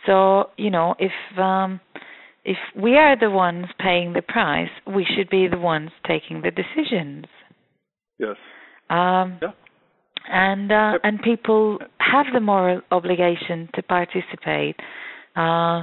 So 0.04 0.50
you 0.58 0.70
know 0.70 0.94
if 0.98 1.12
um, 1.38 1.80
if 2.46 2.56
we 2.80 2.96
are 2.96 3.18
the 3.18 3.28
ones 3.28 3.66
paying 3.80 4.12
the 4.12 4.22
price, 4.22 4.70
we 4.86 5.04
should 5.04 5.28
be 5.28 5.48
the 5.48 5.58
ones 5.58 5.90
taking 6.06 6.42
the 6.42 6.52
decisions. 6.52 7.26
Yes. 8.18 8.36
Um, 8.88 9.38
yeah. 9.42 9.50
And 10.28 10.72
uh, 10.72 10.98
and 11.02 11.20
people 11.22 11.78
have 11.98 12.26
the 12.32 12.40
moral 12.40 12.80
obligation 12.90 13.68
to 13.74 13.82
participate, 13.82 14.76
uh, 15.34 15.82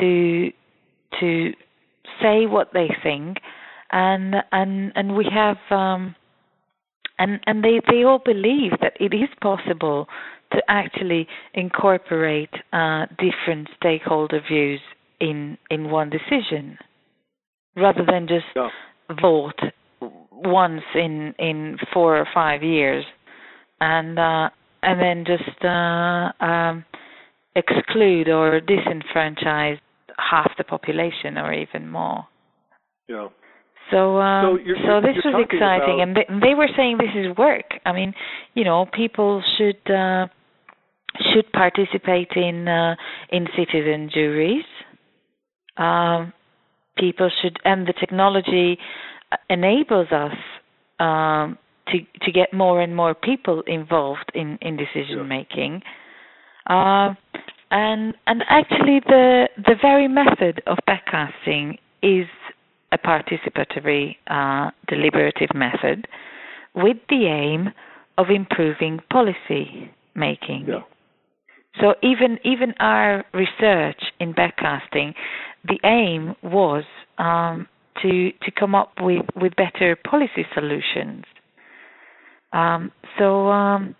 to 0.00 0.50
to 1.20 1.50
say 2.22 2.46
what 2.46 2.68
they 2.72 2.88
think, 3.02 3.38
and 3.90 4.34
and 4.50 4.92
and 4.94 5.16
we 5.16 5.26
have 5.32 5.56
um, 5.70 6.14
and 7.18 7.40
and 7.46 7.64
they 7.64 7.80
they 7.90 8.04
all 8.04 8.20
believe 8.24 8.72
that 8.80 8.94
it 8.98 9.14
is 9.14 9.28
possible 9.42 10.06
to 10.52 10.62
actually 10.68 11.26
incorporate 11.52 12.52
uh, 12.72 13.06
different 13.18 13.68
stakeholder 13.76 14.40
views 14.48 14.80
in 15.22 15.56
in 15.70 15.88
one 15.88 16.10
decision 16.10 16.76
rather 17.76 18.04
than 18.04 18.26
just 18.28 18.44
yeah. 18.54 18.68
vote 19.22 19.58
once 20.32 20.82
in 20.94 21.34
in 21.38 21.78
four 21.94 22.18
or 22.18 22.26
five 22.34 22.62
years 22.62 23.04
and 23.80 24.18
uh, 24.18 24.50
and 24.82 25.00
then 25.00 25.24
just 25.24 25.64
uh, 25.64 26.44
um, 26.44 26.84
exclude 27.54 28.28
or 28.28 28.60
disenfranchise 28.60 29.78
half 30.18 30.50
the 30.58 30.64
population 30.64 31.38
or 31.38 31.52
even 31.52 31.88
more. 31.88 32.26
Yeah. 33.08 33.28
So, 33.90 34.18
um, 34.18 34.56
so, 34.56 34.64
you're, 34.64 34.76
so 34.86 35.00
this 35.06 35.22
you're 35.22 35.34
was 35.34 35.46
exciting, 35.50 36.00
and 36.00 36.16
they, 36.16 36.24
they, 36.48 36.54
were 36.54 36.68
saying 36.76 36.98
this 36.98 37.14
is 37.14 37.36
work. 37.36 37.74
I 37.84 37.92
mean, 37.92 38.14
you 38.54 38.64
know, 38.64 38.86
people 38.92 39.42
should 39.58 39.92
uh, 39.92 40.28
should 41.32 41.52
participate 41.52 42.30
in 42.36 42.68
uh, 42.68 42.94
in 43.30 43.46
citizen 43.56 44.08
juries. 44.12 44.64
Um, 45.76 46.32
people 46.98 47.30
should, 47.40 47.58
and 47.64 47.86
the 47.86 47.94
technology 47.94 48.78
enables 49.48 50.08
us 50.12 50.36
um, 50.98 51.58
to 51.88 51.98
to 52.22 52.32
get 52.32 52.52
more 52.52 52.80
and 52.80 52.94
more 52.94 53.14
people 53.14 53.62
involved 53.66 54.30
in 54.34 54.58
in 54.60 54.76
decision 54.76 55.26
making. 55.28 55.82
Uh, 56.68 57.14
and 57.70 58.14
and 58.26 58.44
actually, 58.48 59.00
the 59.06 59.48
the 59.56 59.74
very 59.80 60.08
method 60.08 60.62
of 60.66 60.78
backcasting 60.88 61.78
is 62.02 62.26
a 62.92 62.98
participatory 62.98 64.16
uh, 64.28 64.70
deliberative 64.88 65.54
method 65.54 66.06
with 66.74 66.98
the 67.08 67.26
aim 67.26 67.70
of 68.18 68.26
improving 68.30 69.00
policy 69.10 69.90
making. 70.14 70.66
Yeah. 70.68 70.82
So 71.80 71.94
even 72.02 72.38
even 72.44 72.74
our 72.78 73.24
research 73.32 74.00
in 74.20 74.34
backcasting, 74.34 75.14
the 75.64 75.78
aim 75.84 76.34
was 76.42 76.84
um, 77.18 77.66
to 78.02 78.32
to 78.32 78.50
come 78.58 78.74
up 78.74 78.92
with, 79.00 79.24
with 79.36 79.52
better 79.56 79.96
policy 79.96 80.46
solutions. 80.54 81.24
Um, 82.52 82.92
so 83.18 83.48
um, 83.48 83.94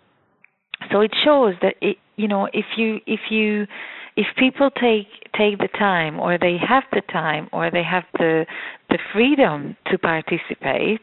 so 0.91 1.01
it 1.01 1.11
shows 1.23 1.55
that 1.61 1.75
it, 1.81 1.97
you 2.15 2.27
know 2.27 2.47
if 2.53 2.65
you 2.77 2.99
if 3.07 3.19
you 3.29 3.65
if 4.15 4.27
people 4.37 4.69
take 4.71 5.07
take 5.37 5.57
the 5.57 5.69
time 5.79 6.19
or 6.19 6.37
they 6.37 6.57
have 6.57 6.83
the 6.91 7.01
time 7.11 7.49
or 7.51 7.71
they 7.71 7.83
have 7.83 8.03
the 8.17 8.45
the 8.89 8.99
freedom 9.13 9.75
to 9.89 9.97
participate, 9.97 11.01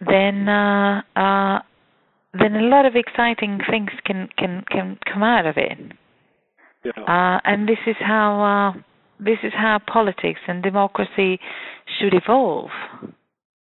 then 0.00 0.48
uh, 0.48 1.02
uh, 1.16 1.58
then 2.34 2.54
a 2.54 2.62
lot 2.62 2.86
of 2.86 2.94
exciting 2.94 3.58
things 3.68 3.90
can 4.04 4.28
can 4.38 4.62
can 4.70 4.98
come 5.12 5.22
out 5.22 5.46
of 5.46 5.56
it. 5.56 5.78
Yeah. 6.84 7.02
Uh, 7.02 7.40
and 7.44 7.68
this 7.68 7.78
is 7.86 7.96
how 7.98 8.74
uh, 8.76 8.80
this 9.18 9.38
is 9.42 9.52
how 9.54 9.78
politics 9.92 10.40
and 10.46 10.62
democracy 10.62 11.40
should 11.98 12.14
evolve. 12.14 12.70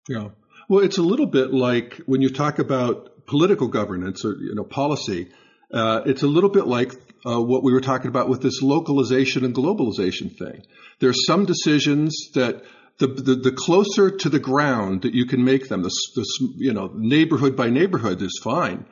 Yeah. 0.08 0.28
Well, 0.68 0.84
it's 0.84 0.98
a 0.98 1.02
little 1.02 1.26
bit 1.26 1.52
like 1.52 2.00
when 2.06 2.22
you 2.22 2.30
talk 2.30 2.58
about 2.58 3.26
political 3.26 3.68
governance 3.68 4.24
or 4.24 4.36
you 4.36 4.54
know 4.54 4.64
policy. 4.64 5.28
Uh, 5.72 6.02
it's 6.06 6.22
a 6.22 6.28
little 6.28 6.50
bit 6.50 6.66
like 6.66 6.92
uh, 7.26 7.40
what 7.40 7.64
we 7.64 7.72
were 7.72 7.80
talking 7.80 8.08
about 8.08 8.28
with 8.28 8.40
this 8.40 8.62
localization 8.62 9.44
and 9.44 9.54
globalization 9.54 10.36
thing. 10.38 10.62
There's 11.00 11.26
some 11.26 11.44
decisions 11.44 12.14
that 12.34 12.62
the, 12.98 13.08
the, 13.08 13.34
the 13.34 13.52
closer 13.52 14.10
to 14.10 14.28
the 14.28 14.38
ground 14.38 15.02
that 15.02 15.12
you 15.12 15.26
can 15.26 15.44
make 15.44 15.68
them, 15.68 15.82
the, 15.82 15.90
the 16.14 16.26
you 16.56 16.72
know 16.72 16.90
neighborhood 16.94 17.56
by 17.56 17.68
neighborhood 17.68 18.22
is 18.22 18.40
fine. 18.42 18.86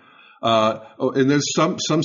Uh, 0.45 0.84
oh, 0.99 1.11
and 1.11 1.30
there's 1.30 1.51
some 1.57 1.78
some 1.78 2.03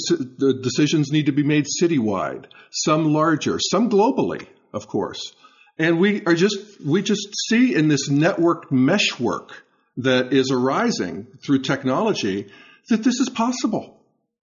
decisions 0.63 1.11
need 1.11 1.25
to 1.25 1.33
be 1.33 1.43
made 1.43 1.65
citywide, 1.81 2.45
some 2.71 3.03
larger, 3.03 3.59
some 3.59 3.89
globally, 3.89 4.47
of 4.73 4.87
course. 4.87 5.35
And 5.77 5.99
we 5.99 6.23
are 6.25 6.35
just 6.35 6.57
we 6.85 7.01
just 7.01 7.27
see 7.49 7.75
in 7.75 7.89
this 7.89 8.09
networked 8.09 8.71
meshwork 8.71 9.65
that 9.97 10.31
is 10.31 10.51
arising 10.51 11.27
through 11.43 11.59
technology 11.63 12.47
that 12.87 13.03
this 13.03 13.19
is 13.19 13.27
possible. 13.27 13.97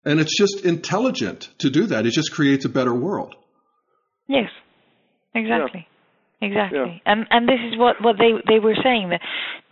And 0.05 0.21
it's 0.21 0.37
just 0.39 0.65
intelligent 0.65 1.51
to 1.59 1.69
do 1.69 1.87
that. 1.87 2.07
It 2.07 2.13
just 2.13 2.33
creates 2.33 2.65
a 2.65 2.69
better 2.69 2.95
world. 2.95 3.35
Yes, 4.29 4.51
exactly. 5.35 5.87
Yeah. 6.41 6.49
Exactly. 6.49 7.03
Yeah. 7.05 7.13
And 7.13 7.27
and 7.31 7.49
this 7.49 7.59
is 7.71 7.77
what, 7.77 7.97
what 8.01 8.17
they, 8.19 8.33
they 8.49 8.61
were 8.61 8.77
saying 8.83 9.11
that 9.11 9.21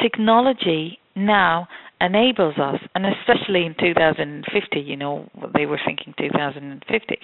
technology 0.03 0.99
now 1.15 1.69
enables 2.01 2.59
us, 2.59 2.81
and 2.95 3.05
especially 3.07 3.67
in 3.67 3.75
2050, 3.79 4.81
you 4.81 4.97
know, 4.97 5.29
they 5.55 5.67
were 5.67 5.81
thinking 5.85 6.15
2050, 6.19 7.19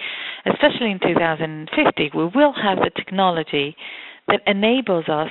especially 0.46 0.90
in 0.90 0.98
2050, 1.00 2.10
we 2.14 2.24
will 2.24 2.52
have 2.52 2.78
the 2.78 2.90
technology 2.96 3.76
that 4.28 4.40
enables 4.46 5.08
us 5.08 5.30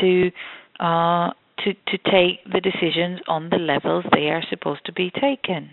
to 0.00 0.30
uh, 0.80 1.30
to 1.64 1.72
to 1.72 1.98
take 2.04 2.44
the 2.52 2.60
decisions 2.60 3.20
on 3.28 3.48
the 3.50 3.56
levels 3.56 4.04
they 4.12 4.28
are 4.28 4.42
supposed 4.50 4.84
to 4.86 4.92
be 4.92 5.10
taken. 5.10 5.70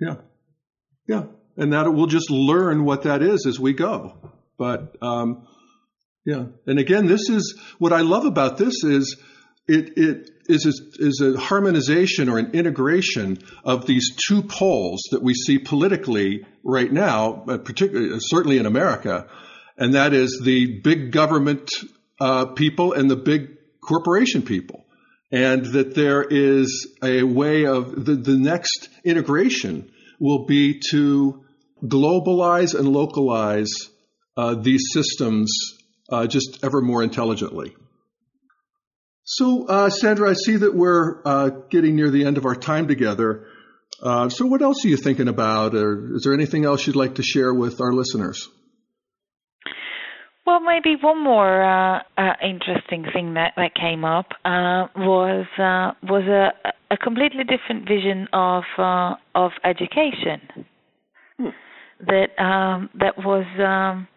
Yeah. 0.00 0.14
Yeah, 1.10 1.24
and 1.56 1.72
that 1.72 1.92
we'll 1.92 2.06
just 2.06 2.30
learn 2.30 2.84
what 2.84 3.02
that 3.02 3.20
is 3.20 3.44
as 3.44 3.58
we 3.58 3.72
go. 3.72 4.32
But 4.56 4.94
um, 5.02 5.46
yeah, 6.24 6.44
and 6.66 6.78
again, 6.78 7.06
this 7.06 7.28
is 7.28 7.58
what 7.78 7.92
I 7.92 8.02
love 8.02 8.26
about 8.26 8.58
this 8.58 8.84
is 8.84 9.16
it 9.66 9.90
it 9.96 10.30
is 10.50 10.66
a, 10.66 11.04
is 11.04 11.20
a 11.20 11.38
harmonization 11.38 12.28
or 12.28 12.38
an 12.38 12.50
integration 12.52 13.38
of 13.64 13.86
these 13.86 14.16
two 14.28 14.42
poles 14.42 15.00
that 15.12 15.22
we 15.22 15.34
see 15.34 15.58
politically 15.58 16.44
right 16.62 16.92
now, 16.92 17.44
uh, 17.48 17.58
particularly 17.58 18.18
certainly 18.20 18.58
in 18.58 18.66
America, 18.66 19.28
and 19.78 19.94
that 19.94 20.12
is 20.12 20.40
the 20.44 20.80
big 20.80 21.12
government 21.12 21.70
uh, 22.20 22.46
people 22.46 22.92
and 22.92 23.10
the 23.10 23.16
big 23.16 23.56
corporation 23.80 24.42
people 24.42 24.84
and 25.32 25.64
that 25.66 25.94
there 25.94 26.22
is 26.22 26.88
a 27.02 27.22
way 27.22 27.64
of 27.64 28.04
the, 28.04 28.14
the 28.14 28.36
next 28.36 28.88
integration 29.04 29.90
will 30.18 30.44
be 30.44 30.80
to 30.90 31.44
globalize 31.84 32.78
and 32.78 32.88
localize 32.88 33.72
uh, 34.36 34.54
these 34.54 34.82
systems 34.92 35.52
uh, 36.10 36.26
just 36.26 36.62
ever 36.64 36.80
more 36.80 37.02
intelligently. 37.02 37.74
So, 39.32 39.64
uh, 39.68 39.90
Szandra, 39.90 40.28
I 40.28 40.32
see 40.32 40.56
that 40.56 40.74
we're 40.74 41.22
uh, 41.24 41.50
getting 41.70 41.94
near 41.94 42.10
the 42.10 42.24
end 42.24 42.36
of 42.36 42.46
our 42.46 42.56
time 42.56 42.88
together. 42.88 43.46
Uh, 44.02 44.28
so, 44.28 44.44
what 44.44 44.60
else 44.60 44.84
are 44.84 44.88
you 44.88 44.96
thinking 44.96 45.28
about, 45.28 45.72
or 45.72 46.16
is 46.16 46.24
there 46.24 46.34
anything 46.34 46.64
else 46.64 46.84
you'd 46.84 46.96
like 46.96 47.14
to 47.14 47.22
share 47.22 47.54
with 47.54 47.80
our 47.80 47.92
listeners? 47.92 48.48
Well, 50.44 50.58
maybe 50.58 50.96
one 51.00 51.22
more 51.22 51.62
uh, 51.62 52.02
uh, 52.18 52.32
interesting 52.42 53.04
thing 53.12 53.34
that, 53.34 53.52
that 53.56 53.76
came 53.76 54.04
up 54.04 54.26
uh, 54.44 54.88
was 54.96 55.46
uh, 55.58 55.92
was 56.02 56.24
a, 56.26 56.72
a 56.92 56.96
completely 56.96 57.44
different 57.44 57.86
vision 57.86 58.26
of 58.32 58.64
uh, 58.78 59.14
of 59.36 59.52
education 59.62 60.66
hmm. 61.38 61.50
that 62.04 62.36
um, 62.42 62.90
that 62.94 63.16
was 63.16 63.46
um, 63.60 64.08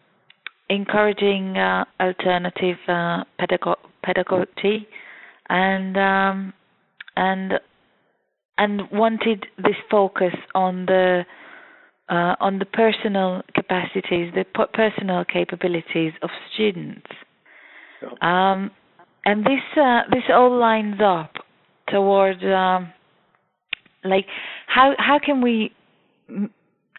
encouraging 0.71 1.55
uh, 1.55 1.85
alternative 1.99 2.77
pedago- 2.87 3.77
pedagogy 4.03 4.87
and 5.53 5.95
um, 5.97 6.53
and 7.15 7.53
and 8.57 8.81
wanted 8.91 9.45
this 9.57 9.75
focus 9.89 10.33
on 10.55 10.87
the 10.87 11.21
uh, 12.09 12.35
on 12.39 12.59
the 12.59 12.65
personal 12.65 13.43
capacities, 13.55 14.33
the 14.33 14.45
personal 14.73 15.23
capabilities 15.23 16.11
of 16.21 16.29
students. 16.53 17.07
Um, 18.21 18.71
and 19.25 19.45
this 19.45 19.61
uh, 19.77 20.01
this 20.11 20.23
all 20.33 20.57
lines 20.59 20.99
up 21.01 21.33
towards 21.87 22.43
um, 22.43 22.91
like 24.03 24.25
how 24.67 24.95
how 24.97 25.19
can 25.23 25.41
we 25.41 25.71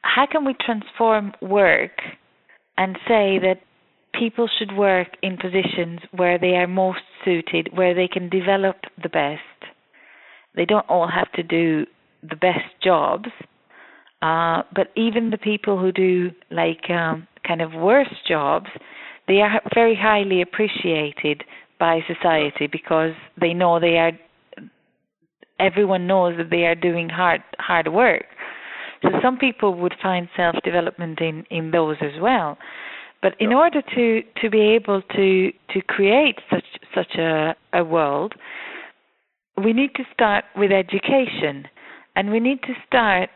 how 0.03 0.27
can 0.31 0.45
we 0.45 0.55
transform 0.65 1.33
work 1.43 1.99
and 2.79 2.97
say 3.09 3.39
that 3.41 3.59
people 4.19 4.49
should 4.59 4.77
work 4.77 5.09
in 5.23 5.37
positions 5.37 6.01
where 6.13 6.39
they 6.39 6.55
are 6.55 6.67
most 6.67 7.01
suited, 7.25 7.69
where 7.75 7.95
they 7.95 8.09
can 8.09 8.29
develop 8.29 8.77
the 9.03 9.09
best. 9.09 9.41
They 10.55 10.65
don't 10.65 10.89
all 10.89 11.09
have 11.09 11.31
to 11.33 11.43
do 11.43 11.87
the 12.23 12.37
best 12.37 12.65
jobs, 12.83 13.29
uh, 14.23 14.63
but 14.75 14.89
even 14.97 15.31
the 15.31 15.39
people 15.39 15.79
who 15.79 15.93
do 15.93 16.31
like 16.51 16.89
um, 16.89 17.27
kind 17.47 17.61
of 17.61 17.73
worse 17.73 18.15
jobs, 18.27 18.69
they 19.29 19.41
are 19.41 19.61
very 19.75 19.97
highly 20.01 20.43
appreciated 20.43 21.45
by 21.79 22.01
society 22.07 22.69
because 22.71 23.13
they 23.41 23.53
know 23.53 23.81
they 23.81 23.97
are. 23.99 24.13
Everyone 25.59 26.07
knows 26.07 26.37
that 26.39 26.51
they 26.51 26.65
are 26.65 26.75
doing 26.75 27.09
hard 27.09 27.43
hard 27.59 27.89
work. 27.93 28.25
So 29.03 29.11
some 29.23 29.37
people 29.37 29.75
would 29.81 29.95
find 30.03 30.29
self 30.37 30.57
development 30.65 31.21
in 31.21 31.45
in 31.51 31.71
those 31.71 31.97
as 32.01 32.21
well. 32.21 32.57
But 33.25 33.41
in 33.41 33.55
order 33.55 33.81
to 33.81 34.23
to 34.43 34.51
be 34.51 34.61
able 34.77 35.01
to 35.01 35.51
to 35.73 35.81
create 35.89 36.39
such 36.51 36.69
such 36.95 37.15
a 37.17 37.57
a 37.73 37.83
world, 37.83 38.35
we 39.65 39.73
need 39.73 39.95
to 39.95 40.05
start 40.13 40.45
with 40.55 40.71
education, 40.71 41.67
and 42.17 42.31
we 42.31 42.39
need 42.39 42.61
to 42.65 42.75
start 42.87 43.31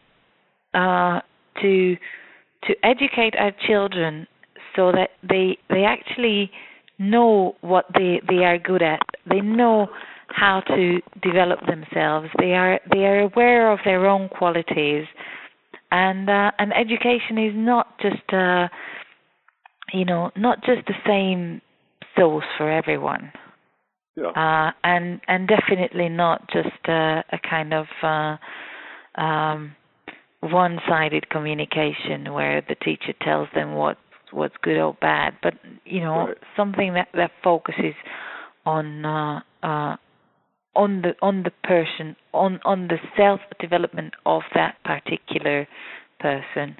uh, 0.74 1.20
to 1.62 1.96
to 2.64 2.74
educate 2.82 3.34
our 3.38 3.52
children 3.66 4.26
so 4.76 4.92
that 4.92 5.08
they 5.26 5.56
they 5.70 5.84
actually 5.84 6.50
know 6.98 7.56
what 7.62 7.86
they 7.94 8.20
they 8.28 8.44
are 8.44 8.58
good 8.58 8.82
at. 8.82 9.00
They 9.24 9.40
know 9.40 9.88
how 10.26 10.60
to 10.68 11.00
develop 11.22 11.60
themselves. 11.66 12.28
They 12.38 12.52
are 12.52 12.78
they 12.92 13.06
are 13.06 13.20
aware 13.20 13.72
of 13.72 13.78
their 13.86 14.06
own 14.06 14.28
qualities, 14.28 15.06
and 15.92 16.28
uh, 16.28 16.50
and 16.58 16.74
education 16.76 17.38
is 17.38 17.54
not 17.56 17.98
just 18.00 18.34
uh, 18.34 18.68
you 19.92 20.04
know 20.04 20.30
not 20.36 20.62
just 20.64 20.86
the 20.86 20.94
same 21.06 21.60
source 22.16 22.44
for 22.56 22.70
everyone. 22.70 23.32
Yeah. 24.16 24.30
Uh, 24.30 24.72
and 24.82 25.20
and 25.28 25.48
definitely 25.48 26.08
not 26.08 26.48
just 26.50 26.88
a, 26.88 27.22
a 27.32 27.38
kind 27.48 27.72
of 27.72 27.86
uh, 28.02 28.36
um, 29.20 29.76
one-sided 30.40 31.30
communication 31.30 32.32
where 32.32 32.62
the 32.68 32.74
teacher 32.76 33.12
tells 33.22 33.48
them 33.54 33.74
what 33.74 33.96
what's 34.32 34.56
good 34.62 34.76
or 34.78 34.96
bad, 35.00 35.34
but 35.42 35.54
you 35.84 36.00
know 36.00 36.28
Right. 36.28 36.36
something 36.56 36.94
that 36.94 37.08
that 37.14 37.30
focuses 37.42 37.94
on 38.66 39.04
uh, 39.04 39.40
uh, 39.62 39.96
on 40.74 41.02
the 41.02 41.14
on 41.22 41.42
the 41.44 41.52
person, 41.64 42.16
on 42.32 42.60
on 42.64 42.88
the 42.88 42.98
self 43.16 43.40
development 43.60 44.14
of 44.26 44.42
that 44.54 44.76
particular 44.84 45.66
person. 46.20 46.76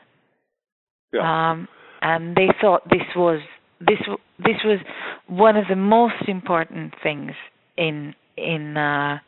Yeah. 1.13 1.51
Um, 1.51 1.69
and 2.03 2.37
they 2.37 2.49
thought 2.61 2.83
this 2.89 3.03
was 3.17 3.41
this 3.81 3.99
this 4.39 4.57
was 4.65 4.79
one 5.29 5.57
of 5.57 5.65
the 5.69 5.77
most 5.77 6.29
important 6.29 6.95
things 7.03 7.33
in 7.77 8.15
in 8.37 8.77
uh, 8.77 9.19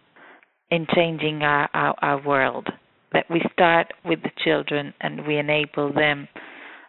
in 0.70 0.86
changing 0.94 1.42
our, 1.42 1.68
our, 1.74 1.94
our 2.02 2.22
world. 2.26 2.68
That 3.12 3.26
we 3.28 3.42
start 3.52 3.88
with 4.04 4.22
the 4.22 4.30
children 4.44 4.94
and 5.00 5.26
we 5.26 5.36
enable 5.38 5.92
them 5.92 6.28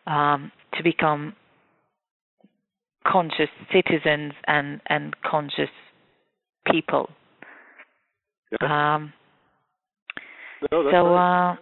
um, 0.05 0.51
to 0.75 0.83
become 0.83 1.35
conscious 3.07 3.49
citizens 3.73 4.33
and 4.47 4.81
and 4.87 5.15
conscious 5.23 5.69
people. 6.71 7.09
yeah. 8.61 8.95
Um, 8.95 9.13
no, 10.71 10.83
so 10.91 11.07
right. 11.07 11.51
uh, 11.51 11.55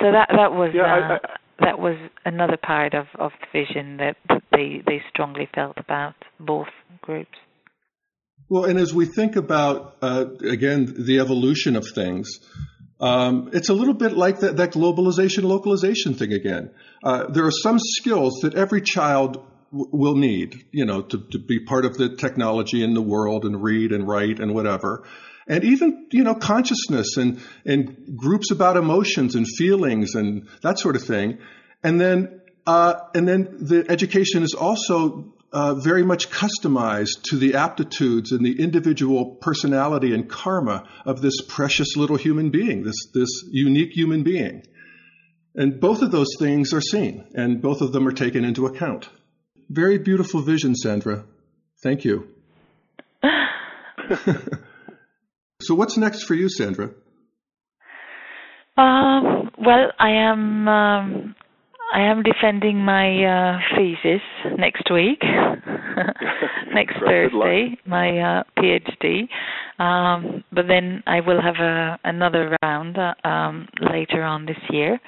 so 0.00 0.12
that 0.12 0.28
that 0.30 0.52
was 0.52 0.72
Yeah, 0.74 0.82
I- 0.82 1.14
uh, 1.14 1.18
that 1.60 1.78
was 1.78 1.96
another 2.24 2.56
part 2.56 2.94
of 2.94 3.06
of 3.18 3.32
the 3.40 3.60
vision 3.60 3.98
that 3.98 4.16
they 4.52 4.82
they 4.86 5.02
strongly 5.10 5.48
felt 5.54 5.76
about 5.78 6.14
both 6.38 6.68
groups. 7.02 7.36
Well, 8.48 8.64
and 8.64 8.78
as 8.78 8.94
we 8.94 9.04
think 9.04 9.36
about, 9.36 9.96
uh, 10.00 10.24
again, 10.42 10.94
the 10.96 11.18
evolution 11.20 11.76
of 11.76 11.86
things, 11.94 12.40
um, 12.98 13.50
it's 13.52 13.68
a 13.68 13.74
little 13.74 13.94
bit 13.94 14.12
like 14.12 14.40
that, 14.40 14.56
that 14.56 14.72
globalization, 14.72 15.42
localization 15.42 16.14
thing 16.14 16.32
again. 16.32 16.70
Uh, 17.02 17.26
there 17.30 17.44
are 17.44 17.52
some 17.52 17.78
skills 17.78 18.40
that 18.42 18.54
every 18.54 18.80
child 18.80 19.44
will 19.70 20.16
need, 20.16 20.64
you 20.72 20.86
know, 20.86 21.02
to, 21.02 21.18
to 21.30 21.38
be 21.38 21.60
part 21.60 21.84
of 21.84 21.98
the 21.98 22.16
technology 22.16 22.82
in 22.82 22.94
the 22.94 23.02
world 23.02 23.44
and 23.44 23.62
read 23.62 23.92
and 23.92 24.08
write 24.08 24.40
and 24.40 24.54
whatever. 24.54 25.04
And 25.48 25.64
even, 25.64 26.06
you 26.12 26.24
know, 26.24 26.34
consciousness 26.34 27.16
and, 27.16 27.40
and 27.64 28.16
groups 28.16 28.50
about 28.50 28.76
emotions 28.76 29.34
and 29.34 29.46
feelings 29.48 30.14
and 30.14 30.46
that 30.62 30.78
sort 30.78 30.94
of 30.94 31.02
thing. 31.02 31.38
And 31.82 32.00
then, 32.00 32.42
uh, 32.66 32.94
and 33.14 33.26
then 33.26 33.56
the 33.58 33.86
education 33.88 34.42
is 34.42 34.52
also 34.52 35.32
uh, 35.52 35.74
very 35.74 36.04
much 36.04 36.30
customized 36.30 37.22
to 37.30 37.36
the 37.36 37.54
aptitudes 37.54 38.32
and 38.32 38.44
the 38.44 38.60
individual 38.60 39.36
personality 39.36 40.12
and 40.12 40.28
karma 40.28 40.86
of 41.06 41.22
this 41.22 41.40
precious 41.48 41.96
little 41.96 42.16
human 42.16 42.50
being, 42.50 42.82
this 42.82 43.06
this 43.14 43.30
unique 43.50 43.92
human 43.92 44.22
being. 44.22 44.62
And 45.54 45.80
both 45.80 46.02
of 46.02 46.10
those 46.10 46.28
things 46.38 46.74
are 46.74 46.82
seen, 46.82 47.24
and 47.34 47.62
both 47.62 47.80
of 47.80 47.92
them 47.92 48.06
are 48.06 48.12
taken 48.12 48.44
into 48.44 48.66
account. 48.66 49.08
Very 49.70 49.98
beautiful 49.98 50.42
vision, 50.42 50.74
Szandra. 50.74 51.24
Thank 51.82 52.04
you. 52.04 52.28
so, 55.68 55.74
what's 55.74 55.98
next 55.98 56.22
for 56.22 56.34
you, 56.34 56.46
Szandra? 56.46 56.94
Um, 58.78 59.50
well, 59.58 59.92
I 59.98 60.10
am 60.12 60.66
um, 60.66 61.34
I 61.92 62.00
am 62.00 62.22
defending 62.22 62.78
my 62.78 63.22
uh, 63.22 63.58
thesis 63.76 64.22
next 64.56 64.90
week, 64.90 65.20
next 66.72 66.94
Thursday, 67.04 67.76
my 67.84 68.18
uh, 68.18 68.42
PhD. 68.56 69.28
Um, 69.78 70.42
but 70.52 70.68
then 70.68 71.02
I 71.06 71.20
will 71.20 71.42
have 71.42 71.56
a, 71.56 71.98
another 72.04 72.56
round 72.62 72.96
uh, 72.96 73.28
um, 73.28 73.68
later 73.92 74.22
on 74.22 74.46
this 74.46 74.56
year. 74.70 74.98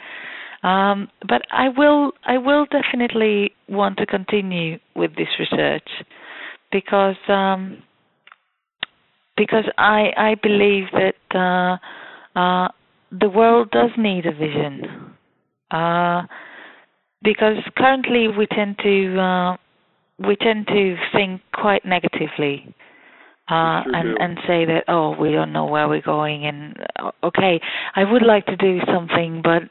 Um, 0.62 1.08
but 1.26 1.40
I 1.50 1.68
will 1.74 2.12
I 2.26 2.36
will 2.36 2.66
definitely 2.66 3.52
want 3.66 3.96
to 3.96 4.04
continue 4.04 4.78
with 4.94 5.12
this 5.16 5.28
research 5.38 5.88
because 6.70 7.16
um, 7.28 7.82
because 9.41 9.64
I 9.78 10.01
I 10.28 10.34
believe 10.43 10.84
that 10.93 11.20
uh, 11.34 12.38
uh, 12.38 12.68
the 13.11 13.30
world 13.30 13.70
does 13.70 13.91
need 13.97 14.26
a 14.26 14.32
vision. 14.32 14.74
Uh, 15.70 16.22
because 17.22 17.57
currently 17.76 18.28
we 18.28 18.47
tend 18.47 18.76
to 18.82 19.18
uh, 19.18 19.57
we 20.26 20.36
tend 20.36 20.66
to 20.66 20.97
think 21.14 21.41
quite 21.55 21.84
negatively 21.86 22.74
uh, 23.49 23.82
sure 23.82 23.95
and 23.95 24.09
do. 24.09 24.16
and 24.20 24.38
say 24.47 24.64
that 24.66 24.84
oh 24.88 25.16
we 25.20 25.32
don't 25.32 25.53
know 25.53 25.66
where 25.66 25.88
we're 25.88 26.03
going 26.03 26.45
and 26.47 26.76
uh, 26.99 27.11
okay 27.22 27.61
I 27.97 28.05
would 28.11 28.22
like 28.22 28.47
to 28.47 28.57
do 28.57 28.80
something 28.93 29.41
but 29.43 29.62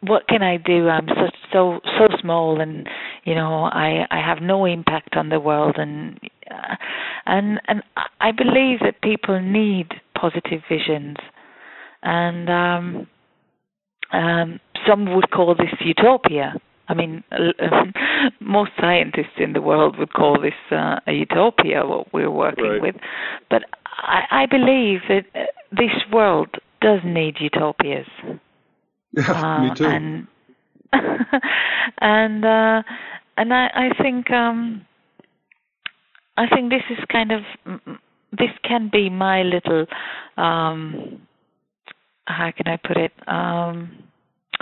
what 0.00 0.28
can 0.28 0.42
I 0.42 0.58
do 0.58 0.88
I'm 0.88 1.08
such 1.08 1.34
so 1.52 1.80
so 1.98 2.08
small 2.20 2.60
and 2.60 2.88
you 3.24 3.34
know 3.34 3.64
I 3.64 4.06
I 4.10 4.20
have 4.24 4.40
no 4.40 4.64
impact 4.64 5.16
on 5.16 5.28
the 5.28 5.40
world 5.40 5.76
and 5.78 6.18
uh, 6.50 6.76
and 7.26 7.60
and 7.68 7.82
I 8.20 8.32
believe 8.32 8.80
that 8.80 9.00
people 9.02 9.40
need 9.40 9.88
positive 10.20 10.62
visions 10.68 11.16
and 12.02 12.48
um 12.50 13.06
um 14.12 14.60
some 14.86 15.14
would 15.14 15.30
call 15.30 15.54
this 15.54 15.72
utopia 15.80 16.54
I 16.88 16.94
mean, 16.94 17.22
most 18.40 18.70
scientists 18.80 19.36
in 19.38 19.52
the 19.52 19.60
world 19.60 19.98
would 19.98 20.12
call 20.12 20.40
this 20.40 20.54
uh, 20.72 21.00
a 21.06 21.12
utopia, 21.12 21.84
what 21.86 22.12
we're 22.14 22.30
working 22.30 22.64
Right. 22.64 22.80
with. 22.80 22.94
But 23.50 23.64
I, 23.86 24.22
I 24.30 24.46
believe 24.46 25.00
that 25.08 25.24
uh, 25.34 25.44
this 25.70 25.90
world 26.12 26.48
does 26.80 27.00
need 27.04 27.36
utopias. 27.40 28.06
Yeah, 29.12 29.32
Uh, 29.32 29.62
me 29.62 29.70
too. 29.74 29.84
And 29.84 30.26
and 32.00 32.44
uh, 32.44 32.82
and 33.36 33.52
I, 33.54 33.66
I 33.74 34.02
think 34.02 34.30
um, 34.30 34.84
I 36.38 36.46
think 36.54 36.70
this 36.70 36.82
is 36.90 36.98
kind 37.10 37.32
of 37.32 37.40
this 38.32 38.50
can 38.62 38.88
be 38.92 39.10
my 39.10 39.42
little 39.42 39.86
um, 40.36 41.20
how 42.26 42.52
can 42.56 42.68
I 42.68 42.76
put 42.76 42.96
it 42.96 43.12
um, 43.26 43.90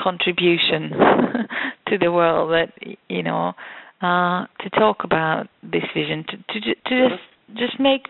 contribution 0.01 0.91
to 1.89 1.99
the 1.99 2.11
world 2.11 2.51
that 2.53 2.73
you 3.09 3.23
know 3.23 3.53
uh, 4.01 4.47
to 4.61 4.71
talk 4.71 5.05
about 5.05 5.49
this 5.63 5.85
vision 5.95 6.25
to 6.29 6.37
to, 6.37 6.75
to 6.75 7.09
just 7.09 7.23
just 7.59 7.81
make 7.81 8.09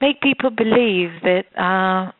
make 0.00 0.20
people 0.20 0.50
believe 0.50 1.10
that 1.22 1.44
uh, 1.60 2.12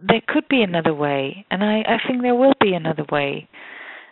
there 0.00 0.22
could 0.28 0.46
be 0.48 0.62
another 0.62 0.94
way, 0.94 1.46
and 1.50 1.62
I, 1.62 1.80
I 1.80 1.98
think 2.06 2.22
there 2.22 2.34
will 2.34 2.54
be 2.60 2.74
another 2.74 3.04
way, 3.10 3.48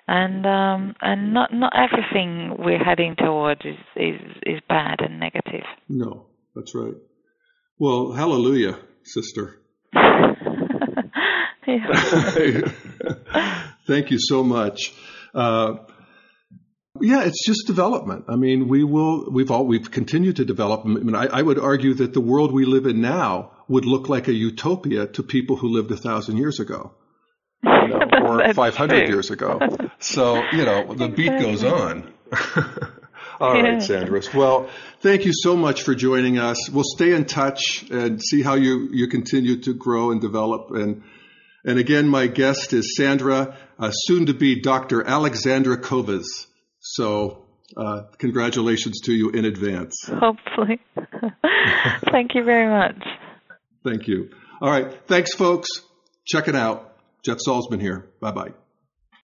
and 0.09 0.47
um, 0.47 0.95
and 1.03 1.34
not 1.34 1.53
not 1.53 1.72
everything 1.76 2.57
we're 2.59 2.82
heading 2.82 3.14
towards 3.16 3.61
is 3.64 3.76
is 3.97 4.20
is 4.47 4.61
bad 4.68 5.01
and 5.01 5.20
negative. 5.20 5.64
no, 5.88 6.26
that's 6.55 6.74
right. 6.74 6.94
Well, 7.78 8.12
hallelujah, 8.12 8.78
sister. 9.05 9.57
Thank 13.86 14.11
you 14.11 14.18
so 14.18 14.42
much. 14.42 14.92
Uh, 15.34 15.74
yeah, 17.01 17.24
it's 17.24 17.44
just 17.44 17.66
development. 17.66 18.26
I 18.28 18.36
mean, 18.36 18.68
we 18.68 18.84
will. 18.84 19.30
We've 19.30 19.51
all 19.51 19.66
we've 19.66 19.90
continued 19.90 20.36
to 20.36 20.44
develop. 20.44 20.82
I 20.84 20.88
mean, 20.88 21.14
I, 21.14 21.26
I 21.26 21.42
would 21.42 21.59
argue 21.59 21.94
that 21.94 22.12
the 22.12 22.20
world 22.20 22.53
we 22.53 22.64
live 22.64 22.86
in 22.86 23.01
now 23.01 23.53
would 23.68 23.84
look 23.84 24.09
like 24.09 24.28
a 24.28 24.32
utopia 24.32 25.07
to 25.07 25.22
people 25.22 25.57
who 25.57 25.68
lived 25.68 25.90
a 25.92 25.96
thousand 25.96 26.36
years 26.36 26.61
ago, 26.61 26.92
you 27.62 27.70
know, 27.88 28.01
or 28.22 28.53
five 28.55 28.76
hundred 28.76 29.07
true. 29.07 29.14
years 29.14 29.30
ago. 29.30 29.61
So 29.98 30.42
you 30.53 30.64
know, 30.64 30.94
the 30.94 31.09
beat 31.09 31.38
goes 31.38 31.64
on. 31.64 32.12
All 33.41 33.55
right. 33.55 33.78
Szandra. 33.78 34.34
Well, 34.34 34.68
thank 35.01 35.24
you 35.24 35.32
so 35.34 35.57
much 35.57 35.82
for 35.82 35.95
joining 35.95 36.38
us. 36.38 36.68
We'll 36.70 36.84
stay 36.84 37.12
in 37.12 37.24
touch 37.24 37.84
and 37.91 38.20
see 38.22 38.43
how 38.43 38.55
you 38.55 38.88
you 38.93 39.09
continue 39.09 39.61
to 39.62 39.74
grow 39.74 40.11
and 40.11 40.20
develop 40.20 40.70
and. 40.72 41.03
And 41.62 41.78
again, 41.78 42.09
my 42.09 42.26
guest 42.26 42.72
is 42.72 42.97
Szandra, 42.99 43.55
uh, 43.78 43.91
soon 43.91 44.24
to 44.24 44.32
be 44.32 44.62
Dr. 44.62 45.07
Alexandra 45.07 45.76
Köves. 45.76 46.24
So, 46.78 47.45
uh, 47.76 48.05
congratulations 48.16 49.01
to 49.03 49.12
you 49.12 49.28
in 49.28 49.45
advance. 49.45 49.95
Hopefully. 50.07 50.80
Thank 52.11 52.34
you 52.34 52.45
very 52.45 52.66
much. 52.66 53.07
Thank 53.84 54.09
you. 54.09 54.30
All 54.62 54.70
right. 54.70 55.07
Thanks, 55.07 55.34
folks. 55.34 55.68
Check 56.26 56.49
it 56.49 56.57
out. 56.57 56.97
Jeff 57.22 57.38
Salzman 57.47 57.80
here. 57.80 58.09
Bye 58.20 58.32
bye. 58.32 58.53